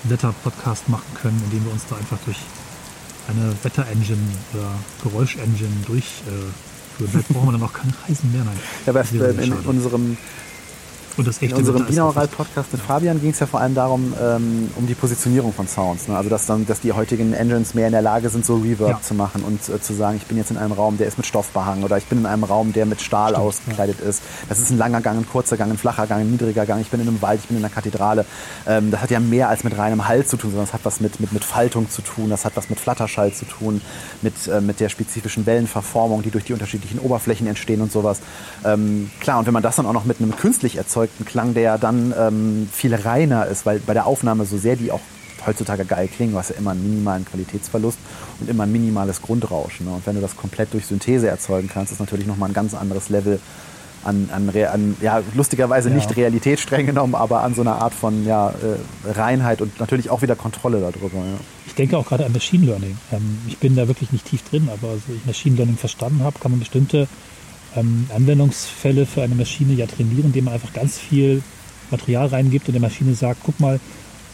Wetter-Podcast 0.04 0.89
machen 0.89 1.06
können, 1.21 1.41
indem 1.45 1.65
wir 1.65 1.74
uns 1.74 1.86
da 1.88 1.95
einfach 1.95 2.17
durch 2.26 2.38
eine 3.28 3.54
Wetter-Engine 3.63 4.21
oder 4.54 4.71
Geräusch-Engine 5.04 5.86
durchführen. 5.86 6.54
Vielleicht 6.97 7.30
brauchen 7.30 7.47
wir 7.47 7.52
dann 7.54 7.63
auch 7.63 7.74
keine 7.74 7.93
Reisen 8.08 8.32
mehr. 8.32 8.43
Nein. 8.43 8.60
Ja, 8.86 8.91
aber 8.91 9.04
in, 9.12 9.39
in 9.39 9.54
unserem 9.54 10.17
Und 11.17 11.28
das 11.28 11.38
In 11.39 11.45
echte 11.47 11.58
unserem 11.60 11.76
Wetter 11.82 11.89
ist 11.89 11.95
Binaural 11.95 12.26
auch- 12.26 12.32
Podcast 12.32 12.71
mit 12.71 12.82
Fabian 12.82 13.19
ging 13.19 13.32
es 13.32 13.39
ja 13.39 13.45
vor 13.45 13.60
allem 13.60 13.76
darum, 13.76 14.13
ähm, 14.21 14.71
um 14.78 14.88
die 14.88 14.93
Positionierung 14.95 15.54
von 15.54 15.67
Sounds. 15.67 16.08
Ne? 16.08 16.15
Also 16.15 16.30
dass 16.30 16.45
dann, 16.45 16.65
dass 16.65 16.80
die 16.80 16.93
heutigen 16.93 17.34
Engines 17.34 17.74
mehr 17.74 17.88
in 17.88 17.91
der 17.91 18.02
Lage 18.02 18.30
sind, 18.30 18.45
so 18.45 18.56
Reverb 18.56 18.89
Ja. 18.89 19.02
zu 19.02 19.13
machen 19.13 19.43
und 19.43 19.67
äh, 19.67 19.82
zu 19.82 19.93
sagen, 19.93 20.17
ich 20.17 20.26
bin 20.26 20.38
jetzt 20.38 20.52
in 20.52 20.58
einem 20.58 20.71
Raum, 20.71 20.97
der 20.97 21.08
ist 21.08 21.17
mit 21.17 21.26
Stoff 21.26 21.50
behangen 21.50 21.84
oder 21.84 21.97
ich 21.97 22.06
bin 22.06 22.19
in 22.19 22.26
einem 22.26 22.43
Raum, 22.45 22.71
der 22.74 22.86
mit 22.86 23.02
Stahl 23.02 23.32
Stimmt, 23.32 23.45
ausgekleidet 23.45 24.00
ist. 24.00 24.21
Das 24.47 24.60
ist 24.60 24.71
ein 24.71 24.78
langer 24.78 25.02
Gang, 25.02 25.17
ein 25.19 25.28
kurzer 25.30 25.58
Gang, 25.58 25.69
ein 25.71 25.78
flacher 25.78 26.08
Gang, 26.08 26.21
ein 26.21 26.32
niedriger 26.32 26.65
Gang. 26.65 26.80
Ich 26.82 26.89
bin 26.89 27.02
in 27.02 27.08
einem 27.10 27.21
Wald, 27.21 27.41
ich 27.41 27.47
bin 27.47 27.58
in 27.58 27.63
einer 27.65 27.74
Kathedrale. 27.74 28.26
Ähm, 28.65 28.89
das 28.91 29.02
hat 29.02 29.12
ja 29.12 29.19
mehr 29.19 29.50
als 29.50 29.63
mit 29.65 29.78
reinem 29.78 30.08
Hall 30.08 30.26
zu 30.26 30.38
tun, 30.38 30.52
sondern 30.52 30.65
es 30.67 30.74
hat 30.74 30.82
was 30.86 31.02
mit, 31.02 31.19
mit, 31.19 31.34
mit 31.34 31.43
Faltung 31.43 31.89
zu 31.89 32.02
tun, 32.02 32.30
das 32.30 32.45
hat 32.45 32.54
was 32.56 32.69
mit 32.69 32.80
Flatterschall 32.80 33.34
zu 33.34 33.43
tun, 33.45 33.82
mit, 34.21 34.47
äh, 34.47 34.62
mit 34.62 34.80
der 34.80 34.88
spezifischen 34.89 35.45
Wellenverformung, 35.45 36.21
die 36.21 36.32
durch 36.32 36.45
die 36.45 36.54
unterschiedlichen 36.54 37.00
Oberflächen 37.00 37.47
entstehen 37.47 37.82
und 37.82 37.91
sowas. 37.91 38.19
Ähm, 38.63 39.12
klar, 39.19 39.39
und 39.39 39.45
wenn 39.45 39.54
man 39.54 39.63
das 39.63 39.76
dann 39.76 39.86
auch 39.86 39.93
noch 39.93 40.06
mit 40.06 40.21
einem 40.21 40.36
künstlich 40.36 40.78
erzeugten 40.78 41.02
Klang, 41.26 41.54
der 41.54 41.78
dann 41.78 42.13
ähm, 42.17 42.69
viel 42.71 42.93
reiner 42.95 43.45
ist, 43.47 43.65
weil 43.65 43.80
bei 43.80 43.93
der 43.93 44.06
Aufnahme 44.06 44.45
so 44.45 44.58
sehr 44.58 44.76
die 44.76 44.91
auch 44.91 45.02
heutzutage 45.45 45.86
geil 45.86 46.08
klingen, 46.08 46.34
du 46.34 46.38
hast 46.38 46.50
ja 46.50 46.56
immer 46.58 46.71
einen 46.71 46.84
minimalen 46.84 47.26
Qualitätsverlust 47.26 47.97
und 48.39 48.50
immer 48.50 48.63
ein 48.63 48.71
minimales 48.71 49.21
Grundrauschen. 49.21 49.88
Ne? 49.88 49.93
Und 49.93 50.06
wenn 50.06 50.15
du 50.15 50.21
das 50.21 50.36
komplett 50.36 50.74
durch 50.74 50.86
Synthese 50.86 51.28
erzeugen 51.28 51.69
kannst, 51.71 51.91
ist 51.91 52.00
natürlich 52.00 52.28
nochmal 52.28 52.50
ein 52.50 52.54
ganz 52.54 52.74
anderes 52.74 53.10
Level 53.10 53.39
an, 54.04 54.30
an, 54.32 54.50
an 54.50 54.97
ja, 55.02 55.21
lustigerweise 55.36 55.89
Ja. 55.89 55.95
nicht 55.95 56.15
Realität 56.15 56.60
streng 56.60 56.86
genommen, 56.86 57.15
aber 57.15 57.43
an 57.43 57.54
so 57.54 57.62
einer 57.62 57.76
Art 57.76 57.93
von 57.93 58.26
ja, 58.26 58.50
äh, 58.50 59.12
Reinheit 59.12 59.62
und 59.62 59.80
natürlich 59.80 60.10
auch 60.10 60.21
wieder 60.21 60.36
Kontrolle 60.36 60.80
darüber. 60.80 61.17
Ja. 61.17 61.38
Ich 61.67 61.76
denke 61.76 61.97
auch 61.97 62.08
gerade 62.08 62.26
an 62.26 62.32
Machine 62.32 62.65
Learning. 62.65 62.97
Ähm, 63.12 63.39
ich 63.47 63.58
bin 63.58 63.76
da 63.76 63.88
wirklich 63.88 64.12
nicht 64.12 64.26
tief 64.26 64.43
drin, 64.43 64.69
aber 64.71 64.93
so 64.95 65.13
ich 65.15 65.26
Machine 65.26 65.56
Learning 65.56 65.78
verstanden 65.78 66.24
habe, 66.24 66.39
kann 66.39 66.52
man 66.52 66.60
bestimmte 66.60 67.08
ähm, 67.75 68.07
Anwendungsfälle 68.13 69.05
für 69.05 69.21
eine 69.21 69.36
Maschine 69.36 69.73
ja 69.73 69.86
trainieren, 69.86 70.25
indem 70.25 70.45
man 70.45 70.53
einfach 70.53 70.73
ganz 70.73 70.97
viel 70.97 71.41
Material 71.89 72.27
reingibt 72.27 72.67
und 72.67 72.73
der 72.73 72.81
Maschine 72.81 73.13
sagt, 73.13 73.41
guck 73.43 73.60
mal, 73.60 73.79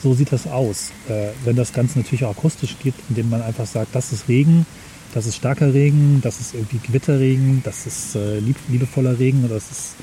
so 0.02 0.14
sieht 0.14 0.32
das 0.32 0.48
aus. 0.48 0.92
Äh, 1.10 1.30
wenn 1.44 1.56
das 1.56 1.74
Ganze 1.74 2.00
natürlich 2.00 2.26
auch 2.26 2.38
akustisch 2.38 2.76
geht, 2.82 2.94
indem 3.10 3.30
man 3.30 3.42
einfach 3.42 3.66
sagt, 3.66 3.96
das 3.96 4.12
ist 4.12 4.28
Regen, 4.28 4.66
das 5.14 5.26
ist 5.26 5.36
starker 5.36 5.74
Regen, 5.74 6.20
das 6.22 6.40
ist 6.40 6.54
irgendwie 6.54 6.80
Gewitterregen, 6.86 7.62
das 7.64 7.88
ist 7.88 8.16
äh, 8.16 8.40
lieb, 8.40 8.58
liebevoller 8.70 9.18
Regen 9.18 9.44
oder 9.46 9.56
das 9.56 9.72
ist, 9.72 9.96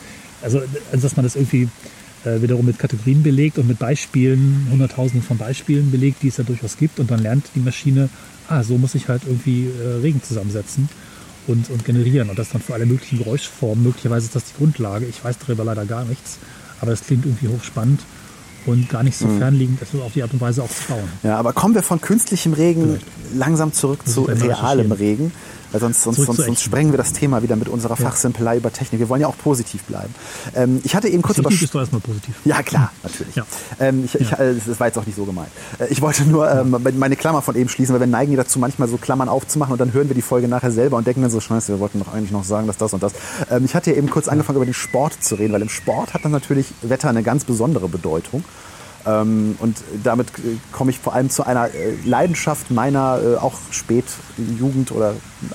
also, 0.42 0.60
also 0.90 1.02
dass 1.02 1.16
man 1.16 1.24
das 1.24 1.36
irgendwie 1.36 1.68
äh, 2.24 2.42
wiederum 2.42 2.66
mit 2.66 2.78
Kategorien 2.78 3.22
belegt 3.22 3.58
und 3.58 3.68
mit 3.68 3.78
Beispielen, 3.78 4.66
hunderttausenden 4.70 5.22
von 5.22 5.38
Beispielen 5.38 5.90
belegt, 5.90 6.22
die 6.22 6.28
es 6.28 6.38
ja 6.38 6.44
durchaus 6.44 6.76
gibt 6.76 6.98
und 6.98 7.10
dann 7.10 7.20
lernt 7.20 7.46
die 7.54 7.60
Maschine, 7.60 8.08
ah, 8.48 8.62
so 8.62 8.78
muss 8.78 8.94
ich 8.94 9.08
halt 9.08 9.22
irgendwie 9.26 9.66
äh, 9.66 10.00
Regen 10.00 10.22
zusammensetzen 10.22 10.88
und, 11.46 11.70
und 11.70 11.84
generieren 11.84 12.30
und 12.30 12.38
das 12.38 12.50
dann 12.50 12.60
für 12.60 12.74
alle 12.74 12.86
möglichen 12.86 13.18
Geräuschformen. 13.18 13.84
Möglicherweise 13.84 14.26
ist 14.26 14.34
das 14.34 14.44
die 14.44 14.54
Grundlage. 14.56 15.06
Ich 15.06 15.24
weiß 15.24 15.36
darüber 15.38 15.64
leider 15.64 15.84
gar 15.84 16.04
nichts, 16.04 16.38
aber 16.80 16.92
es 16.92 17.02
klingt 17.02 17.26
irgendwie 17.26 17.48
hochspannend 17.48 18.00
und 18.66 18.88
gar 18.88 19.02
nicht 19.02 19.16
so 19.16 19.28
fernliegend, 19.28 19.80
das 19.80 19.94
auf 20.00 20.12
die 20.12 20.22
Art 20.22 20.32
und 20.32 20.40
Weise 20.40 20.62
auch 20.62 20.70
zu 20.70 20.84
bauen. 20.88 21.08
Ja, 21.22 21.36
aber 21.36 21.52
kommen 21.52 21.74
wir 21.74 21.82
von 21.82 22.00
künstlichem 22.00 22.54
Regen 22.54 22.98
langsam 23.34 23.72
zurück 23.72 24.00
Muss 24.04 24.14
zu 24.14 24.22
realem. 24.22 24.92
Regen. 24.92 25.32
Weil 25.74 25.80
sonst, 25.80 26.04
sonst, 26.04 26.24
sonst, 26.24 26.44
sonst 26.44 26.62
sprengen 26.62 26.92
wir 26.92 26.98
das 26.98 27.12
Thema 27.12 27.42
wieder 27.42 27.56
mit 27.56 27.68
unserer 27.68 27.96
Fachsimpelei 27.96 28.58
über 28.58 28.72
Technik. 28.72 29.00
Wir 29.00 29.08
wollen 29.08 29.22
ja 29.22 29.26
auch 29.26 29.36
positiv 29.36 29.82
bleiben. 29.82 30.14
Ähm, 30.54 30.80
ich 30.84 30.94
hatte 30.94 31.08
eben 31.08 31.20
kurz 31.20 31.36
über 31.38 31.48
Technik 31.48 31.64
ist 31.64 31.74
doch 31.74 31.80
erstmal 31.80 32.00
positiv. 32.00 32.36
Ja, 32.44 32.62
klar, 32.62 32.92
natürlich. 33.02 33.34
Ja. 33.34 33.44
Ähm, 33.80 34.04
ich, 34.04 34.14
ich, 34.14 34.30
Ja. 34.30 34.36
äh, 34.38 34.54
das 34.64 34.78
war 34.78 34.86
jetzt 34.86 34.96
auch 34.98 35.04
nicht 35.04 35.16
so 35.16 35.24
gemeint. 35.24 35.48
Äh, 35.80 35.88
ich 35.88 36.00
wollte 36.00 36.22
nur 36.26 36.48
ähm, 36.48 36.76
meine 36.96 37.16
Klammer 37.16 37.42
von 37.42 37.56
eben 37.56 37.68
schließen, 37.68 37.92
weil 37.92 37.98
wir 37.98 38.06
neigen 38.06 38.30
ja 38.30 38.36
dazu, 38.36 38.60
manchmal 38.60 38.86
so 38.86 38.98
Klammern 38.98 39.28
aufzumachen 39.28 39.72
und 39.72 39.80
dann 39.80 39.92
hören 39.92 40.08
wir 40.08 40.14
die 40.14 40.22
Folge 40.22 40.46
nachher 40.46 40.70
selber 40.70 40.96
und 40.96 41.08
denken 41.08 41.22
dann 41.22 41.32
so, 41.32 41.40
scheiße, 41.40 41.72
wir 41.72 41.80
wollten 41.80 41.98
doch 41.98 42.14
eigentlich 42.14 42.30
noch 42.30 42.44
sagen, 42.44 42.68
dass 42.68 42.76
das 42.76 42.92
und 42.92 43.02
das. 43.02 43.12
Ähm, 43.50 43.64
ich 43.64 43.74
hatte 43.74 43.90
ja 43.90 43.96
eben 43.96 44.08
kurz 44.08 44.28
angefangen, 44.28 44.58
über 44.58 44.66
den 44.66 44.74
Sport 44.74 45.24
zu 45.24 45.34
reden, 45.34 45.52
weil 45.54 45.62
im 45.62 45.68
Sport 45.68 46.14
hat 46.14 46.24
dann 46.24 46.30
natürlich 46.30 46.72
Wetter 46.82 47.08
eine 47.08 47.24
ganz 47.24 47.42
besondere 47.42 47.88
Bedeutung. 47.88 48.44
Ähm, 49.06 49.56
und 49.60 49.78
damit 50.02 50.28
komme 50.72 50.90
ich 50.90 50.98
vor 50.98 51.14
allem 51.14 51.30
zu 51.30 51.44
einer 51.44 51.72
äh, 51.74 51.94
Leidenschaft 52.04 52.70
meiner 52.70 53.20
äh, 53.22 53.36
auch 53.36 53.54
spät 53.70 54.04
Jugend 54.58 54.92
oder 54.92 55.10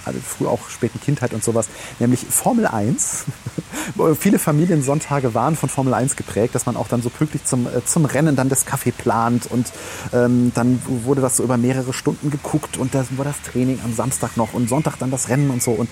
äh, 0.05 0.11
früh 0.23 0.45
auch 0.45 0.69
späten 0.69 0.99
Kindheit 1.01 1.33
und 1.33 1.43
sowas, 1.43 1.67
nämlich 1.99 2.21
Formel 2.21 2.67
1. 2.67 3.25
Viele 4.19 4.39
Familiensonntage 4.39 5.33
waren 5.33 5.55
von 5.55 5.69
Formel 5.69 5.93
1 5.93 6.15
geprägt, 6.15 6.53
dass 6.53 6.65
man 6.65 6.75
auch 6.75 6.87
dann 6.87 7.01
so 7.01 7.09
pünktlich 7.09 7.45
zum, 7.45 7.67
zum 7.85 8.05
Rennen 8.05 8.35
dann 8.35 8.49
das 8.49 8.65
Kaffee 8.65 8.91
plant 8.91 9.47
und 9.49 9.71
ähm, 10.13 10.51
dann 10.53 10.81
wurde 10.85 11.21
das 11.21 11.37
so 11.37 11.43
über 11.43 11.57
mehrere 11.57 11.93
Stunden 11.93 12.29
geguckt 12.29 12.77
und 12.77 12.93
dann 12.93 13.07
war 13.17 13.25
das 13.25 13.41
Training 13.41 13.79
am 13.83 13.93
Samstag 13.93 14.37
noch 14.37 14.53
und 14.53 14.69
Sonntag 14.69 14.97
dann 14.99 15.11
das 15.11 15.29
Rennen 15.29 15.49
und 15.49 15.63
so 15.63 15.71
und 15.71 15.89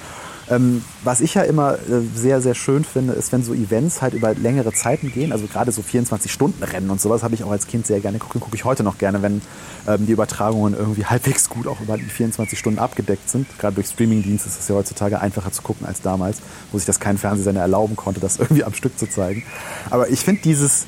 ähm, 0.49 0.83
was 1.03 1.21
ich 1.21 1.33
ja 1.33 1.43
immer 1.43 1.73
äh, 1.73 2.01
sehr, 2.15 2.41
sehr 2.41 2.55
schön 2.55 2.83
finde, 2.83 3.13
ist, 3.13 3.31
wenn 3.31 3.43
so 3.43 3.53
Events 3.53 4.01
halt 4.01 4.13
über 4.13 4.33
längere 4.33 4.71
Zeiten 4.73 5.11
gehen, 5.11 5.31
also 5.31 5.47
gerade 5.47 5.71
so 5.71 5.81
24-Stunden-Rennen 5.81 6.89
und 6.89 7.01
sowas 7.01 7.23
habe 7.23 7.35
ich 7.35 7.43
auch 7.43 7.51
als 7.51 7.67
Kind 7.67 7.85
sehr 7.85 7.99
gerne 7.99 8.17
geguckt, 8.17 8.39
gucke 8.39 8.55
ich 8.55 8.65
heute 8.65 8.83
noch 8.83 8.97
gerne, 8.97 9.21
wenn 9.21 9.41
ähm, 9.87 10.05
die 10.05 10.13
Übertragungen 10.13 10.73
irgendwie 10.73 11.05
halbwegs 11.09 11.49
gut 11.49 11.67
auch 11.67 11.81
über 11.81 11.97
die 11.97 12.03
24 12.03 12.57
Stunden 12.57 12.79
abgedeckt 12.79 13.29
sind. 13.29 13.47
Gerade 13.59 13.75
durch 13.75 13.87
Streamingdienste 13.87 14.47
ist 14.47 14.59
es 14.59 14.67
ja 14.67 14.75
heutzutage 14.75 15.19
einfacher 15.19 15.51
zu 15.51 15.61
gucken 15.61 15.85
als 15.85 16.01
damals, 16.01 16.37
wo 16.71 16.77
sich 16.77 16.85
das 16.85 16.99
kein 16.99 17.17
Fernsehsender 17.17 17.61
erlauben 17.61 17.95
konnte, 17.95 18.19
das 18.19 18.37
irgendwie 18.39 18.63
am 18.63 18.73
Stück 18.73 18.97
zu 18.97 19.09
zeigen. 19.09 19.43
Aber 19.89 20.09
ich 20.09 20.21
finde 20.21 20.41
dieses 20.43 20.85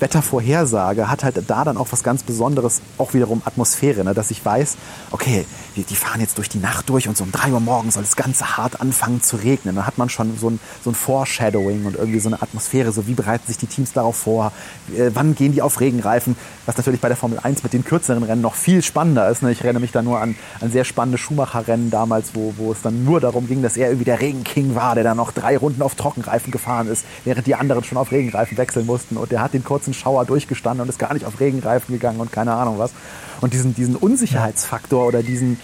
Wettervorhersage 0.00 1.10
hat 1.10 1.24
halt 1.24 1.42
da 1.46 1.64
dann 1.64 1.76
auch 1.76 1.88
was 1.90 2.02
ganz 2.02 2.22
Besonderes, 2.22 2.80
auch 2.98 3.14
wiederum 3.14 3.42
Atmosphäre, 3.44 4.02
ne? 4.04 4.14
dass 4.14 4.30
ich 4.30 4.44
weiß, 4.44 4.76
okay, 5.10 5.44
die, 5.76 5.84
die 5.84 5.96
fahren 5.96 6.20
jetzt 6.20 6.38
durch 6.38 6.48
die 6.48 6.58
Nacht 6.58 6.88
durch 6.88 7.08
und 7.08 7.16
so 7.16 7.24
um 7.24 7.32
drei 7.32 7.50
Uhr 7.50 7.60
morgens 7.60 7.94
soll 7.94 8.02
es 8.02 8.16
ganz 8.16 8.42
hart 8.42 8.80
anfangen 8.80 9.22
zu 9.22 9.36
regnen. 9.36 9.76
Dann 9.76 9.86
hat 9.86 9.98
man 9.98 10.08
schon 10.08 10.36
so 10.38 10.50
ein, 10.50 10.60
so 10.82 10.90
ein 10.90 10.94
Foreshadowing 10.94 11.84
und 11.84 11.96
irgendwie 11.96 12.20
so 12.20 12.28
eine 12.28 12.42
Atmosphäre, 12.42 12.92
so 12.92 13.06
wie 13.06 13.14
bereiten 13.14 13.46
sich 13.46 13.58
die 13.58 13.66
Teams 13.66 13.92
darauf 13.92 14.16
vor, 14.16 14.52
äh, 14.96 15.10
wann 15.14 15.34
gehen 15.34 15.52
die 15.52 15.62
auf 15.62 15.80
Regenreifen, 15.80 16.36
was 16.66 16.76
natürlich 16.76 17.00
bei 17.00 17.08
der 17.08 17.16
Formel 17.16 17.38
1 17.38 17.62
mit 17.62 17.72
den 17.72 17.84
kürzeren 17.84 18.22
Rennen 18.22 18.42
noch 18.42 18.54
viel 18.54 18.82
spannender 18.82 19.28
ist. 19.28 19.42
Ne? 19.42 19.52
Ich 19.52 19.62
erinnere 19.62 19.80
mich 19.80 19.92
da 19.92 20.02
nur 20.02 20.20
an, 20.20 20.36
an 20.60 20.70
sehr 20.70 20.84
spannende 20.84 21.18
Schumacher-Rennen 21.18 21.90
damals, 21.90 22.34
wo, 22.34 22.54
wo 22.56 22.72
es 22.72 22.82
dann 22.82 23.04
nur 23.04 23.20
darum 23.20 23.46
ging, 23.46 23.62
dass 23.62 23.76
er 23.76 23.88
irgendwie 23.88 24.04
der 24.04 24.20
Regenking 24.20 24.74
war, 24.74 24.94
der 24.94 25.04
dann 25.04 25.16
noch 25.16 25.32
drei 25.32 25.56
Runden 25.56 25.82
auf 25.82 25.94
Trockenreifen 25.94 26.50
gefahren 26.50 26.88
ist, 26.88 27.04
während 27.24 27.46
die 27.46 27.54
anderen 27.54 27.84
schon 27.84 27.98
auf 27.98 28.12
Regenreifen 28.12 28.56
wechseln 28.58 28.86
mussten 28.86 29.16
und 29.16 29.30
der 29.30 29.42
hat 29.42 29.54
den 29.54 29.64
kurzen 29.64 29.94
Schauer 29.94 30.24
durchgestanden 30.24 30.82
und 30.82 30.88
ist 30.88 30.98
gar 30.98 31.14
nicht 31.14 31.26
auf 31.26 31.40
Regenreifen 31.40 31.94
gegangen 31.94 32.20
und 32.20 32.32
keine 32.32 32.54
Ahnung 32.54 32.78
was. 32.78 32.92
Und 33.40 33.52
diesen, 33.52 33.74
diesen 33.74 33.96
Unsicherheitsfaktor 33.96 35.06
oder 35.06 35.22
diesen, 35.22 35.58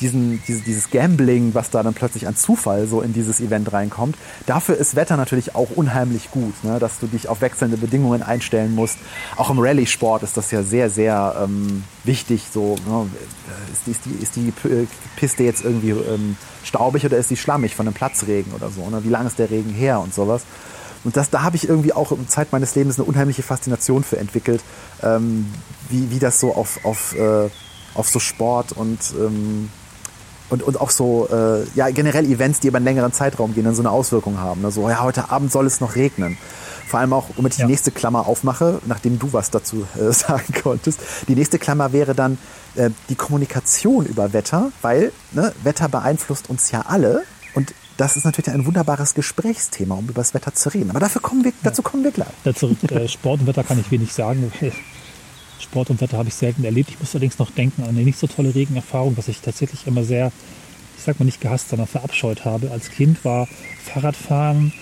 diesen, 0.00 0.42
diese, 0.46 0.60
dieses 0.62 0.90
Gambling, 0.90 1.54
was 1.54 1.70
da 1.70 1.82
dann 1.82 1.94
plötzlich 1.94 2.26
an 2.26 2.36
Zufall 2.36 2.86
so 2.86 3.00
in 3.00 3.12
dieses 3.12 3.40
Event 3.40 3.72
reinkommt. 3.72 4.16
Dafür 4.46 4.76
ist 4.76 4.96
Wetter 4.96 5.16
natürlich 5.16 5.54
auch 5.54 5.70
unheimlich 5.74 6.30
gut, 6.30 6.52
ne? 6.64 6.78
dass 6.78 6.98
du 6.98 7.06
dich 7.06 7.28
auf 7.28 7.40
wechselnde 7.40 7.76
Bedingungen 7.76 8.22
einstellen 8.22 8.74
musst. 8.74 8.98
Auch 9.36 9.50
im 9.50 9.58
Rallye-Sport 9.58 10.22
ist 10.24 10.36
das 10.36 10.50
ja 10.50 10.62
sehr, 10.62 10.90
sehr 10.90 11.36
ähm, 11.42 11.84
wichtig. 12.04 12.44
So, 12.52 12.76
ne? 12.86 13.06
ist, 13.72 13.86
die, 13.86 13.90
ist, 13.90 14.06
die, 14.06 14.22
ist 14.22 14.36
die 14.36 14.52
Piste 15.16 15.44
jetzt 15.44 15.64
irgendwie 15.64 15.90
ähm, 15.90 16.36
staubig 16.64 17.04
oder 17.06 17.16
ist 17.16 17.30
die 17.30 17.36
schlammig 17.36 17.74
von 17.74 17.86
einem 17.86 17.94
Platzregen 17.94 18.52
oder 18.52 18.70
so? 18.70 18.88
Ne? 18.90 19.04
Wie 19.04 19.10
lange 19.10 19.28
ist 19.28 19.38
der 19.38 19.50
Regen 19.50 19.70
her 19.70 20.00
und 20.00 20.12
sowas? 20.12 20.42
Und 21.04 21.16
das, 21.16 21.30
da 21.30 21.42
habe 21.42 21.56
ich 21.56 21.68
irgendwie 21.68 21.92
auch 21.92 22.12
in 22.12 22.28
Zeit 22.28 22.52
meines 22.52 22.74
Lebens 22.74 22.98
eine 22.98 23.06
unheimliche 23.06 23.42
Faszination 23.42 24.04
für 24.04 24.18
entwickelt, 24.18 24.62
ähm, 25.02 25.52
wie, 25.88 26.10
wie 26.10 26.18
das 26.18 26.38
so 26.38 26.54
auf, 26.54 26.84
auf, 26.84 27.14
äh, 27.14 27.48
auf 27.94 28.08
so 28.08 28.18
Sport 28.18 28.72
und, 28.72 28.98
ähm, 29.18 29.68
und, 30.48 30.62
und 30.62 30.80
auch 30.80 30.90
so, 30.90 31.28
äh, 31.30 31.64
ja, 31.74 31.90
generell 31.90 32.26
Events, 32.26 32.60
die 32.60 32.68
über 32.68 32.76
einen 32.76 32.84
längeren 32.84 33.12
Zeitraum 33.12 33.54
gehen, 33.54 33.64
dann 33.64 33.74
so 33.74 33.82
eine 33.82 33.90
Auswirkung 33.90 34.38
haben. 34.38 34.62
Ne? 34.62 34.70
So, 34.70 34.88
ja, 34.88 35.02
heute 35.02 35.30
Abend 35.30 35.50
soll 35.50 35.66
es 35.66 35.80
noch 35.80 35.96
regnen. 35.96 36.36
Vor 36.86 37.00
allem 37.00 37.14
auch, 37.14 37.30
damit 37.36 37.54
ich 37.54 37.58
ja. 37.58 37.66
die 37.66 37.72
nächste 37.72 37.90
Klammer 37.90 38.26
aufmache, 38.28 38.80
nachdem 38.86 39.18
du 39.18 39.32
was 39.32 39.50
dazu 39.50 39.86
äh, 39.96 40.12
sagen 40.12 40.52
konntest. 40.62 41.00
Die 41.26 41.34
nächste 41.34 41.58
Klammer 41.58 41.92
wäre 41.92 42.14
dann 42.14 42.38
äh, 42.74 42.90
die 43.08 43.14
Kommunikation 43.14 44.06
über 44.06 44.32
Wetter, 44.32 44.70
weil 44.82 45.10
ne, 45.32 45.52
Wetter 45.62 45.88
beeinflusst 45.88 46.50
uns 46.50 46.70
ja 46.70 46.82
alle. 46.82 47.22
Und 47.54 47.74
das 48.02 48.16
ist 48.16 48.24
natürlich 48.24 48.50
ein 48.50 48.66
wunderbares 48.66 49.14
Gesprächsthema, 49.14 49.94
um 49.94 50.06
über 50.06 50.14
das 50.14 50.34
Wetter 50.34 50.52
zu 50.52 50.70
reden. 50.70 50.90
Aber 50.90 50.98
dafür 50.98 51.22
kommen 51.22 51.44
wir, 51.44 51.52
dazu 51.62 51.82
kommen 51.82 52.02
wir 52.02 52.10
gleich. 52.10 52.26
Dazu, 52.42 52.76
äh, 52.90 53.06
Sport 53.06 53.42
und 53.42 53.46
Wetter 53.46 53.62
kann 53.62 53.78
ich 53.78 53.92
wenig 53.92 54.12
sagen. 54.12 54.52
Sport 55.60 55.90
und 55.90 56.00
Wetter 56.00 56.18
habe 56.18 56.28
ich 56.28 56.34
selten 56.34 56.64
erlebt. 56.64 56.90
Ich 56.90 56.98
muss 56.98 57.14
allerdings 57.14 57.38
noch 57.38 57.52
denken 57.52 57.84
an 57.84 57.90
eine 57.90 58.02
nicht 58.02 58.18
so 58.18 58.26
tolle 58.26 58.56
Regenerfahrung, 58.56 59.16
was 59.16 59.28
ich 59.28 59.40
tatsächlich 59.40 59.86
immer 59.86 60.02
sehr, 60.02 60.32
ich 60.98 61.04
sag 61.04 61.20
mal 61.20 61.26
nicht 61.26 61.40
gehasst, 61.40 61.68
sondern 61.68 61.86
verabscheut 61.86 62.44
habe. 62.44 62.72
Als 62.72 62.90
Kind 62.90 63.24
war 63.24 63.46
Fahrradfahren, 63.84 64.72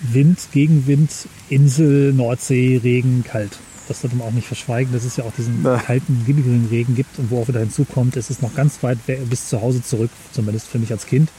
Wind, 0.00 0.40
Gegenwind, 0.50 1.12
Insel, 1.50 2.12
Nordsee, 2.12 2.80
Regen, 2.82 3.22
kalt. 3.22 3.60
Das 3.86 4.00
sollte 4.00 4.16
man 4.16 4.26
auch 4.26 4.32
nicht 4.32 4.48
verschweigen, 4.48 4.92
dass 4.92 5.04
es 5.04 5.16
ja 5.16 5.22
auch 5.22 5.32
diesen 5.38 5.62
ja. 5.62 5.76
kalten, 5.76 6.24
gibbigen 6.26 6.66
Regen 6.68 6.96
gibt 6.96 7.16
und 7.20 7.30
wo 7.30 7.42
auch 7.42 7.46
wieder 7.46 7.60
hinzukommt, 7.60 8.16
es 8.16 8.28
ist 8.28 8.42
noch 8.42 8.56
ganz 8.56 8.82
weit 8.82 8.98
bis 9.06 9.50
zu 9.50 9.62
Hause 9.62 9.84
zurück, 9.84 10.10
zumindest 10.32 10.66
für 10.66 10.80
mich 10.80 10.90
als 10.90 11.06
Kind 11.06 11.30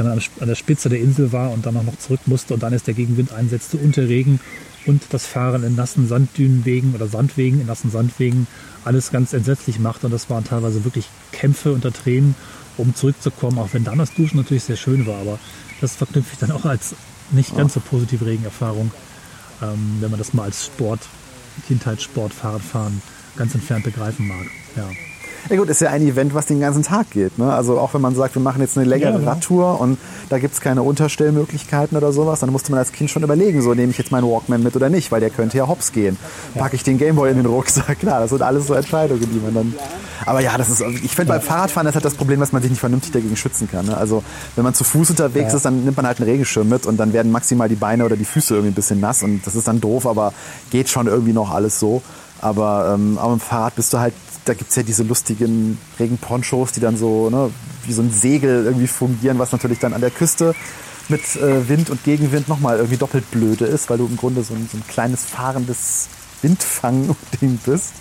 wenn 0.00 0.08
man 0.08 0.22
an 0.40 0.48
der 0.48 0.54
Spitze 0.54 0.88
der 0.88 1.00
Insel 1.00 1.32
war 1.32 1.50
und 1.52 1.66
dann 1.66 1.76
auch 1.76 1.82
noch 1.82 1.98
zurück 1.98 2.20
musste 2.24 2.54
und 2.54 2.62
dann 2.62 2.72
ist 2.72 2.86
der 2.86 2.94
Gegenwind 2.94 3.32
einsetzte 3.32 3.76
und 3.76 3.96
der 3.96 4.08
Regen 4.08 4.40
und 4.86 5.02
das 5.10 5.26
Fahren 5.26 5.62
in 5.62 5.74
nassen 5.74 6.08
Sanddünenwegen 6.08 6.94
oder 6.94 7.06
Sandwegen, 7.06 7.60
in 7.60 7.66
nassen 7.66 7.90
Sandwegen, 7.90 8.46
alles 8.84 9.10
ganz 9.10 9.34
entsetzlich 9.34 9.78
macht. 9.78 10.04
Und 10.04 10.10
das 10.10 10.30
waren 10.30 10.42
teilweise 10.44 10.84
wirklich 10.84 11.06
Kämpfe 11.32 11.72
unter 11.72 11.92
Tränen, 11.92 12.34
um 12.78 12.94
zurückzukommen, 12.94 13.58
auch 13.58 13.68
wenn 13.72 13.84
dann 13.84 13.98
das 13.98 14.14
Duschen 14.14 14.38
natürlich 14.38 14.64
sehr 14.64 14.76
schön 14.76 15.06
war. 15.06 15.20
Aber 15.20 15.38
das 15.82 15.96
verknüpfe 15.96 16.30
ich 16.32 16.38
dann 16.38 16.52
auch 16.52 16.64
als 16.64 16.94
nicht 17.30 17.54
ganz 17.54 17.74
so 17.74 17.80
positive 17.80 18.24
Regenerfahrung, 18.24 18.90
ähm, 19.60 19.98
wenn 20.00 20.10
man 20.10 20.18
das 20.18 20.32
mal 20.32 20.44
als 20.44 20.64
Sport, 20.64 21.00
Kindheitssport, 21.68 22.32
Fahrradfahren 22.32 23.02
ganz 23.36 23.54
entfernt 23.54 23.84
begreifen 23.84 24.26
mag. 24.26 24.46
Ja. 24.76 24.88
Ja 25.48 25.56
gut, 25.56 25.68
ist 25.68 25.80
ja 25.80 25.90
ein 25.90 26.02
Event, 26.02 26.34
was 26.34 26.46
den 26.46 26.60
ganzen 26.60 26.82
Tag 26.82 27.10
geht. 27.10 27.38
Ne? 27.38 27.52
Also 27.52 27.78
auch 27.78 27.94
wenn 27.94 28.00
man 28.00 28.14
sagt, 28.14 28.34
wir 28.34 28.42
machen 28.42 28.60
jetzt 28.60 28.76
eine 28.76 28.86
längere 28.86 29.14
ja, 29.14 29.18
ja. 29.18 29.32
Radtour 29.32 29.80
und 29.80 29.98
da 30.28 30.38
gibt 30.38 30.54
es 30.54 30.60
keine 30.60 30.82
Unterstellmöglichkeiten 30.82 31.96
oder 31.96 32.12
sowas, 32.12 32.40
dann 32.40 32.50
musste 32.50 32.70
man 32.70 32.78
als 32.78 32.92
Kind 32.92 33.10
schon 33.10 33.22
überlegen, 33.22 33.62
so 33.62 33.74
nehme 33.74 33.90
ich 33.90 33.98
jetzt 33.98 34.12
meinen 34.12 34.24
Walkman 34.24 34.62
mit 34.62 34.76
oder 34.76 34.90
nicht, 34.90 35.10
weil 35.10 35.20
der 35.20 35.30
könnte 35.30 35.58
ja 35.58 35.66
hops 35.66 35.92
gehen. 35.92 36.16
Packe 36.54 36.76
ich 36.76 36.82
den 36.82 36.98
Gameboy 36.98 37.30
in 37.30 37.36
den 37.36 37.46
Rucksack? 37.46 37.98
Klar, 38.00 38.20
das 38.20 38.30
sind 38.30 38.42
alles 38.42 38.66
so 38.66 38.74
Entscheidungen, 38.74 39.28
die 39.32 39.40
man 39.40 39.54
dann... 39.54 39.74
Aber 40.26 40.40
ja, 40.40 40.58
das 40.58 40.68
ist, 40.68 40.82
ich 41.02 41.14
finde 41.14 41.32
beim 41.32 41.40
Fahrradfahren 41.40 41.88
ist 41.88 41.94
halt 41.94 42.04
das 42.04 42.14
Problem, 42.14 42.40
dass 42.40 42.52
man 42.52 42.60
sich 42.60 42.70
nicht 42.70 42.80
vernünftig 42.80 43.12
dagegen 43.12 43.36
schützen 43.36 43.68
kann. 43.70 43.86
Ne? 43.86 43.96
Also 43.96 44.22
wenn 44.54 44.64
man 44.64 44.74
zu 44.74 44.84
Fuß 44.84 45.10
unterwegs 45.10 45.54
ist, 45.54 45.64
dann 45.64 45.84
nimmt 45.84 45.96
man 45.96 46.06
halt 46.06 46.18
einen 46.18 46.28
Regenschirm 46.28 46.68
mit 46.68 46.86
und 46.86 46.98
dann 46.98 47.12
werden 47.12 47.32
maximal 47.32 47.68
die 47.68 47.76
Beine 47.76 48.04
oder 48.04 48.16
die 48.16 48.24
Füße 48.24 48.54
irgendwie 48.54 48.72
ein 48.72 48.74
bisschen 48.74 49.00
nass 49.00 49.22
und 49.22 49.46
das 49.46 49.54
ist 49.54 49.66
dann 49.66 49.80
doof, 49.80 50.06
aber 50.06 50.32
geht 50.70 50.88
schon 50.88 51.06
irgendwie 51.06 51.32
noch 51.32 51.50
alles 51.50 51.80
so. 51.80 52.02
Aber 52.40 52.94
ähm, 52.94 53.18
am 53.18 53.38
Fahrrad 53.38 53.76
bist 53.76 53.92
du 53.92 53.98
halt 53.98 54.14
da 54.44 54.54
gibt 54.54 54.70
es 54.70 54.76
ja 54.76 54.82
diese 54.82 55.02
lustigen 55.02 55.78
Regenponchos, 55.98 56.72
die 56.72 56.80
dann 56.80 56.96
so 56.96 57.30
ne, 57.30 57.50
wie 57.84 57.92
so 57.92 58.02
ein 58.02 58.10
Segel 58.10 58.64
irgendwie 58.64 58.86
fungieren, 58.86 59.38
was 59.38 59.52
natürlich 59.52 59.78
dann 59.78 59.92
an 59.92 60.00
der 60.00 60.10
Küste 60.10 60.54
mit 61.08 61.36
äh, 61.36 61.68
Wind 61.68 61.90
und 61.90 62.02
Gegenwind 62.04 62.48
nochmal 62.48 62.76
irgendwie 62.76 62.96
doppelt 62.96 63.30
blöde 63.30 63.66
ist, 63.66 63.90
weil 63.90 63.98
du 63.98 64.06
im 64.06 64.16
Grunde 64.16 64.42
so 64.42 64.54
ein, 64.54 64.68
so 64.70 64.78
ein 64.78 64.84
kleines 64.88 65.24
fahrendes 65.24 66.08
Windfang-Ding 66.42 67.58
bist. 67.64 67.92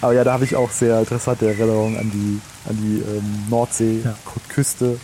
Aber 0.00 0.12
ja, 0.12 0.24
da 0.24 0.32
habe 0.32 0.44
ich 0.44 0.56
auch 0.56 0.70
sehr 0.70 1.00
interessante 1.00 1.46
Erinnerungen 1.46 1.98
an 1.98 2.10
die, 2.10 2.40
an 2.68 2.76
die 2.76 2.98
ähm, 2.98 3.44
Nordsee-Küste, 3.50 4.86
ja. 4.86 4.96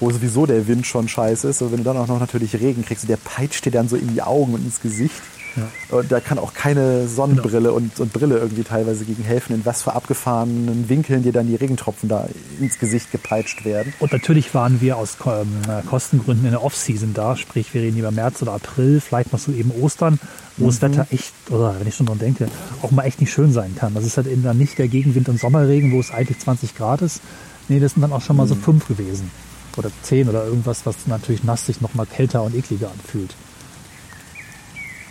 wo 0.00 0.10
sowieso 0.10 0.46
der 0.46 0.66
Wind 0.66 0.86
schon 0.86 1.08
scheiße 1.08 1.48
ist. 1.48 1.62
Und 1.62 1.72
wenn 1.72 1.78
du 1.78 1.84
dann 1.84 1.96
auch 1.96 2.06
noch 2.06 2.20
natürlich 2.20 2.54
Regen 2.54 2.84
kriegst, 2.84 3.08
der 3.08 3.16
peitscht 3.16 3.64
dir 3.64 3.72
dann 3.72 3.88
so 3.88 3.96
in 3.96 4.12
die 4.12 4.22
Augen 4.22 4.54
und 4.54 4.64
ins 4.64 4.80
Gesicht. 4.80 5.20
Ja. 5.56 5.96
Und 5.96 6.12
da 6.12 6.20
kann 6.20 6.38
auch 6.38 6.54
keine 6.54 7.08
Sonnenbrille 7.08 7.68
genau. 7.68 7.74
und, 7.74 7.98
und, 7.98 8.12
Brille 8.12 8.38
irgendwie 8.38 8.62
teilweise 8.62 9.04
gegen 9.04 9.24
helfen, 9.24 9.54
in 9.54 9.64
was 9.64 9.82
für 9.82 9.94
abgefahrenen 9.94 10.88
Winkeln 10.88 11.22
dir 11.22 11.32
dann 11.32 11.46
die 11.46 11.56
Regentropfen 11.56 12.08
da 12.08 12.28
ins 12.60 12.78
Gesicht 12.78 13.10
gepeitscht 13.10 13.64
werden. 13.64 13.92
Und 13.98 14.12
natürlich 14.12 14.54
waren 14.54 14.80
wir 14.80 14.96
aus 14.96 15.16
ähm, 15.26 15.62
Kostengründen 15.88 16.44
in 16.44 16.52
der 16.52 16.62
Off-Season 16.62 17.14
da, 17.14 17.36
sprich 17.36 17.72
wir 17.74 17.82
reden 17.82 17.98
über 17.98 18.10
März 18.10 18.42
oder 18.42 18.52
April, 18.52 19.00
vielleicht 19.00 19.32
noch 19.32 19.38
so 19.38 19.52
eben 19.52 19.70
Ostern, 19.70 20.18
wo 20.56 20.64
mhm. 20.64 20.68
das 20.68 20.82
Wetter 20.82 21.06
echt, 21.10 21.32
oder 21.50 21.74
wenn 21.78 21.86
ich 21.86 21.94
schon 21.94 22.06
dran 22.06 22.18
denke, 22.18 22.48
auch 22.82 22.90
mal 22.90 23.04
echt 23.04 23.20
nicht 23.20 23.32
schön 23.32 23.52
sein 23.52 23.74
kann. 23.76 23.94
Das 23.94 24.04
ist 24.04 24.16
halt 24.16 24.26
eben 24.26 24.42
dann 24.42 24.58
nicht 24.58 24.78
der 24.78 24.88
Gegenwind 24.88 25.28
und 25.28 25.40
Sommerregen, 25.40 25.92
wo 25.92 26.00
es 26.00 26.10
eigentlich 26.10 26.38
20 26.38 26.76
Grad 26.76 27.02
ist. 27.02 27.20
Nee, 27.68 27.80
das 27.80 27.92
sind 27.94 28.02
dann 28.02 28.12
auch 28.12 28.22
schon 28.22 28.36
mal 28.36 28.44
mhm. 28.44 28.50
so 28.50 28.54
fünf 28.56 28.86
gewesen. 28.88 29.30
Oder 29.76 29.90
zehn 30.02 30.28
oder 30.28 30.44
irgendwas, 30.44 30.86
was 30.86 31.06
natürlich 31.06 31.44
nass 31.44 31.66
sich 31.66 31.80
noch 31.80 31.94
mal 31.94 32.06
kälter 32.06 32.42
und 32.42 32.54
ekliger 32.54 32.90
anfühlt. 32.90 33.34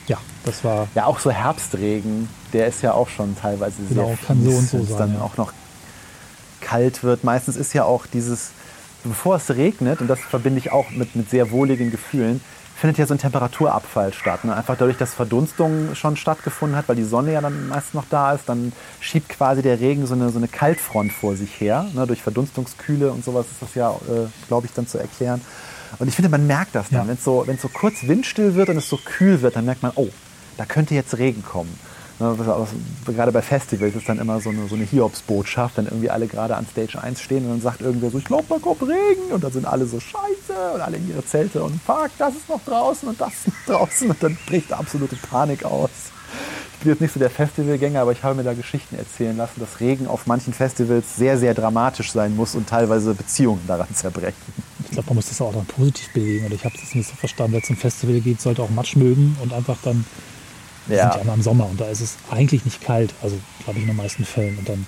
Ja, 0.08 0.18
das 0.46 0.64
war. 0.64 0.88
Ja, 0.96 1.06
auch 1.06 1.20
so 1.20 1.32
Herbstregen, 1.32 2.30
der 2.54 2.68
ist 2.68 2.82
ja 2.82 2.94
auch 2.94 3.10
schon 3.10 3.36
teilweise 3.36 3.78
genau, 3.90 4.08
sehr 4.08 4.18
kann 4.18 4.44
so 4.44 4.52
und 4.52 4.70
so 4.70 4.84
sein. 4.84 4.98
dann 4.98 5.14
ja. 5.16 5.22
auch 5.22 5.38
noch 5.38 5.52
kalt 6.62 7.04
wird. 7.04 7.24
Meistens 7.24 7.56
ist 7.56 7.74
ja 7.74 7.86
auch 7.86 8.06
dieses, 8.06 8.52
bevor 9.04 9.38
es 9.38 9.50
regnet, 9.52 10.02
und 10.02 10.08
das 10.08 10.20
verbinde 10.20 10.60
ich 10.60 10.72
auch 10.72 10.90
mit, 10.92 11.16
mit 11.16 11.30
sehr 11.30 11.52
wohligen 11.52 11.92
Gefühlen, 11.92 12.42
findet 12.76 12.98
ja 12.98 13.06
so 13.06 13.14
ein 13.14 13.20
Temperaturabfall 13.20 14.14
statt. 14.14 14.44
Ne? 14.44 14.56
Einfach 14.56 14.76
dadurch, 14.78 14.98
dass 14.98 15.14
Verdunstung 15.14 15.96
schon 15.96 16.18
stattgefunden 16.18 16.78
hat, 16.78 16.90
weil 16.90 16.98
die 16.98 17.04
Sonne 17.04 17.32
ja 17.32 17.42
dann 17.42 17.70
meist 17.70 17.94
noch 17.94 18.04
da 18.10 18.34
ist, 18.34 18.50
dann 18.50 18.74
schiebt 19.00 19.30
quasi 19.30 19.62
der 19.62 19.80
Regen 19.80 20.06
so 20.06 20.14
eine, 20.14 20.30
so 20.30 20.38
eine 20.38 20.50
Kaltfront 20.50 21.14
vor 21.14 21.36
sich 21.36 21.60
her. 21.62 21.86
Ne? 21.94 22.06
Durch 22.06 22.22
Verdunstungskühle 22.22 23.12
und 23.12 23.24
sowas 23.24 23.46
ist 23.50 23.62
das 23.62 23.76
ja, 23.76 23.92
äh, 23.92 24.28
glaube 24.48 24.68
ich, 24.68 24.74
dann 24.74 24.88
zu 24.88 24.98
erklären. 24.98 25.42
Und 26.00 26.08
ich 26.08 26.16
finde, 26.16 26.30
man 26.30 26.48
merkt 26.48 26.76
das 26.76 26.90
dann. 26.90 27.02
Ja. 27.02 27.08
Wenn 27.08 27.16
es 27.16 27.24
so, 27.24 27.46
so 27.62 27.70
kurz 27.70 28.08
windstill 28.08 28.56
wird 28.56 28.70
und 28.70 28.78
es 28.78 28.90
so 28.90 28.98
kühl 28.98 29.42
wird, 29.42 29.56
dann 29.56 29.66
merkt 29.66 29.84
man, 29.84 29.92
oh, 29.96 30.10
da 30.58 30.66
könnte 30.66 30.96
jetzt 30.96 31.18
Regen 31.18 31.44
kommen. 31.44 31.78
Ne, 32.18 32.34
gerade 33.08 33.34
bei 33.34 33.42
Festivals 33.42 33.94
ist 33.94 34.08
dann 34.08 34.20
immer 34.20 34.40
so 34.40 34.50
eine, 34.50 34.70
so 34.70 34.76
eine 34.76 34.86
Hiobsbotschaft, 34.86 35.76
wenn 35.76 35.86
irgendwie 35.86 36.10
alle 36.10 36.28
gerade 36.28 36.56
an 36.56 36.66
Stage 36.66 37.02
1 37.02 37.22
stehen 37.22 37.44
und 37.44 37.52
dann 37.52 37.62
sagt 37.62 37.82
irgendwer 37.82 38.10
so, 38.10 38.18
ich 38.18 38.24
glaube, 38.24 38.46
da 38.48 38.58
kommt 38.58 38.84
Regen 38.84 39.34
und 39.34 39.44
dann 39.44 39.52
sind 39.52 39.66
alle 39.66 39.86
so 39.86 40.00
scheiße 40.00 40.74
und 40.76 40.80
alle 40.80 40.96
in 40.96 41.10
ihre 41.10 41.26
Zelte 41.26 41.62
und 41.62 41.78
fuck, 41.82 42.12
das 42.18 42.36
ist 42.36 42.48
noch 42.48 42.64
draußen 42.64 43.10
und 43.10 43.20
das 43.20 43.34
ist 43.34 43.48
noch 43.48 43.76
draußen 43.76 44.10
und 44.10 44.24
dann 44.24 44.38
bricht 44.46 44.72
absolute 44.72 45.18
Panik 45.30 45.66
aus. 45.66 45.90
Ich 46.76 46.80
bin 46.80 46.94
jetzt 46.94 47.02
nicht 47.02 47.14
so 47.14 47.20
der 47.20 47.30
Festivalgänger, 47.30 48.00
aber 48.00 48.14
ich 48.14 48.24
habe 48.24 48.36
mir 48.36 48.44
da 48.44 48.54
Geschichten 48.54 48.96
erzählen 48.96 49.36
lassen, 49.36 49.60
dass 49.60 49.82
Regen 49.82 50.08
auf 50.08 50.26
manchen 50.26 50.54
Festivals 50.54 51.18
sehr, 51.18 51.38
sehr 51.38 51.54
dramatisch 51.54 52.14
sein 52.14 52.34
muss 52.34 52.56
und 52.56 52.70
teilweise 52.70 53.14
Beziehungen 53.14 53.62
daran 53.68 53.94
zerbrechen. 53.94 54.65
Ich 54.86 54.92
glaube, 54.92 55.08
man 55.08 55.16
muss 55.16 55.28
das 55.28 55.42
auch 55.42 55.54
dann 55.54 55.66
positiv 55.66 56.14
belegen. 56.14 56.46
Und 56.46 56.54
ich 56.54 56.64
habe 56.64 56.76
es 56.76 56.96
nicht 56.96 57.10
so 57.10 57.16
verstanden, 57.16 57.54
wer 57.54 57.64
zum 57.64 57.78
Festival 57.78 58.20
geht, 58.22 58.40
sollte 58.42 58.62
auch 58.62 58.70
Matsch 58.70 58.96
mögen 58.96 59.36
und 59.42 59.54
einfach 59.54 59.78
dann 59.84 60.06
ja. 60.88 61.12
sind 61.12 61.16
ja 61.16 61.22
immer 61.22 61.34
im 61.34 61.42
Sommer 61.42 61.68
und 61.68 61.82
da 61.82 61.86
ist 61.88 62.02
es 62.02 62.18
eigentlich 62.30 62.64
nicht 62.66 62.82
kalt, 62.82 63.14
also 63.22 63.38
glaube 63.64 63.80
ich 63.80 63.84
in 63.84 63.88
den 63.88 63.98
meisten 63.98 64.26
Fällen. 64.26 64.58
Und 64.58 64.70
dann, 64.70 64.86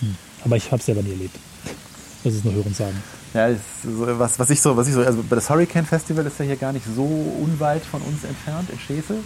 hm. 0.00 0.16
Aber 0.44 0.56
ich 0.56 0.66
habe 0.66 0.80
es 0.80 0.86
selber 0.86 1.02
nie 1.02 1.12
erlebt. 1.12 1.36
Das 2.24 2.34
ist 2.34 2.44
nur 2.44 2.54
hören 2.54 2.74
sagen. 2.74 3.00
Ja, 3.34 3.54
so, 3.84 4.18
was, 4.18 4.36
was 4.36 4.50
ich 4.50 4.60
so, 4.60 4.76
was 4.76 4.88
ich 4.88 4.94
so, 4.94 5.00
also 5.00 5.22
das 5.30 5.48
Hurricane 5.48 5.86
Festival 5.86 6.26
ist 6.26 6.40
ja 6.40 6.44
hier 6.44 6.56
gar 6.56 6.72
nicht 6.72 6.84
so 6.84 7.04
unweit 7.04 7.84
von 7.84 8.02
uns 8.02 8.24
entfernt 8.24 8.68
in 8.70 8.78
Schesel. 8.80 9.18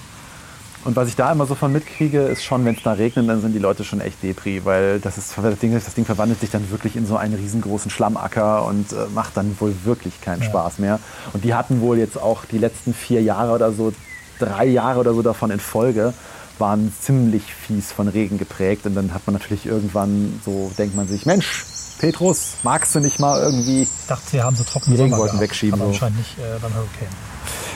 Und 0.82 0.96
was 0.96 1.08
ich 1.08 1.16
da 1.16 1.30
immer 1.30 1.44
so 1.44 1.54
von 1.54 1.72
mitkriege, 1.72 2.20
ist 2.22 2.42
schon, 2.42 2.64
wenn 2.64 2.74
es 2.74 2.82
da 2.82 2.92
regnet, 2.92 3.28
dann 3.28 3.42
sind 3.42 3.52
die 3.52 3.58
Leute 3.58 3.84
schon 3.84 4.00
echt 4.00 4.22
Depri, 4.22 4.64
weil 4.64 4.98
das, 4.98 5.18
ist, 5.18 5.34
das, 5.36 5.58
Ding, 5.58 5.74
das 5.74 5.94
Ding 5.94 6.06
verwandelt 6.06 6.40
sich 6.40 6.50
dann 6.50 6.70
wirklich 6.70 6.96
in 6.96 7.06
so 7.06 7.16
einen 7.16 7.34
riesengroßen 7.34 7.90
Schlammacker 7.90 8.64
und 8.64 8.92
äh, 8.92 9.06
macht 9.14 9.36
dann 9.36 9.54
wohl 9.60 9.74
wirklich 9.84 10.20
keinen 10.22 10.42
ja. 10.42 10.48
Spaß 10.48 10.78
mehr. 10.78 10.98
Und 11.34 11.44
die 11.44 11.54
hatten 11.54 11.82
wohl 11.82 11.98
jetzt 11.98 12.20
auch 12.20 12.46
die 12.46 12.58
letzten 12.58 12.94
vier 12.94 13.22
Jahre 13.22 13.52
oder 13.52 13.72
so, 13.72 13.92
drei 14.38 14.64
Jahre 14.64 15.00
oder 15.00 15.12
so 15.12 15.20
davon 15.20 15.50
in 15.50 15.60
Folge, 15.60 16.14
waren 16.58 16.92
ziemlich 16.98 17.42
fies 17.54 17.92
von 17.92 18.08
Regen 18.08 18.38
geprägt. 18.38 18.86
Und 18.86 18.94
dann 18.94 19.12
hat 19.12 19.26
man 19.26 19.34
natürlich 19.34 19.66
irgendwann 19.66 20.40
so, 20.46 20.72
denkt 20.78 20.96
man 20.96 21.06
sich, 21.06 21.26
Mensch, 21.26 21.66
Petrus, 21.98 22.54
magst 22.62 22.94
du 22.94 23.00
nicht 23.00 23.18
mal 23.18 23.38
irgendwie 23.42 23.82
ich 23.82 24.06
dachte, 24.08 24.32
wir 24.32 24.44
haben 24.44 24.56
so 24.56 24.64
trockene 24.64 24.98
Regenwolken 24.98 25.38
wegschieben? 25.40 25.74
Aber 25.74 25.88
so. 25.88 25.90
anscheinend 25.92 26.18
nicht 26.18 26.38
äh, 26.38 26.58
beim 26.58 26.72
Hurricane. 26.74 27.29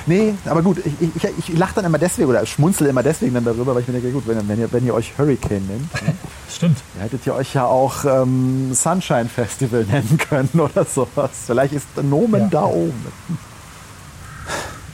Nee, 0.07 0.35
aber 0.45 0.63
gut, 0.63 0.79
ich, 0.85 1.17
ich, 1.17 1.29
ich 1.39 1.57
lache 1.59 1.75
dann 1.77 1.85
immer 1.87 1.99
deswegen 1.99 2.29
oder 2.29 2.45
schmunzel 2.45 2.89
immer 2.89 3.03
deswegen 3.03 3.33
dann 3.35 3.45
darüber, 3.45 3.75
weil 3.75 3.83
ich 3.83 3.89
mir 3.89 3.95
denke, 3.95 4.11
gut, 4.11 4.27
wenn, 4.27 4.47
wenn, 4.49 4.59
ihr, 4.61 4.71
wenn 4.73 4.85
ihr 4.87 4.95
euch 4.95 5.13
Hurricane 5.17 5.67
nennt, 5.67 5.93
ne, 6.07 6.15
Stimmt. 6.53 6.79
hättet 7.01 7.27
ihr 7.27 7.35
euch 7.35 7.55
ja 7.55 7.65
auch 7.67 8.05
ähm, 8.05 8.75
Sunshine 8.75 9.29
Festival 9.29 9.85
nennen 9.91 10.19
können 10.29 10.51
oder 10.55 10.85
sowas. 10.85 11.31
Vielleicht 11.47 11.73
ist 11.73 11.87
der 11.97 12.03
Nomen 12.05 12.43
Ja. 12.43 12.49
da 12.51 12.65
oben. 12.65 12.93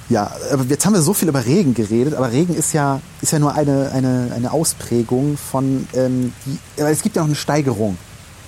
Ja, 0.08 0.30
aber 0.52 0.64
jetzt 0.64 0.84
haben 0.86 0.94
wir 0.94 1.02
so 1.02 1.14
viel 1.14 1.28
über 1.28 1.44
Regen 1.46 1.72
geredet, 1.74 2.14
aber 2.14 2.32
Regen 2.32 2.54
ist 2.54 2.72
ja, 2.72 3.00
ist 3.20 3.32
ja 3.32 3.38
nur 3.38 3.54
eine, 3.54 3.92
eine, 3.92 4.32
eine 4.34 4.52
Ausprägung 4.52 5.36
von, 5.36 5.86
ähm, 5.94 6.32
die, 6.46 6.58
es 6.82 7.02
gibt 7.02 7.14
ja 7.14 7.22
noch 7.22 7.28
eine 7.28 7.36
Steigerung. 7.36 7.96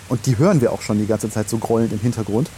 Und 0.09 0.27
die 0.27 0.37
hören 0.39 0.61
wir 0.61 0.73
auch 0.73 0.83
schon 0.83 0.99
die 0.99 1.07
ganze 1.07 1.31
Zeit 1.31 1.49
so 1.49 1.59
grollend 1.59 1.93
im 1.93 2.01
Hintergrund. 2.01 2.51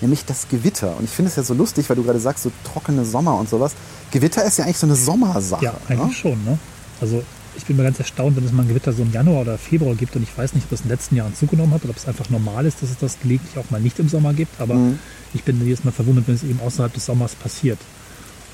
Nämlich 0.00 0.24
das 0.24 0.48
Gewitter. 0.48 0.96
Und 0.96 1.04
ich 1.04 1.10
finde 1.10 1.30
es 1.30 1.36
ja 1.36 1.42
so 1.42 1.54
lustig, 1.54 1.88
weil 1.88 1.96
du 1.96 2.02
gerade 2.02 2.20
sagst, 2.20 2.42
so 2.42 2.52
trockene 2.64 3.04
Sommer 3.04 3.38
und 3.38 3.48
sowas. 3.48 3.72
Gewitter 4.10 4.44
ist 4.44 4.58
ja 4.58 4.64
eigentlich 4.64 4.78
so 4.78 4.86
eine 4.86 4.96
Sommersache. 4.96 5.64
Ja, 5.64 5.74
eigentlich 5.88 6.08
ne? 6.08 6.12
schon. 6.14 6.44
Ne? 6.44 6.58
Also 7.00 7.22
ich 7.56 7.64
bin 7.64 7.76
mal 7.76 7.84
ganz 7.84 7.98
erstaunt, 8.00 8.36
wenn 8.36 8.44
es 8.44 8.52
mal 8.52 8.62
ein 8.62 8.68
Gewitter 8.68 8.92
so 8.92 9.02
im 9.02 9.12
Januar 9.12 9.42
oder 9.42 9.56
Februar 9.58 9.94
gibt 9.94 10.16
und 10.16 10.22
ich 10.24 10.36
weiß 10.36 10.54
nicht, 10.54 10.66
ob 10.66 10.72
es 10.72 10.80
in 10.80 10.86
den 10.88 10.92
letzten 10.96 11.14
Jahren 11.16 11.34
zugenommen 11.36 11.72
hat 11.72 11.82
oder 11.84 11.90
ob 11.90 11.96
es 11.96 12.06
einfach 12.06 12.28
normal 12.28 12.66
ist, 12.66 12.82
dass 12.82 12.90
es 12.90 12.98
das 12.98 13.18
gelegentlich 13.20 13.56
auch 13.56 13.70
mal 13.70 13.80
nicht 13.80 13.98
im 14.00 14.08
Sommer 14.08 14.34
gibt. 14.34 14.60
Aber 14.60 14.74
Mhm. 14.74 14.98
ich 15.32 15.44
bin 15.44 15.64
jedes 15.64 15.84
Mal 15.84 15.92
verwundert, 15.92 16.26
wenn 16.26 16.34
es 16.34 16.42
eben 16.42 16.60
außerhalb 16.60 16.92
des 16.92 17.06
Sommers 17.06 17.34
passiert. 17.36 17.78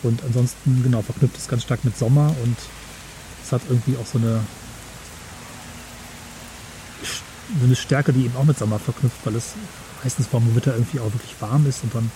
Und 0.03 0.23
ansonsten, 0.25 0.83
genau, 0.83 1.03
verknüpft 1.03 1.37
es 1.39 1.49
ganz 1.49 1.63
stark 1.63 1.85
mit 1.85 1.97
Sommer 1.99 2.35
und 2.45 2.57
es 3.45 3.53
hat 3.53 3.63
irgendwie 3.69 3.97
auch 4.01 4.07
so 4.07 4.19
eine, 4.19 4.41
so 7.59 7.67
eine 7.67 7.77
Stärke, 7.77 8.13
die 8.13 8.25
eben 8.27 8.37
auch 8.37 8.45
mit 8.45 8.59
Sommer 8.59 8.79
verknüpft, 8.79 9.19
weil 9.25 9.35
es 9.37 9.55
meistens 10.05 10.27
vom 10.27 10.47
Gewitter 10.49 10.75
irgendwie 10.75 11.01
auch 11.01 11.13
wirklich 11.13 11.35
warm 11.41 11.67
ist 11.67 11.83
und 11.83 11.95
dann 11.95 12.11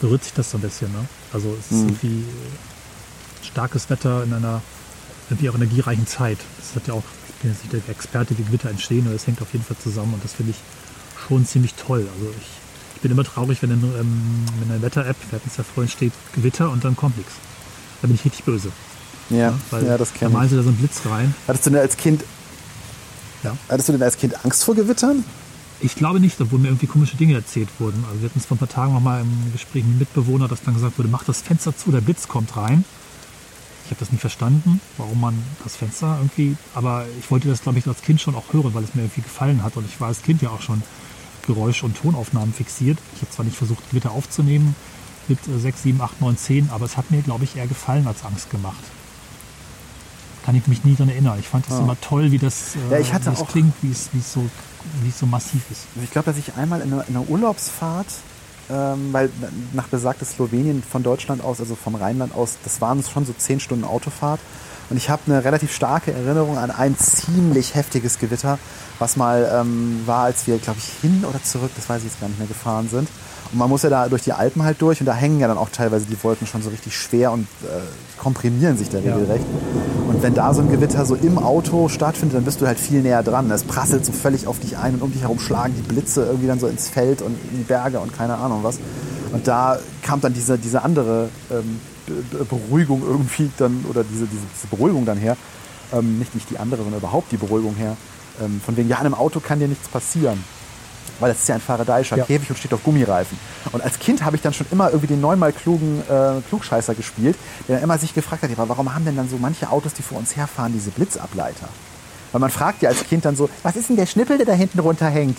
berührt 0.00 0.24
sich 0.24 0.32
das 0.32 0.50
so 0.50 0.58
ein 0.58 0.62
bisschen. 0.62 0.90
Ne? 0.92 1.04
Also 1.32 1.54
es 1.58 1.66
ist 1.66 1.82
Mhm. 1.82 1.88
irgendwie 1.88 2.20
äh, 2.20 3.44
starkes 3.46 3.90
Wetter 3.90 4.22
in 4.24 4.32
einer 4.32 4.62
irgendwie 5.28 5.48
auch 5.50 5.54
energiereichen 5.54 6.06
Zeit. 6.06 6.38
Das 6.58 6.74
hat 6.76 6.88
ja 6.88 6.94
auch, 6.94 7.04
ich 7.28 7.34
bin 7.36 7.50
jetzt 7.52 7.62
nicht 7.62 7.72
der 7.86 7.94
Experte, 7.94 8.36
wie 8.38 8.42
Gewitter 8.42 8.70
entstehen, 8.70 9.06
aber 9.06 9.14
es 9.14 9.26
hängt 9.26 9.40
auf 9.42 9.52
jeden 9.52 9.64
Fall 9.64 9.76
zusammen 9.82 10.14
und 10.14 10.24
das 10.24 10.32
finde 10.32 10.52
ich 10.52 10.58
schon 11.28 11.46
ziemlich 11.46 11.74
toll. 11.74 12.06
Also 12.16 12.30
ich, 12.40 12.46
ich 12.96 13.00
bin 13.02 13.12
immer 13.12 13.24
traurig, 13.24 13.62
wenn 13.62 13.70
in, 13.70 13.82
ähm, 13.82 14.44
in 14.62 14.68
der 14.68 14.82
Wetter-App, 14.82 15.16
wir 15.30 15.36
hatten 15.38 15.48
es 15.50 15.56
ja 15.56 15.64
vorhin, 15.64 15.90
steht 15.90 16.12
Gewitter 16.34 16.70
und 16.70 16.84
dann 16.84 16.96
kommt 16.96 17.16
nichts. 17.16 17.32
Da 18.02 18.08
bin 18.08 18.14
ich 18.16 18.24
richtig 18.24 18.44
böse. 18.44 18.70
Ja, 19.28 19.56
Weil 19.70 19.86
ja, 19.86 19.96
das 19.96 20.12
da 20.12 20.18
kenne 20.18 20.42
ich. 20.44 20.50
sie 20.50 20.56
da 20.56 20.62
so 20.62 20.68
einen 20.70 20.78
Blitz 20.78 21.02
rein. 21.08 21.32
Hattest 21.46 21.66
du 21.66 21.70
denn 21.70 21.80
als 21.80 21.96
Kind, 21.96 22.24
Ja. 23.42 23.56
hattest 23.68 23.88
du 23.88 23.92
denn 23.92 24.02
als 24.02 24.16
Kind 24.16 24.44
Angst 24.44 24.64
vor 24.64 24.74
Gewittern? 24.74 25.24
Ich 25.80 25.94
glaube 25.94 26.20
nicht, 26.20 26.38
obwohl 26.40 26.58
mir 26.58 26.68
irgendwie 26.68 26.86
komische 26.86 27.16
Dinge 27.16 27.34
erzählt 27.34 27.68
wurden. 27.78 28.04
Also 28.08 28.20
wir 28.20 28.28
hatten 28.28 28.38
es 28.38 28.46
vor 28.46 28.56
ein 28.56 28.58
paar 28.58 28.68
Tagen 28.68 28.92
noch 28.92 29.00
mal 29.00 29.22
im 29.22 29.52
Gespräch 29.52 29.82
mit 29.82 29.92
einem 29.92 29.98
Mitbewohner, 30.00 30.46
dass 30.46 30.62
dann 30.62 30.74
gesagt 30.74 30.98
wurde, 30.98 31.08
mach 31.08 31.24
das 31.24 31.40
Fenster 31.40 31.74
zu, 31.74 31.90
der 31.90 32.02
Blitz 32.02 32.28
kommt 32.28 32.54
rein. 32.56 32.84
Ich 33.86 33.90
habe 33.90 34.00
das 34.00 34.12
nicht 34.12 34.20
verstanden, 34.20 34.80
warum 34.98 35.20
man 35.20 35.42
das 35.64 35.76
Fenster 35.76 36.18
irgendwie, 36.20 36.56
aber 36.74 37.06
ich 37.18 37.30
wollte 37.30 37.48
das, 37.48 37.62
glaube 37.62 37.78
ich, 37.78 37.86
als 37.86 38.02
Kind 38.02 38.20
schon 38.20 38.34
auch 38.34 38.52
hören, 38.52 38.72
weil 38.74 38.84
es 38.84 38.94
mir 38.94 39.02
irgendwie 39.02 39.22
gefallen 39.22 39.64
hat. 39.64 39.76
Und 39.76 39.86
ich 39.86 40.00
war 40.00 40.08
als 40.08 40.22
Kind 40.22 40.42
ja 40.42 40.50
auch 40.50 40.60
schon 40.60 40.82
Geräusch- 41.46 41.82
und 41.82 41.96
Tonaufnahmen 41.96 42.52
fixiert. 42.52 42.98
Ich 43.16 43.22
habe 43.22 43.32
zwar 43.32 43.44
nicht 43.46 43.56
versucht, 43.56 43.88
Gewitter 43.90 44.12
aufzunehmen 44.12 44.76
mit 45.28 45.38
äh, 45.48 45.58
6, 45.58 45.82
7, 45.82 46.00
8, 46.00 46.20
9, 46.20 46.36
10, 46.36 46.70
aber 46.70 46.84
es 46.84 46.96
hat 46.96 47.10
mir, 47.10 47.22
glaube 47.22 47.44
ich, 47.44 47.56
eher 47.56 47.66
gefallen 47.66 48.06
als 48.06 48.24
Angst 48.24 48.50
gemacht. 48.50 48.84
Kann 50.44 50.54
ich 50.54 50.66
mich 50.66 50.84
nie 50.84 50.94
daran 50.94 51.10
erinnern. 51.10 51.38
Ich 51.38 51.48
fand 51.48 51.66
es 51.66 51.72
Ja. 51.72 51.80
immer 51.80 52.00
toll, 52.00 52.30
wie 52.30 52.38
das, 52.38 52.74
äh, 52.90 53.00
Ja, 53.02 53.22
wie 53.22 53.28
auch- 53.28 53.48
klingt, 53.48 53.74
wie 53.82 53.90
es, 53.92 54.08
wie 54.12 54.18
es, 54.18 54.32
so, 54.32 54.42
wie 55.02 55.08
es 55.10 55.18
so 55.18 55.26
massiv 55.26 55.62
ist. 55.70 55.82
Ich 56.02 56.10
glaube, 56.10 56.26
dass 56.30 56.38
ich 56.38 56.54
einmal 56.54 56.80
in 56.80 56.92
einer, 56.92 57.06
in 57.08 57.16
einer 57.16 57.28
Urlaubsfahrt, 57.28 58.06
ähm, 58.70 59.12
weil 59.12 59.30
nach 59.72 59.88
besagtes 59.88 60.30
Slowenien 60.32 60.82
von 60.82 61.02
Deutschland 61.02 61.42
aus, 61.44 61.60
also 61.60 61.74
vom 61.74 61.94
Rheinland 61.94 62.34
aus, 62.34 62.56
das 62.64 62.80
waren 62.80 63.02
schon 63.02 63.26
so 63.26 63.34
zehn 63.36 63.60
Stunden 63.60 63.84
Autofahrt. 63.84 64.40
Und 64.88 64.96
ich 64.96 65.08
habe 65.08 65.22
eine 65.26 65.44
relativ 65.44 65.72
starke 65.72 66.12
Erinnerung 66.12 66.58
an 66.58 66.70
ein 66.72 66.96
ziemlich 66.98 67.74
heftiges 67.76 68.18
Gewitter, 68.18 68.58
was 68.98 69.16
mal 69.16 69.48
ähm, 69.60 70.02
war, 70.06 70.24
als 70.24 70.46
wir, 70.48 70.58
glaube 70.58 70.80
ich, 70.80 70.90
hin 71.00 71.24
oder 71.28 71.40
zurück, 71.42 71.70
das 71.76 71.88
weiß 71.88 71.98
ich 71.98 72.04
jetzt 72.10 72.20
gar 72.20 72.26
nicht 72.28 72.38
mehr, 72.38 72.48
gefahren 72.48 72.88
sind. 72.88 73.08
Und 73.52 73.58
man 73.58 73.68
muss 73.68 73.82
ja 73.82 73.90
da 73.90 74.08
durch 74.08 74.22
die 74.22 74.32
Alpen 74.32 74.62
halt 74.62 74.80
durch 74.80 75.00
und 75.00 75.06
da 75.06 75.14
hängen 75.14 75.40
ja 75.40 75.48
dann 75.48 75.58
auch 75.58 75.70
teilweise 75.70 76.06
die 76.06 76.16
Wolken 76.22 76.46
schon 76.46 76.62
so 76.62 76.70
richtig 76.70 76.96
schwer 76.96 77.32
und 77.32 77.42
äh, 77.64 77.66
komprimieren 78.20 78.76
sich 78.76 78.88
da 78.90 78.98
Ja. 78.98 79.14
regelrecht. 79.16 79.44
Und 80.08 80.22
wenn 80.22 80.34
da 80.34 80.54
so 80.54 80.60
ein 80.60 80.70
Gewitter 80.70 81.04
so 81.04 81.14
im 81.16 81.38
Auto 81.38 81.88
stattfindet, 81.88 82.36
dann 82.36 82.44
bist 82.44 82.60
du 82.60 82.66
halt 82.66 82.78
viel 82.78 83.00
näher 83.02 83.22
dran. 83.22 83.50
Es 83.50 83.64
prasselt 83.64 84.04
so 84.04 84.12
völlig 84.12 84.46
auf 84.46 84.58
dich 84.60 84.76
ein 84.76 84.94
und 84.94 85.02
um 85.02 85.12
dich 85.12 85.22
herum 85.22 85.38
schlagen 85.40 85.74
die 85.76 85.82
Blitze 85.82 86.24
irgendwie 86.26 86.46
dann 86.46 86.60
so 86.60 86.66
ins 86.68 86.88
Feld 86.88 87.22
und 87.22 87.36
in 87.50 87.58
die 87.58 87.64
Berge 87.64 87.98
und 88.00 88.16
keine 88.16 88.36
Ahnung 88.36 88.60
was. 88.62 88.78
Und 89.32 89.46
da 89.48 89.78
kam 90.02 90.20
dann 90.20 90.32
diese, 90.34 90.58
diese 90.58 90.82
andere 90.82 91.28
ähm, 91.50 91.80
Be- 92.06 92.38
Be- 92.38 92.44
Beruhigung 92.44 93.02
irgendwie 93.06 93.50
dann, 93.58 93.84
oder 93.88 94.02
diese, 94.04 94.26
diese, 94.26 94.42
diese 94.54 94.66
Beruhigung 94.68 95.04
dann 95.06 95.18
her. 95.18 95.36
Ähm, 95.92 96.18
nicht, 96.20 96.34
nicht 96.36 96.48
die 96.50 96.58
andere, 96.58 96.82
sondern 96.82 97.00
überhaupt 97.00 97.32
die 97.32 97.36
Beruhigung 97.36 97.74
her. 97.74 97.96
Ähm, 98.40 98.60
von 98.64 98.76
wegen, 98.76 98.88
ja, 98.88 98.96
in 98.98 99.06
einem 99.06 99.14
Auto 99.14 99.40
kann 99.40 99.58
dir 99.58 99.66
nichts 99.68 99.88
passieren. 99.88 100.42
Weil 101.20 101.30
das 101.30 101.40
ist 101.42 101.48
ja 101.48 101.54
ein 101.54 101.60
faradayischer 101.60 102.16
Ja. 102.16 102.24
Käfig 102.24 102.50
und 102.50 102.56
steht 102.56 102.72
auf 102.74 102.82
Gummireifen. 102.82 103.38
Und 103.72 103.82
als 103.84 103.98
Kind 103.98 104.24
habe 104.24 104.36
ich 104.36 104.42
dann 104.42 104.52
schon 104.52 104.66
immer 104.70 104.88
irgendwie 104.88 105.06
den 105.08 105.20
neunmal 105.20 105.52
klugen 105.52 106.02
äh, 106.08 106.40
Klugscheißer 106.48 106.94
gespielt, 106.94 107.36
der 107.68 107.76
dann 107.76 107.84
immer 107.84 107.98
sich 107.98 108.14
gefragt 108.14 108.42
hat, 108.42 108.50
warum 108.56 108.94
haben 108.94 109.04
denn 109.04 109.16
dann 109.16 109.28
so 109.28 109.36
manche 109.36 109.70
Autos, 109.70 109.92
die 109.94 110.02
vor 110.02 110.18
uns 110.18 110.34
herfahren, 110.36 110.72
diese 110.72 110.90
Blitzableiter? 110.90 111.68
Weil 112.32 112.40
man 112.40 112.50
fragt 112.50 112.82
ja 112.82 112.88
als 112.88 113.04
Kind 113.04 113.24
dann 113.24 113.36
so, 113.36 113.48
was 113.62 113.76
ist 113.76 113.88
denn 113.88 113.96
der 113.96 114.06
Schnippel, 114.06 114.38
der 114.38 114.46
da 114.46 114.52
hinten 114.52 114.78
runterhängt? 114.78 115.36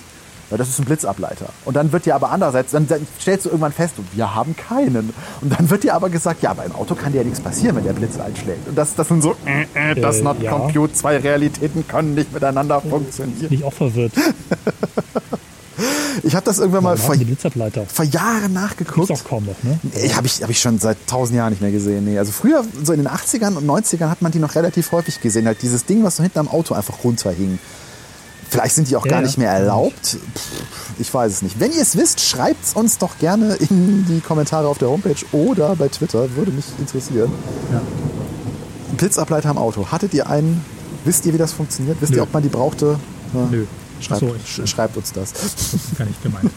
Ja, 0.52 0.58
das 0.58 0.68
ist 0.68 0.80
ein 0.80 0.86
Blitzableiter. 0.86 1.46
Und 1.64 1.76
dann 1.78 1.94
wird 1.94 2.06
dir 2.06 2.14
aber 2.14 2.30
andererseits, 2.30 2.72
dann, 2.72 2.86
dann 2.86 3.08
stellst 3.22 3.46
du 3.46 3.50
irgendwann 3.52 3.72
fest, 3.72 3.94
wir 4.12 4.36
haben 4.36 4.54
keinen. 4.58 5.14
Und 5.40 5.58
dann 5.58 5.70
wird 5.70 5.84
dir 5.84 5.94
aber 5.96 6.10
gesagt, 6.10 6.44
ja, 6.44 6.50
aber 6.52 6.66
im 6.66 6.74
Auto 6.76 6.94
kann 6.94 7.14
dir 7.14 7.20
ja 7.20 7.24
nichts 7.24 7.40
passieren, 7.40 7.78
wenn 7.78 7.86
der 7.86 7.94
Blitz 7.94 8.20
einschlägt. 8.20 8.68
Und 8.68 8.78
das, 8.78 8.94
das 8.96 9.08
sind 9.08 9.22
so, 9.24 9.38
äh, 9.46 9.92
äh, 9.92 9.96
das 9.96 10.18
Äh, 10.20 10.24
not 10.24 10.42
ja. 10.42 10.52
compute, 10.52 10.94
zwei 10.94 11.16
Realitäten 11.18 11.88
können 11.88 12.16
nicht 12.16 12.34
miteinander 12.34 12.82
funktionieren. 12.82 13.40
Bin 13.48 13.54
ich 13.60 13.64
auch 13.64 13.72
verwirrt. 13.72 14.12
Ich 16.24 16.36
habe 16.36 16.46
das 16.46 16.60
irgendwann 16.60 16.84
mal 16.84 16.98
vor, 16.98 17.16
vor 17.16 17.16
Jahren 17.16 18.42
Gibt's 18.42 18.54
nachgeguckt. 18.54 19.12
auch 19.12 19.24
kaum 19.24 19.46
noch, 19.46 19.64
ne? 19.64 19.80
Ich 20.04 20.16
habe 20.16 20.28
ich, 20.28 20.44
hab 20.44 20.50
ich 20.50 20.60
schon 20.60 20.78
seit 20.80 20.98
tausend 21.08 21.38
Jahren 21.38 21.52
nicht 21.52 21.62
mehr 21.62 21.72
gesehen. 21.72 22.06
Nee. 22.06 22.18
Also 22.20 22.32
früher, 22.32 22.64
so 22.84 22.92
in 22.94 23.00
den 23.00 23.08
80ern 23.08 23.56
und 23.56 23.66
90ern, 23.66 24.10
hat 24.10 24.22
man 24.22 24.32
die 24.32 24.40
noch 24.40 24.56
relativ 24.56 24.92
häufig 24.92 25.22
gesehen. 25.22 25.46
Halt 25.48 25.62
dieses 25.62 25.86
Ding, 25.86 26.04
was 26.04 26.18
so 26.18 26.24
hinten 26.24 26.40
am 26.40 26.48
Auto 26.50 26.74
einfach 26.74 27.04
runterhing. 27.04 27.60
Vielleicht 28.50 28.76
sind 28.76 28.90
die 28.90 28.98
auch 28.98 29.06
Ja, 29.06 29.12
gar 29.14 29.22
nicht 29.22 29.38
mehr 29.38 29.50
erlaubt. 29.52 30.18
Ich 31.00 31.14
weiß 31.14 31.32
es 31.32 31.42
nicht. 31.42 31.62
Wenn 31.62 31.72
ihr 31.72 31.82
es 31.82 31.96
wisst, 31.96 32.20
schreibt 32.20 32.66
es 32.66 32.74
uns 32.74 32.98
doch 32.98 33.18
gerne 33.18 33.56
in 33.56 34.06
die 34.06 34.20
Kommentare 34.20 34.68
auf 34.68 34.78
der 34.78 34.90
Homepage 34.90 35.16
oder 35.32 35.76
bei 35.78 35.88
Twitter. 35.88 36.36
Würde 36.36 36.52
mich 36.52 36.66
interessieren. 36.78 37.32
Ja. 37.72 37.82
Blitzableiter 38.98 39.50
am 39.50 39.58
Auto. 39.58 39.88
Hattet 39.90 40.14
ihr 40.14 40.30
einen? 40.30 40.64
Wisst 41.06 41.26
ihr, 41.26 41.34
wie 41.34 41.38
das 41.38 41.54
funktioniert? 41.54 41.98
Wisst 42.02 42.12
Nö. 42.12 42.18
ihr, 42.18 42.24
ob 42.24 42.34
man 42.34 42.44
die 42.44 42.50
brauchte? 42.50 43.00
Ja. 43.34 43.48
Nö. 43.50 43.66
Schreibt, 44.02 44.20
so, 44.20 44.36
ich- 44.36 44.52
sch- 44.52 44.68
schreibt 44.68 44.98
uns 44.98 45.12
das. 45.14 45.34
Das 45.34 45.74
ist 45.74 45.98
gar 45.98 46.06
nicht 46.06 46.22
gemeint. 46.24 46.52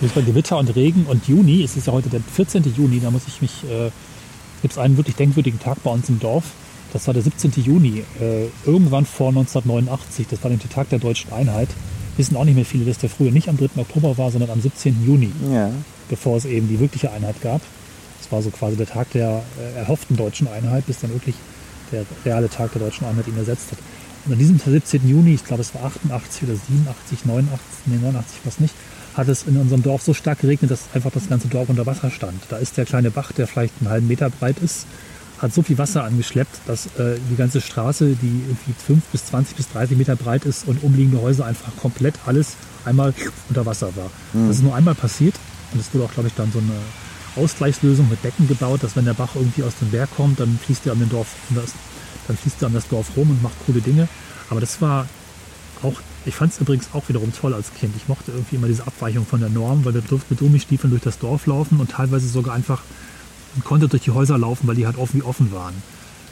Jetzt 0.00 0.14
bei 0.14 0.22
Gewitter 0.22 0.58
und 0.58 0.74
Regen 0.74 1.04
und 1.06 1.26
Juni, 1.28 1.62
es 1.62 1.76
ist 1.76 1.86
ja 1.86 1.92
heute 1.92 2.08
der 2.08 2.20
14. 2.20 2.64
Juni, 2.76 3.00
da 3.00 3.10
muss 3.10 3.22
ich 3.26 3.40
mich, 3.42 3.64
äh, 3.64 3.90
gibt 4.62 4.72
es 4.72 4.78
einen 4.78 4.96
wirklich 4.96 5.16
denkwürdigen 5.16 5.60
Tag 5.60 5.82
bei 5.82 5.90
uns 5.90 6.08
im 6.08 6.18
Dorf. 6.18 6.44
Das 6.92 7.06
war 7.06 7.14
der 7.14 7.22
17. 7.22 7.52
Juni, 7.62 8.02
äh, 8.20 8.46
irgendwann 8.64 9.04
vor 9.04 9.28
1989. 9.30 10.26
Das 10.30 10.42
war 10.42 10.50
der 10.50 10.58
Tag 10.70 10.88
der 10.88 10.98
deutschen 10.98 11.32
Einheit. 11.32 11.68
Wissen 12.16 12.36
auch 12.36 12.44
nicht 12.44 12.56
mehr 12.56 12.64
viele, 12.64 12.84
dass 12.86 12.98
der 12.98 13.10
früher 13.10 13.30
nicht 13.30 13.48
am 13.48 13.56
3. 13.58 13.80
Oktober 13.80 14.16
war, 14.18 14.30
sondern 14.30 14.50
am 14.50 14.60
17. 14.60 15.04
Juni, 15.06 15.30
Ja. 15.52 15.70
bevor 16.08 16.36
es 16.38 16.44
eben 16.46 16.66
die 16.68 16.80
wirkliche 16.80 17.12
Einheit 17.12 17.40
gab. 17.42 17.60
Das 18.20 18.32
war 18.32 18.42
so 18.42 18.50
quasi 18.50 18.76
der 18.76 18.86
Tag 18.86 19.10
der 19.12 19.42
äh, 19.60 19.78
erhofften 19.78 20.16
deutschen 20.16 20.48
Einheit, 20.48 20.86
bis 20.86 20.98
dann 21.00 21.12
wirklich 21.12 21.34
der 21.92 22.04
reale 22.24 22.48
Tag 22.48 22.72
der 22.72 22.82
deutschen 22.82 23.06
Einheit 23.06 23.28
ihn 23.28 23.36
ersetzt 23.36 23.70
hat. 23.70 23.78
Und 24.28 24.34
an 24.34 24.38
diesem 24.38 24.58
17. 24.58 25.08
Juni, 25.08 25.34
ich 25.34 25.44
glaube 25.44 25.62
es 25.62 25.74
war 25.74 25.84
88 25.84 26.42
oder 26.42 26.52
87, 26.54 27.24
89, 27.24 27.60
nee 27.86 27.96
89 27.96 28.40
was 28.44 28.60
nicht, 28.60 28.74
hat 29.14 29.28
es 29.28 29.44
in 29.44 29.56
unserem 29.56 29.82
Dorf 29.82 30.02
so 30.02 30.12
stark 30.12 30.40
geregnet, 30.40 30.70
dass 30.70 30.80
einfach 30.92 31.10
das 31.10 31.28
ganze 31.28 31.48
Dorf 31.48 31.70
unter 31.70 31.86
Wasser 31.86 32.10
stand. 32.10 32.42
Da 32.50 32.58
ist 32.58 32.76
der 32.76 32.84
kleine 32.84 33.10
Bach, 33.10 33.32
der 33.32 33.46
vielleicht 33.46 33.72
einen 33.80 33.88
halben 33.88 34.06
Meter 34.06 34.28
breit 34.28 34.58
ist, 34.58 34.86
hat 35.38 35.54
so 35.54 35.62
viel 35.62 35.78
Wasser 35.78 36.04
angeschleppt, 36.04 36.60
dass 36.66 36.86
äh, 36.98 37.16
die 37.30 37.36
ganze 37.36 37.62
Straße, 37.62 38.16
die 38.20 38.42
irgendwie 38.46 38.74
5 38.86 39.02
bis 39.12 39.26
20 39.26 39.56
bis 39.56 39.68
30 39.70 39.96
Meter 39.96 40.14
breit 40.14 40.44
ist 40.44 40.68
und 40.68 40.82
umliegende 40.82 41.22
Häuser 41.22 41.46
einfach 41.46 41.74
komplett 41.76 42.14
alles 42.26 42.54
einmal 42.84 43.14
unter 43.48 43.64
Wasser 43.64 43.96
war. 43.96 44.10
Das 44.48 44.56
ist 44.58 44.62
nur 44.62 44.74
einmal 44.74 44.94
passiert 44.94 45.36
und 45.72 45.80
es 45.80 45.92
wurde 45.94 46.04
auch, 46.04 46.12
glaube 46.12 46.28
ich, 46.28 46.34
dann 46.34 46.52
so 46.52 46.58
eine 46.58 47.42
Ausgleichslösung 47.42 48.08
mit 48.08 48.20
Becken 48.22 48.46
gebaut, 48.48 48.82
dass 48.82 48.94
wenn 48.96 49.04
der 49.04 49.14
Bach 49.14 49.36
irgendwie 49.36 49.62
aus 49.62 49.72
dem 49.80 49.90
Berg 49.90 50.10
kommt, 50.16 50.40
dann 50.40 50.58
fließt 50.64 50.86
er 50.86 50.92
an 50.92 50.98
den 50.98 51.08
Dorf, 51.08 51.28
dann 52.28 52.36
fließt 52.36 52.62
er 52.62 52.66
an 52.66 52.74
das 52.74 52.88
Dorf 52.88 53.16
rum 53.16 53.30
und 53.30 53.42
macht 53.42 53.54
coole 53.66 53.80
Dinge. 53.80 54.08
Aber 54.50 54.60
das 54.60 54.80
war 54.80 55.06
auch, 55.82 55.94
ich 56.24 56.34
fand 56.34 56.52
es 56.52 56.60
übrigens 56.60 56.88
auch 56.92 57.08
wiederum 57.08 57.32
toll 57.32 57.54
als 57.54 57.72
Kind. 57.74 57.94
Ich 57.96 58.08
mochte 58.08 58.32
irgendwie 58.32 58.56
immer 58.56 58.68
diese 58.68 58.86
Abweichung 58.86 59.26
von 59.26 59.40
der 59.40 59.48
Norm, 59.48 59.84
weil 59.84 59.94
wir 59.94 60.02
durften 60.02 60.34
mit 60.34 60.40
Gummistiefeln 60.40 60.90
durch 60.90 61.02
das 61.02 61.18
Dorf 61.18 61.46
laufen 61.46 61.80
und 61.80 61.90
teilweise 61.90 62.28
sogar 62.28 62.54
einfach 62.54 62.82
man 63.54 63.64
konnte 63.64 63.88
durch 63.88 64.02
die 64.02 64.10
Häuser 64.10 64.38
laufen, 64.38 64.68
weil 64.68 64.76
die 64.76 64.86
halt 64.86 64.98
offen 64.98 65.20
wie 65.20 65.24
offen 65.24 65.52
waren. 65.52 65.74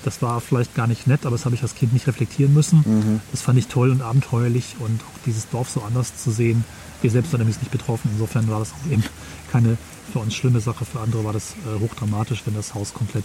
das 0.05 0.23
war 0.23 0.41
vielleicht 0.41 0.77
gar 0.77 0.87
nicht 0.87 1.09
nett, 1.09 1.27
aber 1.27 1.35
das 1.35 1.45
habe 1.45 1.57
ich 1.57 1.63
als 1.63 1.75
Kind 1.75 1.93
nicht 1.93 2.07
reflektieren 2.07 2.55
müssen. 2.55 2.85
Mhm. 2.87 3.21
Das 3.33 3.43
fand 3.43 3.59
ich 3.59 3.67
toll 3.67 3.91
und 3.91 4.03
abenteuerlich 4.03 4.77
und 4.79 5.01
auch 5.03 5.19
dieses 5.25 5.49
Dorf 5.49 5.69
so 5.69 5.83
anders 5.83 6.17
zu 6.17 6.31
sehen. 6.31 6.65
Wir 7.03 7.11
selbst 7.11 7.33
waren 7.33 7.41
nämlich 7.41 7.59
nicht 7.59 7.73
betroffen. 7.73 8.11
Insofern 8.13 8.49
war 8.49 8.61
das 8.61 8.73
auch 8.73 8.93
eben 8.93 9.03
keine 9.51 9.77
für 10.13 10.21
uns 10.21 10.37
schlimme 10.37 10.61
Sache. 10.61 10.85
Für 10.85 11.01
andere 11.01 11.25
war 11.25 11.33
das 11.33 11.55
äh, 11.67 11.81
hochdramatisch, 11.81 12.43
wenn 12.45 12.55
das 12.55 12.75
Haus 12.75 12.95
komplett 12.95 13.25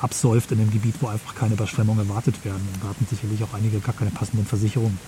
absäuft 0.00 0.52
in 0.52 0.60
einem 0.60 0.70
Gebiet, 0.70 0.94
wo 1.00 1.08
einfach 1.08 1.34
keine 1.34 1.54
Überschwemmungen 1.54 2.08
erwartet 2.08 2.44
werden. 2.44 2.66
Und 2.72 2.82
da 2.82 2.88
hatten 2.88 3.06
sicherlich 3.08 3.42
auch 3.44 3.54
einige 3.54 3.80
gar 3.80 3.94
keine 3.94 4.10
passenden 4.10 4.46
Versicherungen. 4.46 4.98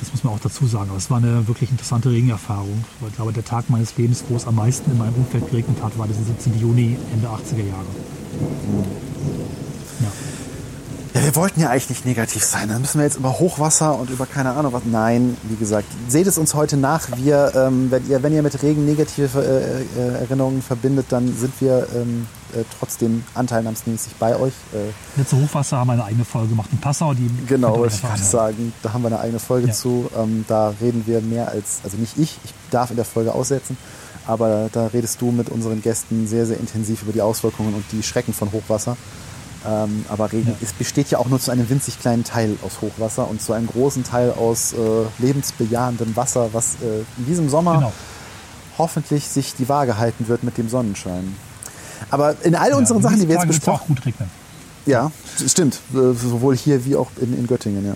Das 0.00 0.12
muss 0.12 0.24
man 0.24 0.34
auch 0.34 0.40
dazu 0.40 0.66
sagen. 0.66 0.90
Aber 0.90 0.98
es 0.98 1.10
war 1.10 1.18
eine 1.18 1.48
wirklich 1.48 1.70
interessante 1.70 2.10
Regenerfahrung. 2.10 2.84
Ich 3.08 3.16
glaube, 3.16 3.32
der 3.32 3.44
Tag 3.44 3.70
meines 3.70 3.96
Lebens, 3.96 4.24
wo 4.28 4.36
es 4.36 4.46
am 4.46 4.56
meisten 4.56 4.90
in 4.90 4.98
meinem 4.98 5.14
Umfeld 5.14 5.48
geregnet 5.50 5.82
hat, 5.82 5.98
war 5.98 6.06
der 6.06 6.16
17. 6.16 6.58
Juni, 6.60 6.98
Ende 7.12 7.28
80er 7.28 7.66
Jahre. 7.66 7.86
Ja. 10.00 10.12
Ja, 11.16 11.24
wir 11.24 11.34
wollten 11.34 11.60
ja 11.60 11.70
eigentlich 11.70 11.88
nicht 11.88 12.04
negativ 12.04 12.44
sein. 12.44 12.68
Dann 12.68 12.82
müssen 12.82 12.98
wir 12.98 13.04
jetzt 13.06 13.16
über 13.16 13.38
Hochwasser 13.38 13.98
und 13.98 14.10
über 14.10 14.26
keine 14.26 14.50
Ahnung 14.52 14.74
was. 14.74 14.82
Nein, 14.84 15.34
wie 15.44 15.56
gesagt, 15.56 15.86
seht 16.08 16.26
es 16.26 16.36
uns 16.36 16.52
heute 16.52 16.76
nach. 16.76 17.08
Wir, 17.16 17.52
ähm, 17.54 17.90
wenn, 17.90 18.06
ihr, 18.06 18.22
wenn 18.22 18.34
ihr 18.34 18.42
mit 18.42 18.62
Regen 18.62 18.84
negative 18.84 19.38
äh, 19.42 19.98
äh, 19.98 20.14
Erinnerungen 20.20 20.60
verbindet, 20.60 21.06
dann 21.08 21.34
sind 21.34 21.54
wir 21.60 21.86
ähm, 21.94 22.26
äh, 22.52 22.64
trotzdem 22.78 23.24
anteilnahmsmäßig 23.32 24.16
bei 24.16 24.36
euch. 24.38 24.52
Äh, 24.74 25.18
Letzte 25.18 25.36
Hochwasser 25.42 25.78
haben 25.78 25.88
wir 25.88 25.94
eine 25.94 26.04
eigene 26.04 26.26
Folge 26.26 26.48
gemacht 26.48 26.68
in 26.70 26.78
Passau. 26.82 27.14
Die 27.14 27.30
Genau, 27.46 27.78
wollte 27.78 27.94
ich 27.94 28.02
gerade 28.02 28.22
sagen. 28.22 28.74
Da 28.82 28.92
haben 28.92 29.00
wir 29.00 29.08
eine 29.08 29.20
eigene 29.20 29.38
Folge 29.38 29.68
Ja. 29.68 29.72
zu. 29.72 30.10
Ähm, 30.14 30.44
da 30.48 30.74
reden 30.82 31.04
wir 31.06 31.22
mehr 31.22 31.48
als, 31.48 31.80
also 31.82 31.96
nicht 31.96 32.18
ich, 32.18 32.38
ich 32.44 32.52
darf 32.70 32.90
in 32.90 32.96
der 32.96 33.06
Folge 33.06 33.32
aussetzen, 33.32 33.78
aber 34.26 34.68
da 34.70 34.88
redest 34.88 35.22
du 35.22 35.30
mit 35.30 35.48
unseren 35.48 35.80
Gästen 35.80 36.26
sehr, 36.26 36.44
sehr 36.44 36.60
intensiv 36.60 37.04
über 37.04 37.12
die 37.12 37.22
Auswirkungen 37.22 37.72
und 37.72 37.84
die 37.90 38.02
Schrecken 38.02 38.34
von 38.34 38.52
Hochwasser. 38.52 38.98
Ähm, 39.68 40.04
aber 40.08 40.32
Regen 40.32 40.50
Ja. 40.50 40.56
es 40.62 40.72
besteht 40.72 41.10
ja 41.10 41.18
auch 41.18 41.26
nur 41.28 41.40
zu 41.40 41.50
einem 41.50 41.68
winzig 41.68 41.98
kleinen 41.98 42.22
Teil 42.24 42.56
aus 42.62 42.80
Hochwasser 42.80 43.28
und 43.28 43.42
zu 43.42 43.52
einem 43.52 43.66
großen 43.66 44.04
Teil 44.04 44.30
aus 44.32 44.72
äh, 44.74 44.76
lebensbejahendem 45.18 46.14
Wasser, 46.16 46.50
was 46.52 46.74
äh, 46.82 47.00
in 47.18 47.26
diesem 47.26 47.48
Sommer 47.48 47.74
Genau. 47.76 47.92
hoffentlich 48.78 49.26
sich 49.28 49.54
die 49.54 49.68
Waage 49.68 49.98
halten 49.98 50.28
wird 50.28 50.44
mit 50.44 50.56
dem 50.58 50.68
Sonnenschein. 50.68 51.34
Aber 52.10 52.36
in 52.44 52.54
all 52.54 52.74
unseren 52.74 52.98
Ja, 52.98 53.02
Sachen, 53.04 53.20
die 53.20 53.28
wir 53.28 53.36
jetzt 53.36 53.46
besprochen 53.48 53.96
regnen. 54.04 54.30
ja, 54.84 55.10
stimmt. 55.46 55.80
Sowohl 55.92 56.56
hier 56.56 56.84
wie 56.84 56.94
auch 56.94 57.10
in, 57.20 57.36
in 57.36 57.46
Göttingen, 57.46 57.84
ja. 57.86 57.94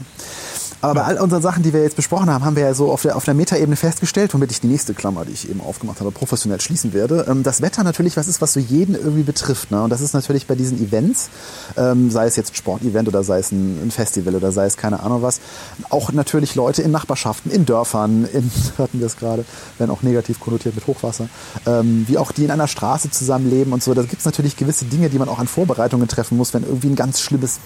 Aber 0.83 0.95
bei 0.95 1.05
all 1.05 1.19
unseren 1.19 1.43
Sachen, 1.43 1.63
die 1.63 1.75
wir 1.75 1.83
jetzt 1.83 1.97
besprochen 1.97 2.31
haben, 2.31 2.45
haben 2.45 2.57
wir 2.57 2.63
ja 2.63 2.75
so 2.75 2.91
auf 2.91 3.03
der, 3.03 3.17
auf 3.17 3.25
der 3.25 3.35
Metaebene 3.35 3.77
festgestellt, 3.77 4.33
womit 4.33 4.51
ich 4.51 4.61
die 4.61 4.67
nächste 4.67 4.95
Klammer, 4.95 5.27
die 5.27 5.33
ich 5.33 5.49
eben 5.51 5.61
aufgemacht 5.61 6.01
habe, 6.01 6.11
professionell 6.11 6.61
schließen 6.61 6.95
werde. 6.95 7.27
Ähm, 7.29 7.43
das 7.43 7.61
Wetter 7.61 7.85
natürlich 7.85 8.17
was 8.17 8.29
ist, 8.29 8.41
was 8.41 8.55
so 8.55 8.61
jeden 8.61 8.95
irgendwie 8.95 9.23
betrifft. 9.23 9.71
Ne? 9.71 9.83
Und 9.83 9.91
das 9.91 10.01
ist 10.01 10.15
natürlich 10.15 10.47
bei 10.47 10.55
diesen 10.55 10.83
Events, 10.83 11.29
ähm, 11.77 12.11
sei 12.11 12.27
es 12.27 12.37
jetzt 12.37 12.53
ein 12.53 12.55
Sportevent 12.55 13.09
oder 13.09 13.23
sei 13.23 13.41
es 13.41 13.53
ein, 13.53 13.87
ein 13.87 13.91
Festival 13.91 14.35
oder 14.35 14.53
sei 14.53 14.65
es 14.65 14.79
keine 14.79 15.01
Ahnung 15.01 15.23
was, 15.23 15.41
auch 15.91 16.13
natürlich 16.13 16.55
Leute 16.55 16.81
in 16.81 16.91
Nachbarschaften, 16.91 17.51
in 17.51 17.67
Dörfern, 17.67 18.27
in, 18.33 18.51
hatten 18.79 19.01
wir 19.01 19.07
es 19.07 19.17
gerade, 19.17 19.45
wenn 19.79 19.91
auch 19.91 20.03
negativ 20.03 20.41
konnotiert 20.41 20.75
mit 20.75 20.87
Hochwasser, 20.87 21.29
ähm, 21.67 22.05
wie 22.09 22.17
auch 22.17 22.33
die 22.33 22.45
in 22.45 22.51
einer 22.51 22.69
Straße 22.69 23.11
zusammenleben 23.11 23.75
und 23.75 23.83
so. 23.83 23.93
Da 23.93 24.03
gibt 24.03 24.21
es 24.21 24.25
natürlich 24.25 24.57
gewisse 24.57 24.87
Dinge, 24.87 25.11
die 25.11 25.19
man 25.19 25.29
auch 25.29 25.39
an 25.39 25.47
Vorbereitungen 25.47 26.09
treffen 26.09 26.39
muss, 26.39 26.55
wenn 26.55 26.63
irgendwie 26.63 26.89
ein 26.89 26.97
ganz 26.97 27.21
schlimmes 27.21 27.61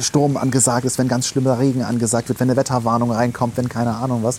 Sturm 0.00 0.36
angesagt 0.36 0.84
ist, 0.84 0.98
wenn 0.98 1.08
ganz 1.08 1.26
schlimmer 1.26 1.58
Regen 1.58 1.82
angesagt 1.82 2.28
wird, 2.28 2.40
wenn 2.40 2.48
eine 2.50 2.56
Wetterwarnung 2.56 3.10
reinkommt, 3.10 3.56
wenn 3.56 3.68
keine 3.68 3.94
Ahnung 3.96 4.22
was. 4.22 4.38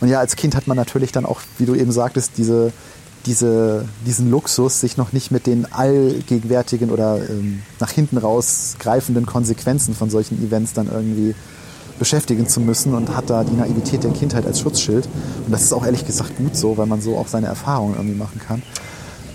Und 0.00 0.08
ja, 0.08 0.18
als 0.18 0.36
Kind 0.36 0.54
hat 0.54 0.66
man 0.66 0.76
natürlich 0.76 1.12
dann 1.12 1.24
auch, 1.26 1.40
wie 1.58 1.66
du 1.66 1.74
eben 1.74 1.92
sagtest, 1.92 2.32
diese, 2.36 2.72
diese, 3.26 3.84
diesen 4.06 4.30
Luxus, 4.30 4.80
sich 4.80 4.96
noch 4.96 5.12
nicht 5.12 5.30
mit 5.30 5.46
den 5.46 5.70
allgegenwärtigen 5.72 6.90
oder 6.90 7.18
ähm, 7.28 7.62
nach 7.80 7.90
hinten 7.90 8.18
raus 8.18 8.76
greifenden 8.78 9.26
Konsequenzen 9.26 9.94
von 9.94 10.10
solchen 10.10 10.44
Events 10.44 10.72
dann 10.72 10.88
irgendwie 10.90 11.34
beschäftigen 11.98 12.48
zu 12.48 12.60
müssen 12.60 12.94
und 12.94 13.14
hat 13.16 13.30
da 13.30 13.44
die 13.44 13.54
Naivität 13.54 14.02
der 14.02 14.10
Kindheit 14.12 14.44
als 14.46 14.58
Schutzschild. 14.60 15.06
Und 15.46 15.52
das 15.52 15.62
ist 15.62 15.72
auch 15.72 15.84
ehrlich 15.84 16.04
gesagt 16.04 16.36
gut 16.36 16.56
so, 16.56 16.76
weil 16.76 16.86
man 16.86 17.00
so 17.00 17.16
auch 17.16 17.28
seine 17.28 17.46
Erfahrungen 17.46 17.94
irgendwie 17.94 18.16
machen 18.16 18.40
kann. 18.44 18.62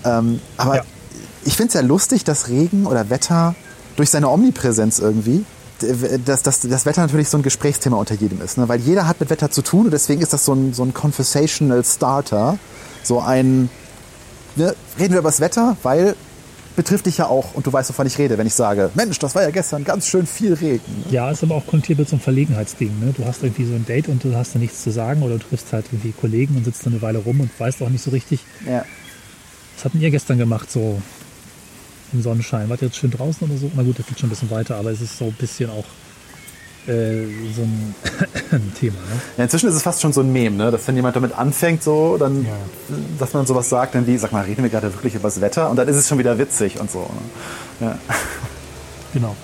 Ähm, 0.04 0.40
aber 0.58 0.76
Ja. 0.76 0.82
ich 1.44 1.56
finde 1.56 1.68
es 1.68 1.74
ja 1.74 1.80
lustig, 1.80 2.24
dass 2.24 2.48
Regen 2.48 2.84
oder 2.86 3.08
Wetter 3.08 3.54
durch 3.98 4.10
seine 4.10 4.28
Omnipräsenz 4.30 5.00
irgendwie, 5.00 5.44
dass, 6.24 6.42
dass 6.44 6.60
das 6.60 6.86
Wetter 6.86 7.02
natürlich 7.02 7.28
so 7.28 7.36
ein 7.36 7.42
Gesprächsthema 7.42 7.96
unter 7.96 8.14
jedem 8.14 8.40
ist. 8.40 8.58
Ne? 8.58 8.68
Weil 8.68 8.80
jeder 8.80 9.06
hat 9.08 9.18
mit 9.20 9.28
Wetter 9.28 9.50
zu 9.50 9.62
tun 9.62 9.86
und 9.86 9.90
deswegen 9.90 10.22
ist 10.22 10.32
das 10.32 10.44
so 10.44 10.52
ein, 10.54 10.72
so 10.72 10.84
ein 10.84 10.94
Conversational 10.94 11.84
Starter. 11.84 12.58
So 13.02 13.20
ein, 13.20 13.68
ne, 14.56 14.74
reden 14.98 15.12
wir 15.14 15.18
über 15.20 15.28
das 15.30 15.40
Wetter, 15.40 15.76
weil 15.82 16.14
betrifft 16.76 17.06
dich 17.06 17.18
ja 17.18 17.26
auch 17.26 17.54
und 17.54 17.66
du 17.66 17.72
weißt, 17.72 17.88
wovon 17.90 18.06
ich 18.06 18.18
rede, 18.18 18.38
wenn 18.38 18.46
ich 18.46 18.54
sage, 18.54 18.90
Mensch, 18.94 19.18
das 19.18 19.34
war 19.34 19.42
ja 19.42 19.50
gestern 19.50 19.82
ganz 19.82 20.06
schön 20.06 20.26
viel 20.28 20.54
Regen. 20.54 21.04
Ja, 21.10 21.28
ist 21.30 21.42
aber 21.42 21.56
auch 21.56 21.64
so 21.66 21.72
einem 21.72 22.20
Verlegenheitsding. 22.20 23.00
Ne? 23.00 23.12
Du 23.16 23.24
hast 23.24 23.42
irgendwie 23.42 23.64
so 23.66 23.74
ein 23.74 23.84
Date 23.84 24.06
und 24.08 24.22
du 24.22 24.34
hast 24.36 24.54
da 24.54 24.60
nichts 24.60 24.84
zu 24.84 24.90
sagen 24.92 25.22
oder 25.22 25.38
du 25.38 25.44
triffst 25.48 25.72
halt 25.72 25.86
irgendwie 25.90 26.12
Kollegen 26.12 26.56
und 26.56 26.64
sitzt 26.64 26.86
da 26.86 26.90
eine 26.90 27.02
Weile 27.02 27.18
rum 27.18 27.40
und 27.40 27.50
weißt 27.58 27.82
auch 27.82 27.88
nicht 27.88 28.04
so 28.04 28.12
richtig, 28.12 28.44
Ja. 28.64 28.84
was 29.76 29.86
hatten 29.86 30.00
ihr 30.00 30.10
gestern 30.12 30.38
gemacht, 30.38 30.70
so 30.70 31.02
im 32.12 32.22
Sonnenschein? 32.22 32.68
Wart 32.68 32.82
ihr 32.82 32.88
jetzt 32.88 32.98
schön 32.98 33.10
draußen 33.10 33.48
oder 33.48 33.58
so? 33.58 33.70
Na 33.74 33.82
gut, 33.82 33.98
das 33.98 34.06
geht 34.06 34.18
schon 34.18 34.28
ein 34.28 34.30
bisschen 34.30 34.50
weiter, 34.50 34.76
aber 34.76 34.90
es 34.90 35.00
ist 35.00 35.18
so 35.18 35.26
ein 35.26 35.32
bisschen 35.32 35.70
auch 35.70 35.84
äh, 36.88 37.26
so 37.54 37.62
ein, 37.62 37.94
Thema. 38.80 38.94
Ne? 38.96 39.20
Ja, 39.36 39.44
inzwischen 39.44 39.68
ist 39.68 39.74
es 39.74 39.82
fast 39.82 40.00
schon 40.00 40.12
so 40.12 40.20
ein 40.22 40.32
Mem, 40.32 40.56
ne? 40.56 40.70
dass 40.70 40.88
wenn 40.88 40.96
jemand 40.96 41.16
damit 41.16 41.36
anfängt, 41.36 41.82
so, 41.82 42.16
dann, 42.16 42.44
Ja. 42.44 42.50
dass 43.18 43.34
man 43.34 43.46
sowas 43.46 43.68
sagt, 43.68 43.94
dann 43.94 44.06
wie, 44.06 44.16
sag 44.16 44.32
mal, 44.32 44.44
reden 44.44 44.62
wir 44.62 44.70
gerade 44.70 44.92
wirklich 44.94 45.14
über 45.14 45.24
das 45.28 45.40
Wetter? 45.40 45.68
Und 45.70 45.76
dann 45.76 45.86
ist 45.88 45.96
es 45.96 46.08
schon 46.08 46.18
wieder 46.18 46.38
witzig 46.38 46.80
und 46.80 46.90
so. 46.90 47.10
Ne? 47.80 47.86
Ja. 47.88 47.98
Genau. 49.12 49.36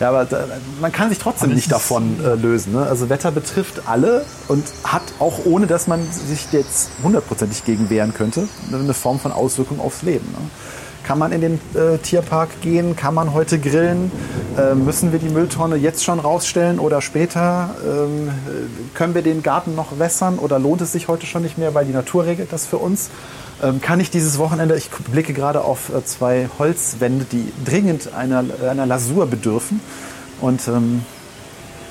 Ja, 0.00 0.10
aber 0.10 0.24
da, 0.24 0.44
man 0.80 0.92
kann 0.92 1.08
sich 1.08 1.18
trotzdem 1.18 1.52
nicht 1.54 1.72
davon 1.72 2.24
äh, 2.24 2.34
lösen. 2.34 2.72
Ne? 2.72 2.86
Also 2.86 3.08
Wetter 3.08 3.32
betrifft 3.32 3.82
alle 3.86 4.24
und 4.46 4.64
hat 4.84 5.02
auch 5.18 5.44
ohne, 5.44 5.66
dass 5.66 5.88
man 5.88 6.00
sich 6.12 6.52
jetzt 6.52 6.90
hundertprozentig 7.02 7.64
gegen 7.64 7.90
wehren 7.90 8.14
könnte, 8.14 8.48
eine 8.72 8.94
Form 8.94 9.18
von 9.18 9.32
Auswirkung 9.32 9.80
aufs 9.80 10.02
Leben. 10.02 10.26
Ne? 10.30 10.38
Kann 11.08 11.18
man 11.18 11.32
in 11.32 11.40
den 11.40 11.54
äh, 11.72 11.96
Tierpark 11.96 12.60
gehen? 12.60 12.94
Kann 12.94 13.14
man 13.14 13.32
heute 13.32 13.58
grillen? 13.58 14.12
Äh, 14.58 14.74
müssen 14.74 15.10
wir 15.10 15.18
die 15.18 15.30
Mülltonne 15.30 15.76
jetzt 15.76 16.04
schon 16.04 16.20
rausstellen 16.20 16.78
oder 16.78 17.00
später? 17.00 17.74
Ähm, 17.82 18.28
äh, 18.28 18.32
können 18.92 19.14
wir 19.14 19.22
den 19.22 19.42
Garten 19.42 19.74
noch 19.74 19.98
wässern 19.98 20.38
oder 20.38 20.58
lohnt 20.58 20.82
es 20.82 20.92
sich 20.92 21.08
heute 21.08 21.24
schon 21.24 21.40
nicht 21.40 21.56
mehr, 21.56 21.72
weil 21.72 21.86
die 21.86 21.94
Natur 21.94 22.26
regelt 22.26 22.52
das 22.52 22.66
für 22.66 22.76
uns? 22.76 23.08
Ähm, 23.62 23.80
kann 23.80 24.00
ich 24.00 24.10
dieses 24.10 24.36
Wochenende, 24.36 24.76
ich 24.76 24.90
blicke 24.90 25.32
gerade 25.32 25.62
auf 25.62 25.88
äh, 25.88 26.04
zwei 26.04 26.50
Holzwände, 26.58 27.24
die 27.24 27.54
dringend 27.64 28.12
einer, 28.12 28.44
einer 28.68 28.84
Lasur 28.84 29.24
bedürfen. 29.28 29.80
Und 30.42 30.68
ähm, 30.68 31.06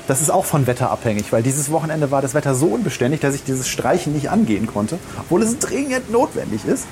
das 0.07 0.21
ist 0.21 0.29
auch 0.29 0.45
von 0.45 0.67
Wetter 0.67 0.91
abhängig, 0.91 1.33
weil 1.33 1.41
dieses 1.41 1.71
Wochenende 1.71 2.11
war 2.11 2.21
das 2.21 2.35
Wetter 2.35 2.53
so 2.53 2.67
unbeständig, 2.67 3.21
dass 3.21 3.33
ich 3.33 3.43
dieses 3.43 3.67
Streichen 3.67 4.13
nicht 4.13 4.29
angehen 4.29 4.67
konnte, 4.67 4.99
obwohl 5.19 5.41
es 5.41 5.57
dringend 5.57 6.11
notwendig 6.11 6.65
ist. 6.65 6.85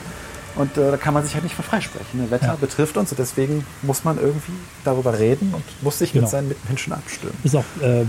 Und 0.56 0.78
äh, 0.78 0.91
da 0.91 0.97
kann 0.97 1.14
man 1.14 1.24
sich 1.24 1.34
halt 1.34 1.43
nicht 1.43 1.56
von 1.56 1.66
freisprechen. 1.66 2.22
Ne? 2.22 2.32
Wetter 2.32 2.47
Ja. 2.47 2.56
betrifft 2.56 2.95
uns 2.97 3.12
und 3.12 3.20
deswegen 3.20 3.66
muss 3.82 4.03
man 4.06 4.18
irgendwie 4.18 4.53
darüber 4.86 5.18
reden 5.20 5.53
und 5.53 5.64
muss 5.82 5.99
sich 5.99 6.14
Genau. 6.14 6.24
mit 6.24 6.32
seinen 6.32 6.47
Mitmenschen 6.47 6.93
abstimmen. 6.93 7.34
Ist 7.43 7.56
auch 7.56 7.66
ähm, 7.82 8.08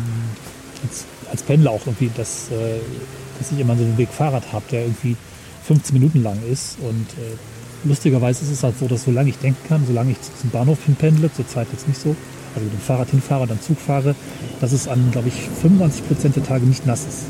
als, 0.85 1.05
als 1.31 1.43
Pendler 1.43 1.73
auch 1.73 1.81
irgendwie, 1.87 2.11
dass, 2.17 2.51
äh, 2.53 2.79
dass 3.39 3.51
ich 3.51 3.59
immer 3.59 3.77
so 3.77 3.83
einen 3.83 3.99
Weg 3.99 4.11
Fahrrad 4.11 4.53
habe, 4.53 4.65
der 4.71 4.83
irgendwie 4.83 5.17
15 5.67 5.93
Minuten 5.99 6.23
lang 6.23 6.39
ist. 6.51 6.79
Und 6.81 7.07
äh, 7.19 7.37
lustigerweise 7.89 8.45
ist 8.45 8.51
es 8.53 8.63
halt 8.63 8.79
so, 8.79 8.87
dass 8.87 9.03
solange 9.05 9.31
ich 9.31 9.39
denken 9.39 9.67
kann, 9.69 9.85
solange 9.87 10.13
ich 10.13 10.19
zum 10.41 10.51
Bahnhof 10.51 10.79
hinpendle, 10.87 11.33
zurzeit 11.33 11.67
jetzt 11.73 11.89
nicht 11.89 12.01
so, 12.01 12.15
also 12.55 12.65
mit 12.65 12.73
dem 12.75 12.81
Fahrrad 12.81 13.11
hinfahre, 13.11 13.49
dann 13.49 13.61
Zug 13.61 13.79
fahre, 13.81 14.15
dass 14.61 14.71
es 14.71 14.87
an, 14.87 15.09
glaube 15.11 15.29
ich, 15.29 15.35
95 15.63 16.07
Prozent 16.07 16.37
der 16.37 16.45
Tage 16.45 16.65
nicht 16.65 16.87
nass 16.87 17.01
ist. 17.01 17.23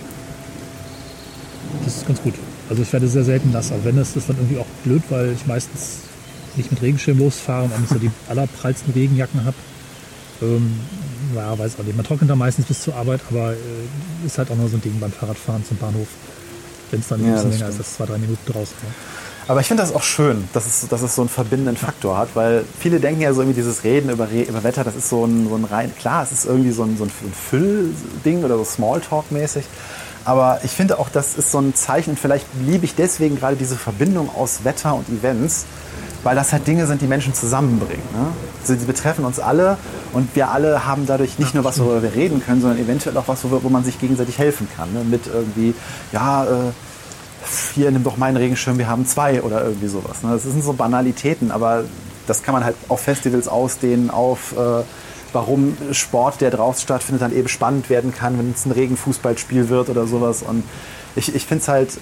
Das 1.84 1.96
ist 1.96 2.06
ganz 2.06 2.20
gut. 2.22 2.34
Also 2.68 2.82
ich 2.82 2.92
werde 2.92 3.08
sehr 3.08 3.24
selten 3.24 3.52
nass, 3.52 3.72
aber 3.72 3.84
wenn 3.84 3.96
das 3.96 4.16
ist 4.16 4.28
dann 4.28 4.36
irgendwie 4.38 4.58
auch 4.58 4.66
blöd, 4.84 5.04
weil 5.10 5.32
ich 5.32 5.46
meistens 5.46 6.10
nicht 6.54 6.70
mit 6.70 6.82
Regenschirm 6.82 7.18
losfahre 7.18 7.64
und 7.64 7.72
auch 7.72 7.78
nicht 7.78 7.92
so 7.92 7.98
die 7.98 8.14
allerprallsten 8.26 8.92
Regenjacken 8.92 9.44
habe. 9.44 9.56
Ähm, 10.42 10.90
ja, 11.34 11.58
weiß 11.58 11.78
auch 11.78 11.84
nicht. 11.84 11.96
Man 11.96 12.04
trocknet 12.06 12.30
da 12.30 12.36
meistens 12.36 12.66
bis 12.66 12.82
zur 12.82 12.96
Arbeit, 12.96 13.22
aber 13.30 13.54
äh, 13.54 13.88
ist 14.26 14.38
halt 14.38 14.50
auch 14.50 14.56
noch 14.56 14.68
so 14.68 14.76
ein 14.76 14.82
Ding 14.82 15.00
beim 15.00 15.12
Fahrradfahren 15.12 15.64
zum 15.64 15.78
Bahnhof. 15.78 16.08
Wenn 16.90 17.00
es 17.00 17.08
dann 17.08 17.26
ein 17.26 17.32
Ja, 17.32 17.32
bisschen 17.32 17.50
das 17.50 17.50
länger 17.50 17.68
ist 17.68 17.78
als 17.78 17.94
zwei, 17.94 18.06
drei 18.06 18.18
Minuten 18.18 18.44
draußen. 18.46 18.76
Ne? 18.82 18.94
Aber 19.48 19.60
ich 19.60 19.68
finde 19.68 19.82
das 19.82 19.92
auch 19.92 20.02
schön, 20.02 20.48
dass 20.52 20.66
es, 20.66 20.88
dass 20.88 21.02
es 21.02 21.14
so 21.14 21.22
einen 21.22 21.28
verbindenden 21.28 21.76
Faktor 21.76 22.18
hat, 22.18 22.34
weil 22.34 22.64
viele 22.78 22.98
denken 22.98 23.20
ja 23.20 23.32
so 23.32 23.42
irgendwie 23.42 23.54
dieses 23.54 23.84
Reden 23.84 24.10
über, 24.10 24.28
Re 24.30 24.42
über 24.42 24.64
Wetter, 24.64 24.82
das 24.82 24.96
ist 24.96 25.08
so 25.08 25.24
ein, 25.24 25.48
so 25.48 25.54
ein 25.54 25.64
rein, 25.64 25.94
klar, 25.94 26.24
es 26.24 26.32
ist 26.32 26.46
irgendwie 26.46 26.72
so 26.72 26.82
ein, 26.82 26.96
so 26.96 27.04
ein 27.04 27.10
Füllding 27.32 28.42
oder 28.44 28.56
so 28.56 28.64
Smalltalk-mäßig. 28.64 29.64
Aber 30.26 30.58
ich 30.64 30.72
finde 30.72 30.98
auch, 30.98 31.08
das 31.08 31.36
ist 31.36 31.52
so 31.52 31.60
ein 31.60 31.74
Zeichen, 31.76 32.10
und 32.10 32.18
vielleicht 32.18 32.46
liebe 32.66 32.84
ich 32.84 32.96
deswegen 32.96 33.36
gerade 33.36 33.54
diese 33.54 33.76
Verbindung 33.76 34.28
aus 34.34 34.64
Wetter 34.64 34.94
und 34.94 35.08
Events, 35.08 35.66
weil 36.24 36.34
das 36.34 36.52
halt 36.52 36.66
Dinge 36.66 36.88
sind, 36.88 37.00
die 37.00 37.06
Menschen 37.06 37.32
zusammenbringen. 37.32 38.02
Ne? 38.12 38.76
Die 38.76 38.84
betreffen 38.84 39.24
uns 39.24 39.38
alle 39.38 39.78
und 40.12 40.34
wir 40.34 40.50
alle 40.50 40.84
haben 40.84 41.06
dadurch 41.06 41.38
nicht 41.38 41.54
nur 41.54 41.62
was, 41.62 41.78
worüber 41.78 42.02
wir 42.02 42.14
reden 42.14 42.42
können, 42.44 42.60
sondern 42.60 42.80
eventuell 42.80 43.16
auch 43.16 43.28
was, 43.28 43.44
wo 43.48 43.68
man 43.68 43.84
sich 43.84 44.00
gegenseitig 44.00 44.36
helfen 44.36 44.66
kann. 44.76 44.92
Ne? 44.92 45.04
Mit 45.04 45.28
irgendwie, 45.28 45.74
ja, 46.10 46.44
äh, 46.44 46.48
hier 47.74 47.92
nimm 47.92 48.02
doch 48.02 48.16
meinen 48.16 48.36
Regenschirm, 48.36 48.78
wir 48.78 48.88
haben 48.88 49.06
zwei 49.06 49.40
oder 49.42 49.62
irgendwie 49.62 49.86
sowas. 49.86 50.24
Ne? 50.24 50.32
Das 50.32 50.42
sind 50.42 50.64
so 50.64 50.72
Banalitäten, 50.72 51.52
aber 51.52 51.84
das 52.26 52.42
kann 52.42 52.52
man 52.52 52.64
halt 52.64 52.74
auf 52.88 53.00
Festivals 53.00 53.46
ausdehnen, 53.46 54.10
auf 54.10 54.54
äh, 54.58 54.82
warum 55.32 55.76
Sport, 55.92 56.40
der 56.40 56.50
draußen 56.50 56.82
stattfindet, 56.82 57.22
dann 57.22 57.36
eben 57.36 57.48
spannend 57.48 57.90
werden 57.90 58.12
kann, 58.12 58.38
wenn 58.38 58.52
es 58.52 58.66
ein 58.66 58.72
Regenfußballspiel 58.72 59.68
wird 59.68 59.88
oder 59.88 60.06
sowas. 60.06 60.42
Und 60.42 60.64
ich, 61.16 61.34
ich 61.34 61.46
finde 61.46 61.62
es 61.62 61.68
halt, 61.68 61.98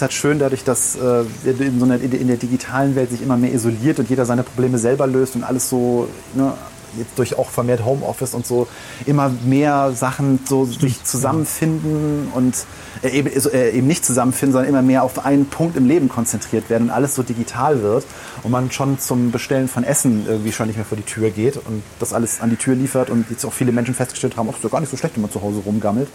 halt 0.00 0.12
schön, 0.12 0.38
dadurch, 0.38 0.64
dass 0.64 0.96
äh, 0.96 1.24
in, 1.44 1.78
so 1.78 1.84
einer, 1.84 2.00
in 2.00 2.26
der 2.26 2.36
digitalen 2.36 2.96
Welt 2.96 3.10
sich 3.10 3.22
immer 3.22 3.36
mehr 3.36 3.52
isoliert 3.52 3.98
und 3.98 4.10
jeder 4.10 4.26
seine 4.26 4.42
Probleme 4.42 4.78
selber 4.78 5.06
löst 5.06 5.36
und 5.36 5.44
alles 5.44 5.68
so 5.68 6.08
ne, 6.34 6.52
jetzt 6.96 7.18
durch 7.18 7.38
auch 7.38 7.50
vermehrt 7.50 7.84
Homeoffice 7.84 8.34
und 8.34 8.46
so 8.46 8.68
immer 9.06 9.30
mehr 9.44 9.92
Sachen 9.92 10.40
so 10.48 10.64
sich 10.64 11.04
zusammenfinden 11.04 12.28
und 12.34 12.54
äh, 13.02 13.08
eben, 13.10 13.28
äh, 13.28 13.70
eben 13.70 13.86
nicht 13.86 14.04
zusammenfinden, 14.04 14.52
sondern 14.52 14.68
immer 14.68 14.82
mehr 14.82 15.02
auf 15.02 15.24
einen 15.24 15.46
Punkt 15.46 15.76
im 15.76 15.86
Leben 15.86 16.08
konzentriert 16.08 16.70
werden 16.70 16.84
und 16.84 16.90
alles 16.90 17.14
so 17.14 17.22
digital 17.22 17.82
wird 17.82 18.04
und 18.42 18.50
man 18.50 18.70
schon 18.70 18.98
zum 18.98 19.30
Bestellen 19.30 19.68
von 19.68 19.84
Essen 19.84 20.26
irgendwie 20.26 20.52
schon 20.52 20.66
nicht 20.66 20.76
mehr 20.76 20.86
vor 20.86 20.96
die 20.96 21.04
Tür 21.04 21.30
geht 21.30 21.56
und 21.56 21.82
das 21.98 22.12
alles 22.12 22.40
an 22.40 22.50
die 22.50 22.56
Tür 22.56 22.74
liefert 22.74 23.10
und 23.10 23.30
jetzt 23.30 23.44
auch 23.44 23.52
viele 23.52 23.72
Menschen 23.72 23.94
festgestellt 23.94 24.36
haben, 24.36 24.48
ach, 24.50 24.56
ist 24.56 24.64
doch 24.64 24.70
gar 24.70 24.80
nicht 24.80 24.90
so 24.90 24.96
schlecht, 24.96 25.16
wenn 25.16 25.22
man 25.22 25.30
zu 25.30 25.42
Hause 25.42 25.60
rumgammelt. 25.64 26.08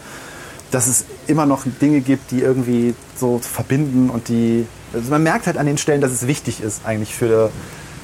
Dass 0.72 0.88
es 0.88 1.06
immer 1.28 1.46
noch 1.46 1.66
Dinge 1.82 2.00
gibt, 2.00 2.32
die 2.32 2.40
irgendwie 2.40 2.96
so 3.18 3.40
verbinden 3.40 4.10
und 4.10 4.30
die. 4.30 4.66
Also 4.94 5.10
man 5.10 5.22
merkt 5.22 5.48
halt 5.48 5.58
an 5.58 5.66
den 5.66 5.78
Stellen, 5.78 6.00
dass 6.00 6.12
es 6.12 6.28
wichtig 6.28 6.62
ist, 6.62 6.86
eigentlich 6.86 7.14
für 7.14 7.52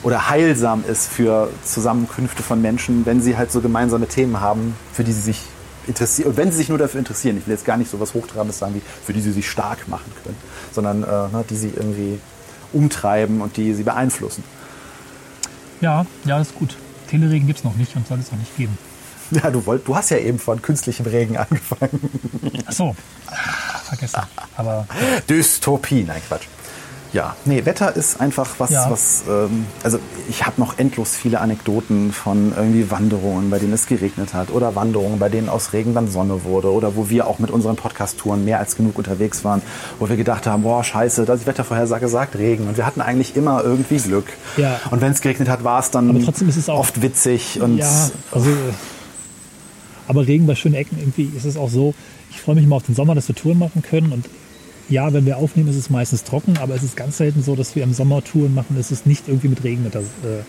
oder 0.04 0.30
heilsam 0.30 0.84
ist 0.88 1.08
für 1.08 1.50
Zusammenkünfte 1.64 2.44
von 2.44 2.62
Menschen, 2.62 3.06
wenn 3.06 3.22
sie 3.22 3.38
halt 3.38 3.52
so 3.52 3.62
gemeinsame 3.62 4.08
Themen 4.08 4.40
haben, 4.40 4.76
für 4.94 5.04
die 5.04 5.12
sie 5.12 5.22
sich 5.22 5.42
interessieren. 5.88 6.30
Und 6.30 6.38
wenn 6.38 6.52
sie 6.52 6.58
sich 6.58 6.70
nur 6.70 6.78
dafür 6.78 7.00
interessieren, 7.00 7.38
ich 7.38 7.48
will 7.48 7.54
jetzt 7.54 7.66
gar 7.66 7.78
nicht 7.78 7.90
so 7.90 8.00
was 8.00 8.14
Hochtrabendes 8.14 8.60
sagen 8.60 8.76
wie, 8.76 8.82
für 9.06 9.14
die 9.14 9.22
sie 9.22 9.32
sich 9.32 9.50
stark 9.50 9.88
machen 9.88 10.12
können, 10.24 10.38
sondern 10.72 11.04
äh, 11.04 11.08
ne, 11.08 11.46
die 11.50 11.56
sie 11.56 11.72
irgendwie 11.76 12.20
umtreiben 12.74 13.42
und 13.42 13.58
die 13.58 13.74
sie 13.74 13.84
beeinflussen. 13.84 14.44
Ja, 15.82 16.06
ja, 16.26 16.40
das 16.40 16.50
ist 16.50 16.56
gut. 16.56 16.76
Teleregen 17.10 17.48
gibt 17.48 17.60
es 17.60 17.66
noch 17.66 17.76
nicht 17.76 17.96
und 17.96 18.08
soll 18.08 18.20
es 18.20 18.32
auch 18.32 18.38
nicht 18.38 18.56
geben. 18.58 18.78
Ja, 19.32 19.50
du, 19.52 19.66
wollt, 19.66 19.86
du 19.88 19.94
hast 19.96 20.10
ja 20.10 20.18
eben 20.18 20.40
von 20.40 20.62
künstlichem 20.62 21.06
Regen 21.06 21.36
angefangen. 21.38 22.00
Ach 22.66 22.72
so, 22.72 22.96
vergessen. 23.84 24.22
Aber 24.56 24.88
Dystopie, 25.30 26.04
nein, 26.04 26.22
Quatsch. 26.28 26.48
Ja, 27.14 27.36
nee, 27.46 27.66
Wetter 27.66 27.96
ist 27.96 28.20
einfach 28.20 28.56
was, 28.58 28.72
ja. 28.72 28.90
was 28.90 29.24
ähm, 29.30 29.66
also 29.84 30.00
ich 30.30 30.46
habe 30.46 30.60
noch 30.60 30.78
endlos 30.78 31.16
viele 31.16 31.40
Anekdoten 31.40 32.12
von 32.12 32.54
irgendwie 32.56 32.92
Wanderungen, 32.92 33.50
bei 33.50 33.60
denen 33.60 33.74
es 33.74 33.88
geregnet 33.88 34.34
hat 34.34 34.52
oder 34.52 34.76
Wanderungen, 34.76 35.20
bei 35.20 35.30
denen 35.30 35.50
aus 35.50 35.74
Regen 35.74 35.94
dann 35.94 36.10
Sonne 36.10 36.44
wurde 36.44 36.72
oder 36.72 36.96
wo 36.96 37.10
wir 37.10 37.28
auch 37.28 37.40
mit 37.40 37.52
unseren 37.52 37.76
Podcast-Touren 37.76 38.44
mehr 38.44 38.60
als 38.60 38.76
genug 38.76 38.98
unterwegs 38.98 39.44
waren, 39.44 39.62
wo 40.00 40.10
wir 40.10 40.18
gedacht 40.18 40.48
haben, 40.48 40.64
boah, 40.64 40.84
scheiße, 40.84 41.26
das 41.26 41.46
Wettervorhersage 41.46 42.08
sagt 42.08 42.38
Regen 42.38 42.68
und 42.68 42.78
wir 42.78 42.86
hatten 42.86 43.02
eigentlich 43.02 43.36
immer 43.36 43.64
irgendwie 43.64 43.98
Glück. 43.98 44.28
Ja. 44.58 44.80
Und 44.92 45.02
wenn 45.02 45.12
es 45.12 45.22
geregnet 45.22 45.50
hat, 45.50 45.64
war 45.64 45.80
es 45.80 45.92
dann 45.92 46.10
aber 46.10 46.22
trotzdem 46.22 46.50
ist 46.50 46.58
es 46.58 46.70
auch, 46.70 46.80
oft 46.80 47.02
witzig 47.02 47.62
und 47.62 47.78
ja, 47.78 48.10
also 48.32 48.50
aber 50.08 50.26
Regen 50.26 50.48
bei 50.48 50.56
schönen 50.56 50.76
Ecken 50.76 50.98
irgendwie 51.00 51.32
ist 51.36 51.46
es 51.46 51.58
auch 51.58 51.70
so, 51.70 51.94
ich 52.32 52.42
freue 52.42 52.56
mich 52.56 52.66
mal 52.66 52.78
auf 52.78 52.84
den 52.84 52.96
Sommer, 52.96 53.14
dass 53.16 53.28
wir 53.28 53.36
Touren 53.36 53.60
machen 53.60 53.82
können 53.82 54.12
und 54.12 54.26
ja, 54.90 55.14
wenn 55.14 55.26
wir 55.26 55.38
aufnehmen, 55.38 55.70
ist 55.70 55.76
es 55.76 55.90
meistens 55.90 56.24
trocken, 56.24 56.58
aber 56.58 56.76
es 56.76 56.84
ist 56.84 56.96
ganz 56.96 57.18
selten 57.18 57.44
so, 57.44 57.56
dass 57.56 57.76
wir 57.76 57.84
im 57.84 57.94
Sommer 57.94 58.24
Touren 58.24 58.54
machen, 58.54 58.78
ist 58.80 58.92
es 58.92 59.06
nicht 59.06 59.28
irgendwie 59.28 59.50
mit 59.50 59.64
Regen 59.64 59.86
unter, 59.86 60.00
äh, 60.00 60.44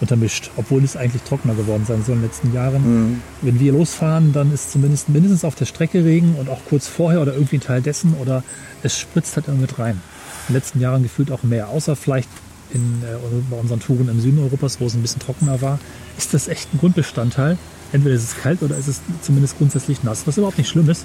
untermischt, 0.00 0.50
obwohl 0.56 0.84
es 0.84 0.96
eigentlich 0.96 1.22
trockener 1.22 1.54
geworden 1.54 1.84
sein 1.86 2.04
soll 2.04 2.16
in 2.16 2.20
den 2.20 2.28
letzten 2.28 2.52
Jahren. 2.52 2.82
Mhm. 2.82 3.22
Wenn 3.42 3.60
wir 3.60 3.72
losfahren, 3.72 4.32
dann 4.32 4.52
ist 4.52 4.72
zumindest 4.72 5.08
mindestens 5.08 5.44
auf 5.44 5.54
der 5.54 5.66
Strecke 5.66 6.04
Regen 6.04 6.34
und 6.38 6.48
auch 6.48 6.60
kurz 6.68 6.86
vorher 6.86 7.20
oder 7.22 7.34
irgendwie 7.34 7.56
ein 7.56 7.60
Teil 7.60 7.82
dessen 7.82 8.14
oder 8.14 8.42
es 8.82 8.98
spritzt 8.98 9.36
halt 9.36 9.48
irgendwie 9.48 9.66
mit 9.66 9.78
rein. 9.78 10.00
In 10.48 10.52
den 10.52 10.54
letzten 10.54 10.80
Jahren 10.80 11.02
gefühlt 11.02 11.30
auch 11.30 11.42
mehr, 11.42 11.68
außer 11.68 11.96
vielleicht 11.96 12.28
in, 12.72 13.02
äh, 13.02 13.16
bei 13.50 13.56
unseren 13.56 13.80
Touren 13.80 14.08
im 14.08 14.20
Süden 14.20 14.40
Europas, 14.40 14.80
wo 14.80 14.86
es 14.86 14.94
ein 14.94 15.02
bisschen 15.02 15.20
trockener 15.20 15.62
war, 15.62 15.78
ist 16.18 16.34
das 16.34 16.48
echt 16.48 16.72
ein 16.74 16.78
Grundbestandteil. 16.78 17.56
Entweder 17.92 18.16
ist 18.16 18.24
es 18.24 18.36
kalt 18.36 18.62
oder 18.62 18.76
ist 18.76 18.88
es 18.88 19.00
zumindest 19.22 19.58
grundsätzlich 19.58 20.02
nass, 20.02 20.26
was 20.26 20.36
überhaupt 20.36 20.58
nicht 20.58 20.68
schlimm 20.68 20.90
ist. 20.90 21.04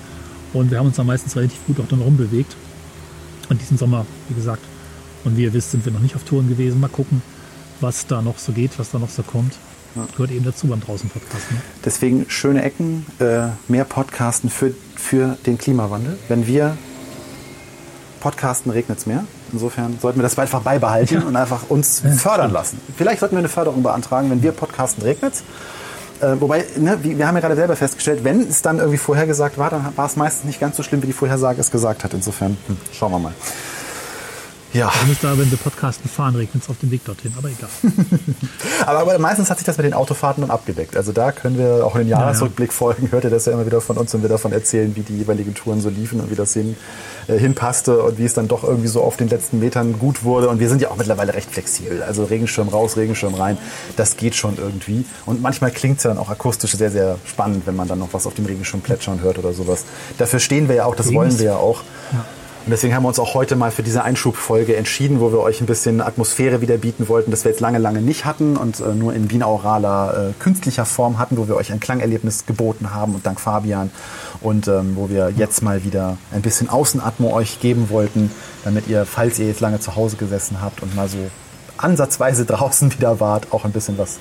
Und 0.54 0.72
wir 0.72 0.80
haben 0.80 0.88
uns 0.88 0.96
dann 0.96 1.06
meistens 1.06 1.36
relativ 1.36 1.60
gut 1.68 1.80
auch 1.80 1.88
dann 1.88 2.02
rumbewegt. 2.02 2.56
Und 3.50 3.62
diesen 3.62 3.78
Sommer, 3.78 4.06
wie 4.28 4.36
gesagt, 4.36 4.62
und 5.24 5.38
wie 5.38 5.44
ihr 5.44 5.54
wisst, 5.54 5.72
sind 5.72 5.86
wir 5.86 5.92
noch 5.92 6.00
nicht 6.00 6.16
auf 6.16 6.24
Touren 6.24 6.48
gewesen. 6.50 6.80
Mal 6.80 6.88
gucken, 6.88 7.22
was 7.82 8.08
da 8.08 8.22
noch 8.22 8.38
so 8.38 8.52
geht, 8.52 8.78
was 8.78 8.92
da 8.92 9.00
noch 9.00 9.10
so 9.10 9.24
kommt. 9.24 9.56
Ja. 9.96 10.08
Gehört 10.12 10.32
eben 10.32 10.46
dazu 10.46 10.68
beim 10.68 10.82
draußen 10.82 11.10
Podcasten. 11.10 11.56
Ne? 11.56 11.62
Deswegen 11.84 12.26
schöne 12.30 12.62
Ecken, 12.62 13.06
äh, 13.20 13.48
mehr 13.68 13.86
Podcasten 13.86 14.50
für, 14.50 14.74
für 14.96 15.38
den 15.46 15.58
Klimawandel. 15.58 16.18
Wenn 16.28 16.46
wir 16.46 16.78
Podcasten, 18.20 18.72
regnet 18.72 19.00
es 19.00 19.06
mehr. 19.06 19.26
Insofern 19.52 19.98
sollten 20.00 20.20
wir 20.20 20.24
das 20.24 20.38
einfach 20.38 20.62
beibehalten 20.62 21.16
ja. 21.16 21.22
und 21.22 21.36
einfach 21.36 21.70
uns 21.70 22.04
fördern 22.18 22.52
lassen. 22.52 22.80
Vielleicht 22.98 23.20
sollten 23.20 23.36
wir 23.36 23.40
eine 23.40 23.50
Förderung 23.50 23.82
beantragen, 23.82 24.30
wenn 24.30 24.44
wir 24.44 24.52
Podcasten 24.52 25.02
regnet 25.04 25.42
äh, 26.22 26.40
wobei, 26.40 26.66
ne, 26.78 26.98
wir 27.02 27.28
haben 27.28 27.36
ja 27.36 27.42
gerade 27.42 27.56
selber 27.56 27.76
festgestellt, 27.76 28.24
wenn 28.24 28.42
es 28.42 28.62
dann 28.62 28.80
irgendwie 28.80 28.98
vorhergesagt 28.98 29.58
war, 29.58 29.70
dann 29.70 29.94
war 29.96 30.06
es 30.06 30.16
meistens 30.16 30.46
nicht 30.46 30.60
ganz 30.60 30.78
so 30.78 30.84
schlimm, 30.84 31.02
wie 31.02 31.08
die 31.08 31.14
Vorhersage 31.14 31.60
es 31.62 31.72
gesagt 31.72 32.04
hat. 32.04 32.14
Insofern, 32.14 32.58
hm, 32.68 32.78
schauen 32.92 33.12
wir 33.12 33.20
mal. 33.20 33.34
Ja. 34.74 34.92
Du 35.02 35.08
musst 35.08 35.24
da, 35.24 35.38
wenn 35.38 35.50
wir 35.50 35.58
Podcasten 35.58 36.10
fahren, 36.10 36.36
regnet 36.36 36.64
es 36.64 36.70
auf 36.70 36.78
dem 36.78 36.92
Weg 36.92 37.04
dorthin, 37.06 37.34
aber 37.38 37.50
egal. 37.50 37.70
aber, 38.86 39.00
aber, 39.00 39.20
meistens 39.20 39.50
hat 39.50 39.58
sich 39.58 39.66
das 39.66 39.78
mit 39.78 39.86
den 39.86 39.94
Autofahrten 39.94 40.42
dann 40.42 40.52
abgedeckt. 40.52 40.96
Also 40.96 41.12
da 41.12 41.32
können 41.32 41.58
wir 41.58 41.86
auch 41.86 41.96
in 41.96 42.02
den 42.02 42.10
Jahresrückblick 42.10 42.72
folgen. 42.72 43.12
Hört 43.12 43.24
ihr 43.24 43.32
das 43.32 43.46
ja 43.46 43.54
immer 43.54 43.66
wieder 43.66 43.82
von 43.82 43.98
uns 43.98 44.14
und 44.14 44.22
wir 44.22 44.30
davon 44.30 44.52
erzählen, 44.52 44.96
wie 44.96 45.02
die 45.02 45.18
jeweiligen 45.18 45.56
Touren 45.56 45.82
so 45.82 45.90
liefen 45.90 46.20
und 46.22 46.30
wie 46.30 46.36
das 46.36 46.54
hin, 46.54 46.76
äh, 47.28 47.38
hinpasste 47.38 48.04
und 48.04 48.20
wie 48.20 48.26
es 48.26 48.36
dann 48.36 48.48
doch 48.48 48.64
irgendwie 48.64 48.88
so 48.88 49.02
auf 49.02 49.18
den 49.18 49.30
letzten 49.30 49.60
Metern 49.60 49.98
gut 49.98 50.24
wurde. 50.24 50.50
Und 50.50 50.60
wir 50.60 50.70
sind 50.70 50.82
ja 50.82 50.92
auch 50.92 50.98
mittlerweile 50.98 51.34
recht 51.34 51.52
flexibel. 51.52 52.04
Also 52.04 52.26
Regenschirm 52.26 52.70
raus, 52.70 52.96
Regenschirm 52.96 53.34
rein. 53.34 53.58
Das 53.98 54.18
geht 54.18 54.36
schon 54.36 54.58
irgendwie. 54.58 55.06
Und 55.26 55.42
manchmal 55.42 55.72
klingt 55.72 55.98
es 55.98 56.04
ja 56.04 56.12
dann 56.12 56.20
auch 56.20 56.30
akustisch 56.30 56.74
sehr, 56.74 56.92
sehr 56.92 57.18
spannend, 57.26 57.66
wenn 57.66 57.76
man 57.76 57.88
dann 57.88 58.00
noch 58.00 58.10
was 58.12 58.28
auf 58.28 58.36
dem 58.36 58.46
Regenschirm 58.46 58.82
plätschern 58.82 59.22
hört 59.22 59.40
oder 59.40 59.54
sowas. 59.54 59.86
Dafür 60.20 60.40
stehen 60.40 60.68
wir 60.68 60.76
ja 60.76 60.86
auch, 60.86 60.96
das 60.96 61.12
wollen 61.12 61.38
wir 61.40 61.46
ja 61.46 61.56
auch. 61.56 61.82
Ja. 62.12 62.26
Und 62.66 62.72
deswegen 62.72 62.94
haben 62.94 63.04
wir 63.04 63.08
uns 63.08 63.20
auch 63.20 63.34
heute 63.34 63.56
mal 63.56 63.72
für 63.72 63.84
diese 63.84 64.04
Einschubfolge 64.04 64.76
entschieden, 64.76 65.22
wo 65.22 65.32
wir 65.32 65.40
euch 65.40 65.62
ein 65.62 65.66
bisschen 65.66 66.02
Atmosphäre 66.02 66.62
wieder 66.62 66.78
bieten 66.78 67.08
wollten, 67.08 67.32
das 67.32 67.44
wir 67.44 67.52
jetzt 67.52 67.62
lange, 67.62 67.80
lange 67.80 68.02
nicht 68.02 68.26
hatten 68.26 68.58
und 68.58 68.80
äh, 68.80 68.94
nur 68.94 69.14
in 69.14 69.28
binauraler 69.28 70.30
äh, 70.30 70.34
künstlicher 70.44 70.86
Form 70.86 71.18
hatten, 71.18 71.38
wo 71.38 71.48
wir 71.48 71.56
euch 71.56 71.72
ein 71.72 71.80
Klangerlebnis 71.80 72.46
geboten 72.46 72.94
haben 72.94 73.16
und 73.16 73.26
dank 73.26 73.40
Fabian 73.40 73.92
und 74.42 74.68
ähm, 74.68 74.96
wo 74.96 75.10
wir 75.10 75.32
jetzt 75.36 75.64
mal 75.64 75.84
wieder 75.84 76.18
ein 76.32 76.42
bisschen 76.42 76.70
Außenatmo 76.70 77.34
euch 77.34 77.60
geben 77.60 77.90
wollten, 77.90 78.30
damit 78.64 78.88
ihr, 78.88 79.06
falls 79.06 79.40
ihr 79.40 79.48
jetzt 79.48 79.62
lange 79.62 79.80
zu 79.80 79.96
Hause 79.96 80.18
gesessen 80.18 80.62
habt 80.62 80.84
und 80.84 80.96
mal 80.96 81.08
so 81.08 81.18
ansatzweise 81.78 82.46
draußen 82.48 82.94
wieder 82.94 83.20
wart, 83.20 83.48
auch 83.52 83.66
ein 83.66 83.72
bisschen 83.72 83.98
was 83.98 84.18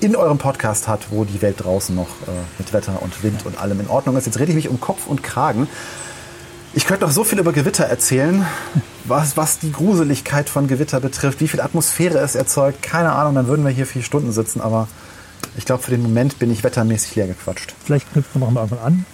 in 0.00 0.16
eurem 0.16 0.38
Podcast 0.38 0.88
hat, 0.88 1.08
wo 1.10 1.24
die 1.24 1.40
Welt 1.42 1.56
draußen 1.62 1.94
noch 1.94 2.08
äh, 2.08 2.32
mit 2.58 2.72
Wetter 2.72 3.02
und 3.02 3.22
Wind 3.22 3.46
und 3.46 3.60
allem 3.60 3.80
in 3.80 3.88
Ordnung 3.88 4.16
ist. 4.16 4.26
Jetzt 4.26 4.38
rede 4.38 4.50
ich 4.50 4.56
mich 4.56 4.68
um 4.68 4.80
Kopf 4.80 5.06
und 5.06 5.22
Kragen. 5.22 5.68
Ich 6.72 6.86
könnte 6.86 7.04
noch 7.04 7.12
so 7.12 7.24
viel 7.24 7.40
über 7.40 7.52
Gewitter 7.52 7.84
erzählen, 7.84 8.46
was, 9.04 9.36
was 9.36 9.58
die 9.58 9.72
Gruseligkeit 9.72 10.48
von 10.48 10.68
Gewitter 10.68 11.00
betrifft, 11.00 11.40
wie 11.40 11.48
viel 11.48 11.60
Atmosphäre 11.60 12.18
es 12.18 12.36
erzeugt. 12.36 12.80
Keine 12.80 13.12
Ahnung, 13.12 13.34
dann 13.34 13.48
würden 13.48 13.64
wir 13.64 13.72
hier 13.72 13.86
vier 13.86 14.02
Stunden 14.02 14.30
sitzen, 14.30 14.60
aber 14.60 14.86
ich 15.56 15.64
glaube, 15.64 15.82
für 15.82 15.90
den 15.90 16.02
Moment 16.02 16.38
bin 16.38 16.48
ich 16.50 16.62
wettermäßig 16.62 17.16
leer 17.16 17.26
gequatscht. 17.26 17.74
Vielleicht 17.84 18.12
knüpfen 18.12 18.40
wir 18.40 18.50
mal 18.50 18.60
irgendwann 18.60 18.86
an. 18.86 19.06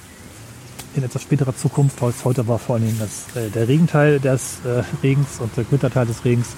In 0.96 1.02
etwas 1.02 1.22
späterer 1.22 1.56
Zukunft. 1.56 2.00
Heute 2.02 2.46
war 2.46 2.58
vor 2.58 2.76
allem 2.76 2.98
das, 2.98 3.34
äh, 3.42 3.48
der 3.48 3.68
Regenteil 3.68 4.20
des 4.20 4.58
äh, 4.64 4.82
Regens 5.02 5.40
und 5.40 5.56
der 5.56 5.64
Gewitterteil 5.64 6.04
des 6.04 6.26
Regens 6.26 6.48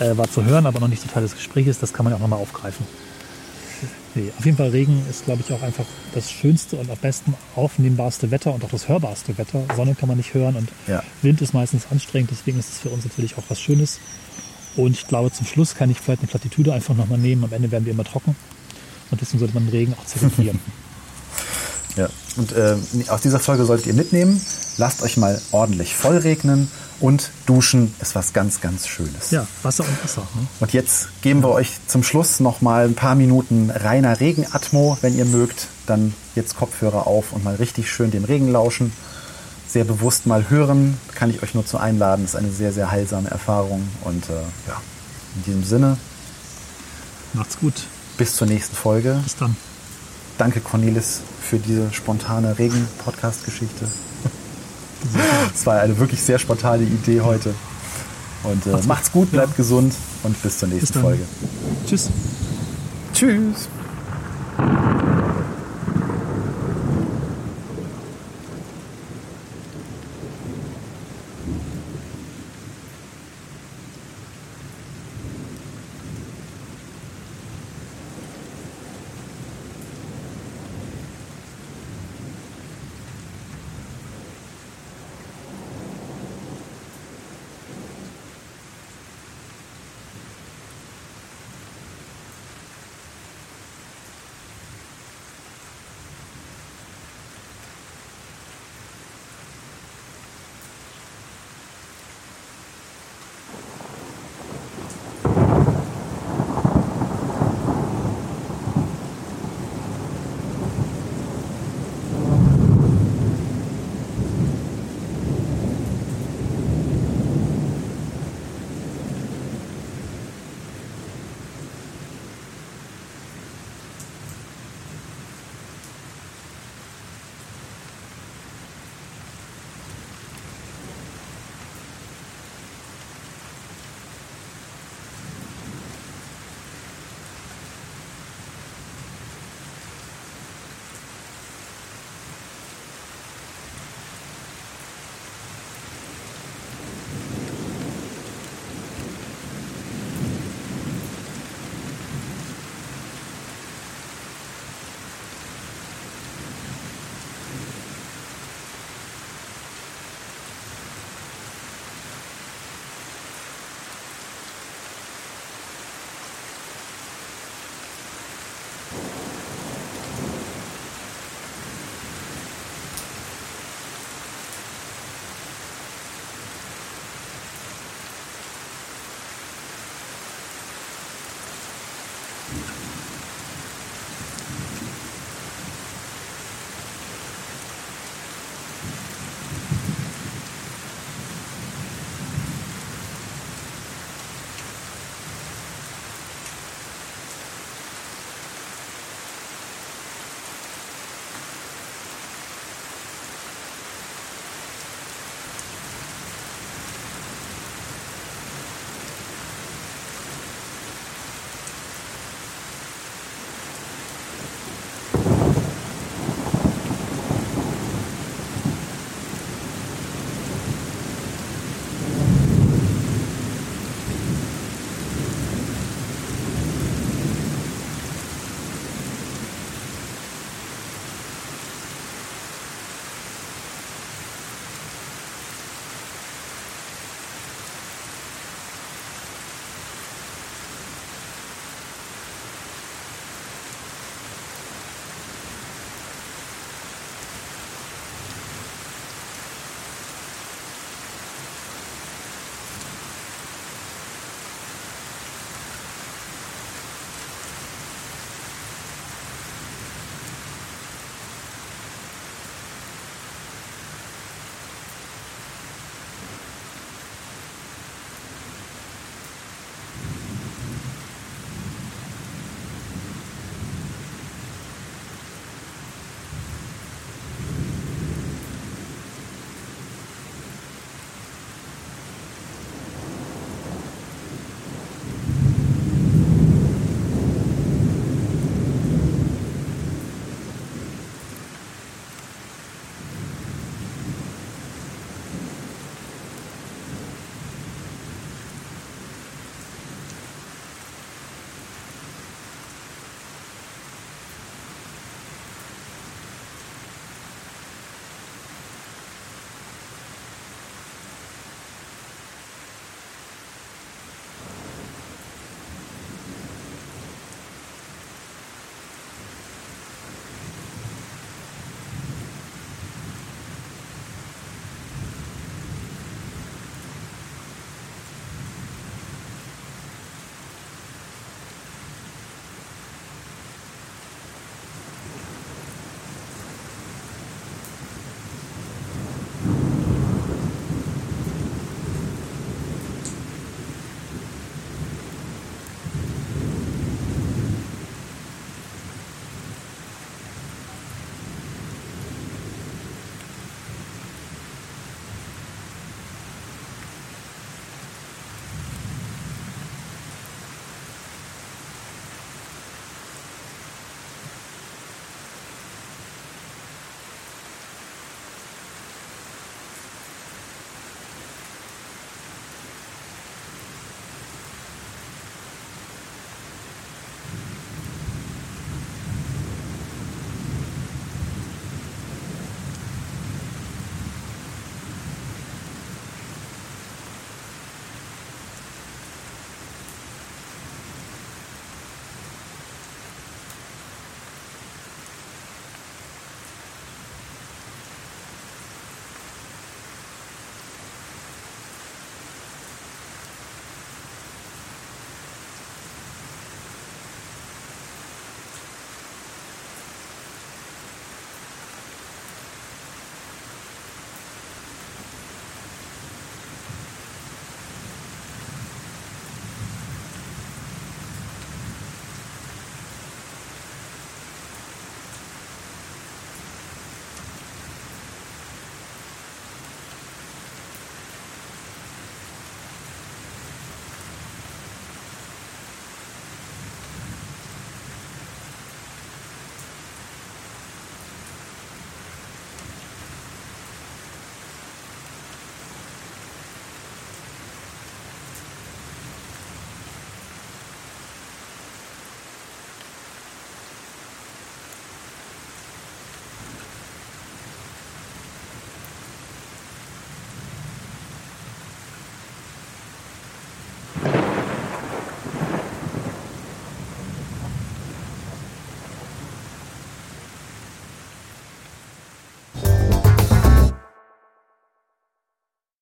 äh, 0.00 0.16
war 0.16 0.30
zu 0.30 0.44
hören, 0.44 0.64
aber 0.64 0.80
noch 0.80 0.88
nicht 0.88 1.02
so 1.02 1.08
Teil 1.08 1.22
des 1.22 1.34
Gesprächs. 1.34 1.78
Das 1.78 1.92
kann 1.92 2.04
man 2.04 2.12
ja 2.12 2.16
auch 2.16 2.20
noch 2.20 2.28
mal 2.28 2.36
aufgreifen. 2.36 2.86
Nee, 4.14 4.32
auf 4.36 4.44
jeden 4.44 4.56
Fall 4.56 4.70
Regen 4.70 5.02
ist, 5.08 5.24
glaube 5.24 5.42
ich, 5.46 5.52
auch 5.52 5.62
einfach 5.62 5.84
das 6.14 6.30
schönste 6.30 6.76
und 6.76 6.90
am 6.90 6.98
besten 6.98 7.34
aufnehmbarste 7.54 8.30
Wetter 8.30 8.52
und 8.52 8.64
auch 8.64 8.70
das 8.70 8.88
hörbarste 8.88 9.38
Wetter. 9.38 9.62
Sonne 9.76 9.94
kann 9.94 10.08
man 10.08 10.16
nicht 10.16 10.34
hören 10.34 10.56
und 10.56 10.68
ja. 10.88 11.02
Wind 11.22 11.40
ist 11.40 11.54
meistens 11.54 11.86
anstrengend, 11.90 12.30
deswegen 12.32 12.58
ist 12.58 12.70
es 12.70 12.78
für 12.80 12.88
uns 12.88 13.04
natürlich 13.04 13.38
auch 13.38 13.44
was 13.48 13.60
Schönes. 13.60 14.00
Und 14.76 14.92
ich 14.92 15.06
glaube, 15.06 15.30
zum 15.32 15.46
Schluss 15.46 15.74
kann 15.74 15.90
ich 15.90 16.00
vielleicht 16.00 16.22
eine 16.22 16.28
Plattitüde 16.28 16.72
einfach 16.72 16.94
nochmal 16.94 17.18
nehmen. 17.18 17.44
Am 17.44 17.52
Ende 17.52 17.70
werden 17.70 17.84
wir 17.84 17.92
immer 17.92 18.04
trocken. 18.04 18.36
Und 19.10 19.20
deswegen 19.20 19.40
sollte 19.40 19.54
man 19.54 19.66
den 19.66 19.70
Regen 19.70 19.94
auch 19.94 20.04
zelebrieren. 20.04 20.60
ja, 21.96 22.08
und 22.36 22.52
äh, 22.52 22.76
aus 23.08 23.20
dieser 23.20 23.40
Folge 23.40 23.64
solltet 23.64 23.86
ihr 23.88 23.94
mitnehmen, 23.94 24.40
lasst 24.76 25.02
euch 25.02 25.16
mal 25.16 25.40
ordentlich 25.52 25.94
voll 25.94 26.18
regnen 26.18 26.68
und 27.00 27.30
Duschen 27.46 27.94
ist 28.00 28.14
was 28.14 28.32
ganz, 28.32 28.60
ganz 28.60 28.86
Schönes. 28.86 29.30
Ja, 29.30 29.46
Wasser 29.62 29.84
und 29.84 30.04
Wasser. 30.04 30.22
Ne? 30.34 30.46
Und 30.60 30.72
jetzt 30.72 31.08
geben 31.22 31.42
wir 31.42 31.50
euch 31.50 31.72
zum 31.86 32.02
Schluss 32.02 32.40
noch 32.40 32.60
mal 32.60 32.84
ein 32.84 32.94
paar 32.94 33.14
Minuten 33.14 33.70
reiner 33.70 34.20
Regenatmo. 34.20 34.98
Wenn 35.00 35.16
ihr 35.16 35.24
mögt, 35.24 35.68
dann 35.86 36.14
jetzt 36.34 36.56
Kopfhörer 36.56 37.06
auf 37.06 37.32
und 37.32 37.42
mal 37.42 37.54
richtig 37.54 37.90
schön 37.90 38.10
dem 38.10 38.24
Regen 38.24 38.52
lauschen. 38.52 38.92
Sehr 39.66 39.84
bewusst 39.84 40.26
mal 40.26 40.50
hören, 40.50 40.98
kann 41.14 41.30
ich 41.30 41.42
euch 41.42 41.54
nur 41.54 41.64
zu 41.64 41.78
einladen. 41.78 42.24
Ist 42.24 42.36
eine 42.36 42.50
sehr, 42.50 42.72
sehr 42.72 42.90
heilsame 42.90 43.30
Erfahrung. 43.30 43.88
Und 44.04 44.28
äh, 44.28 44.32
ja, 44.68 44.80
in 45.36 45.44
diesem 45.44 45.64
Sinne. 45.64 45.96
Macht's 47.32 47.58
gut. 47.58 47.74
Bis 48.18 48.34
zur 48.36 48.46
nächsten 48.46 48.76
Folge. 48.76 49.20
Bis 49.22 49.36
dann. 49.36 49.56
Danke, 50.38 50.60
Cornelis, 50.60 51.20
für 51.40 51.58
diese 51.58 51.92
spontane 51.92 52.58
Regen-Podcast-Geschichte. 52.58 53.86
Es 55.54 55.66
war 55.66 55.80
eine 55.80 55.98
wirklich 55.98 56.20
sehr 56.20 56.38
spontane 56.38 56.82
Idee 56.84 57.20
heute. 57.20 57.54
Und 58.42 58.66
äh, 58.66 58.70
Macht's 58.70 58.86
macht's, 58.86 59.12
gut. 59.12 59.22
gut, 59.24 59.32
bleibt 59.32 59.50
Ja. 59.50 59.56
gesund 59.56 59.94
und 60.22 60.42
bis 60.42 60.58
zur 60.58 60.68
nächsten 60.68 60.94
dann. 60.94 61.02
Folge. 61.02 61.22
Tschüss. 61.86 62.08
Tschüss. 63.12 63.68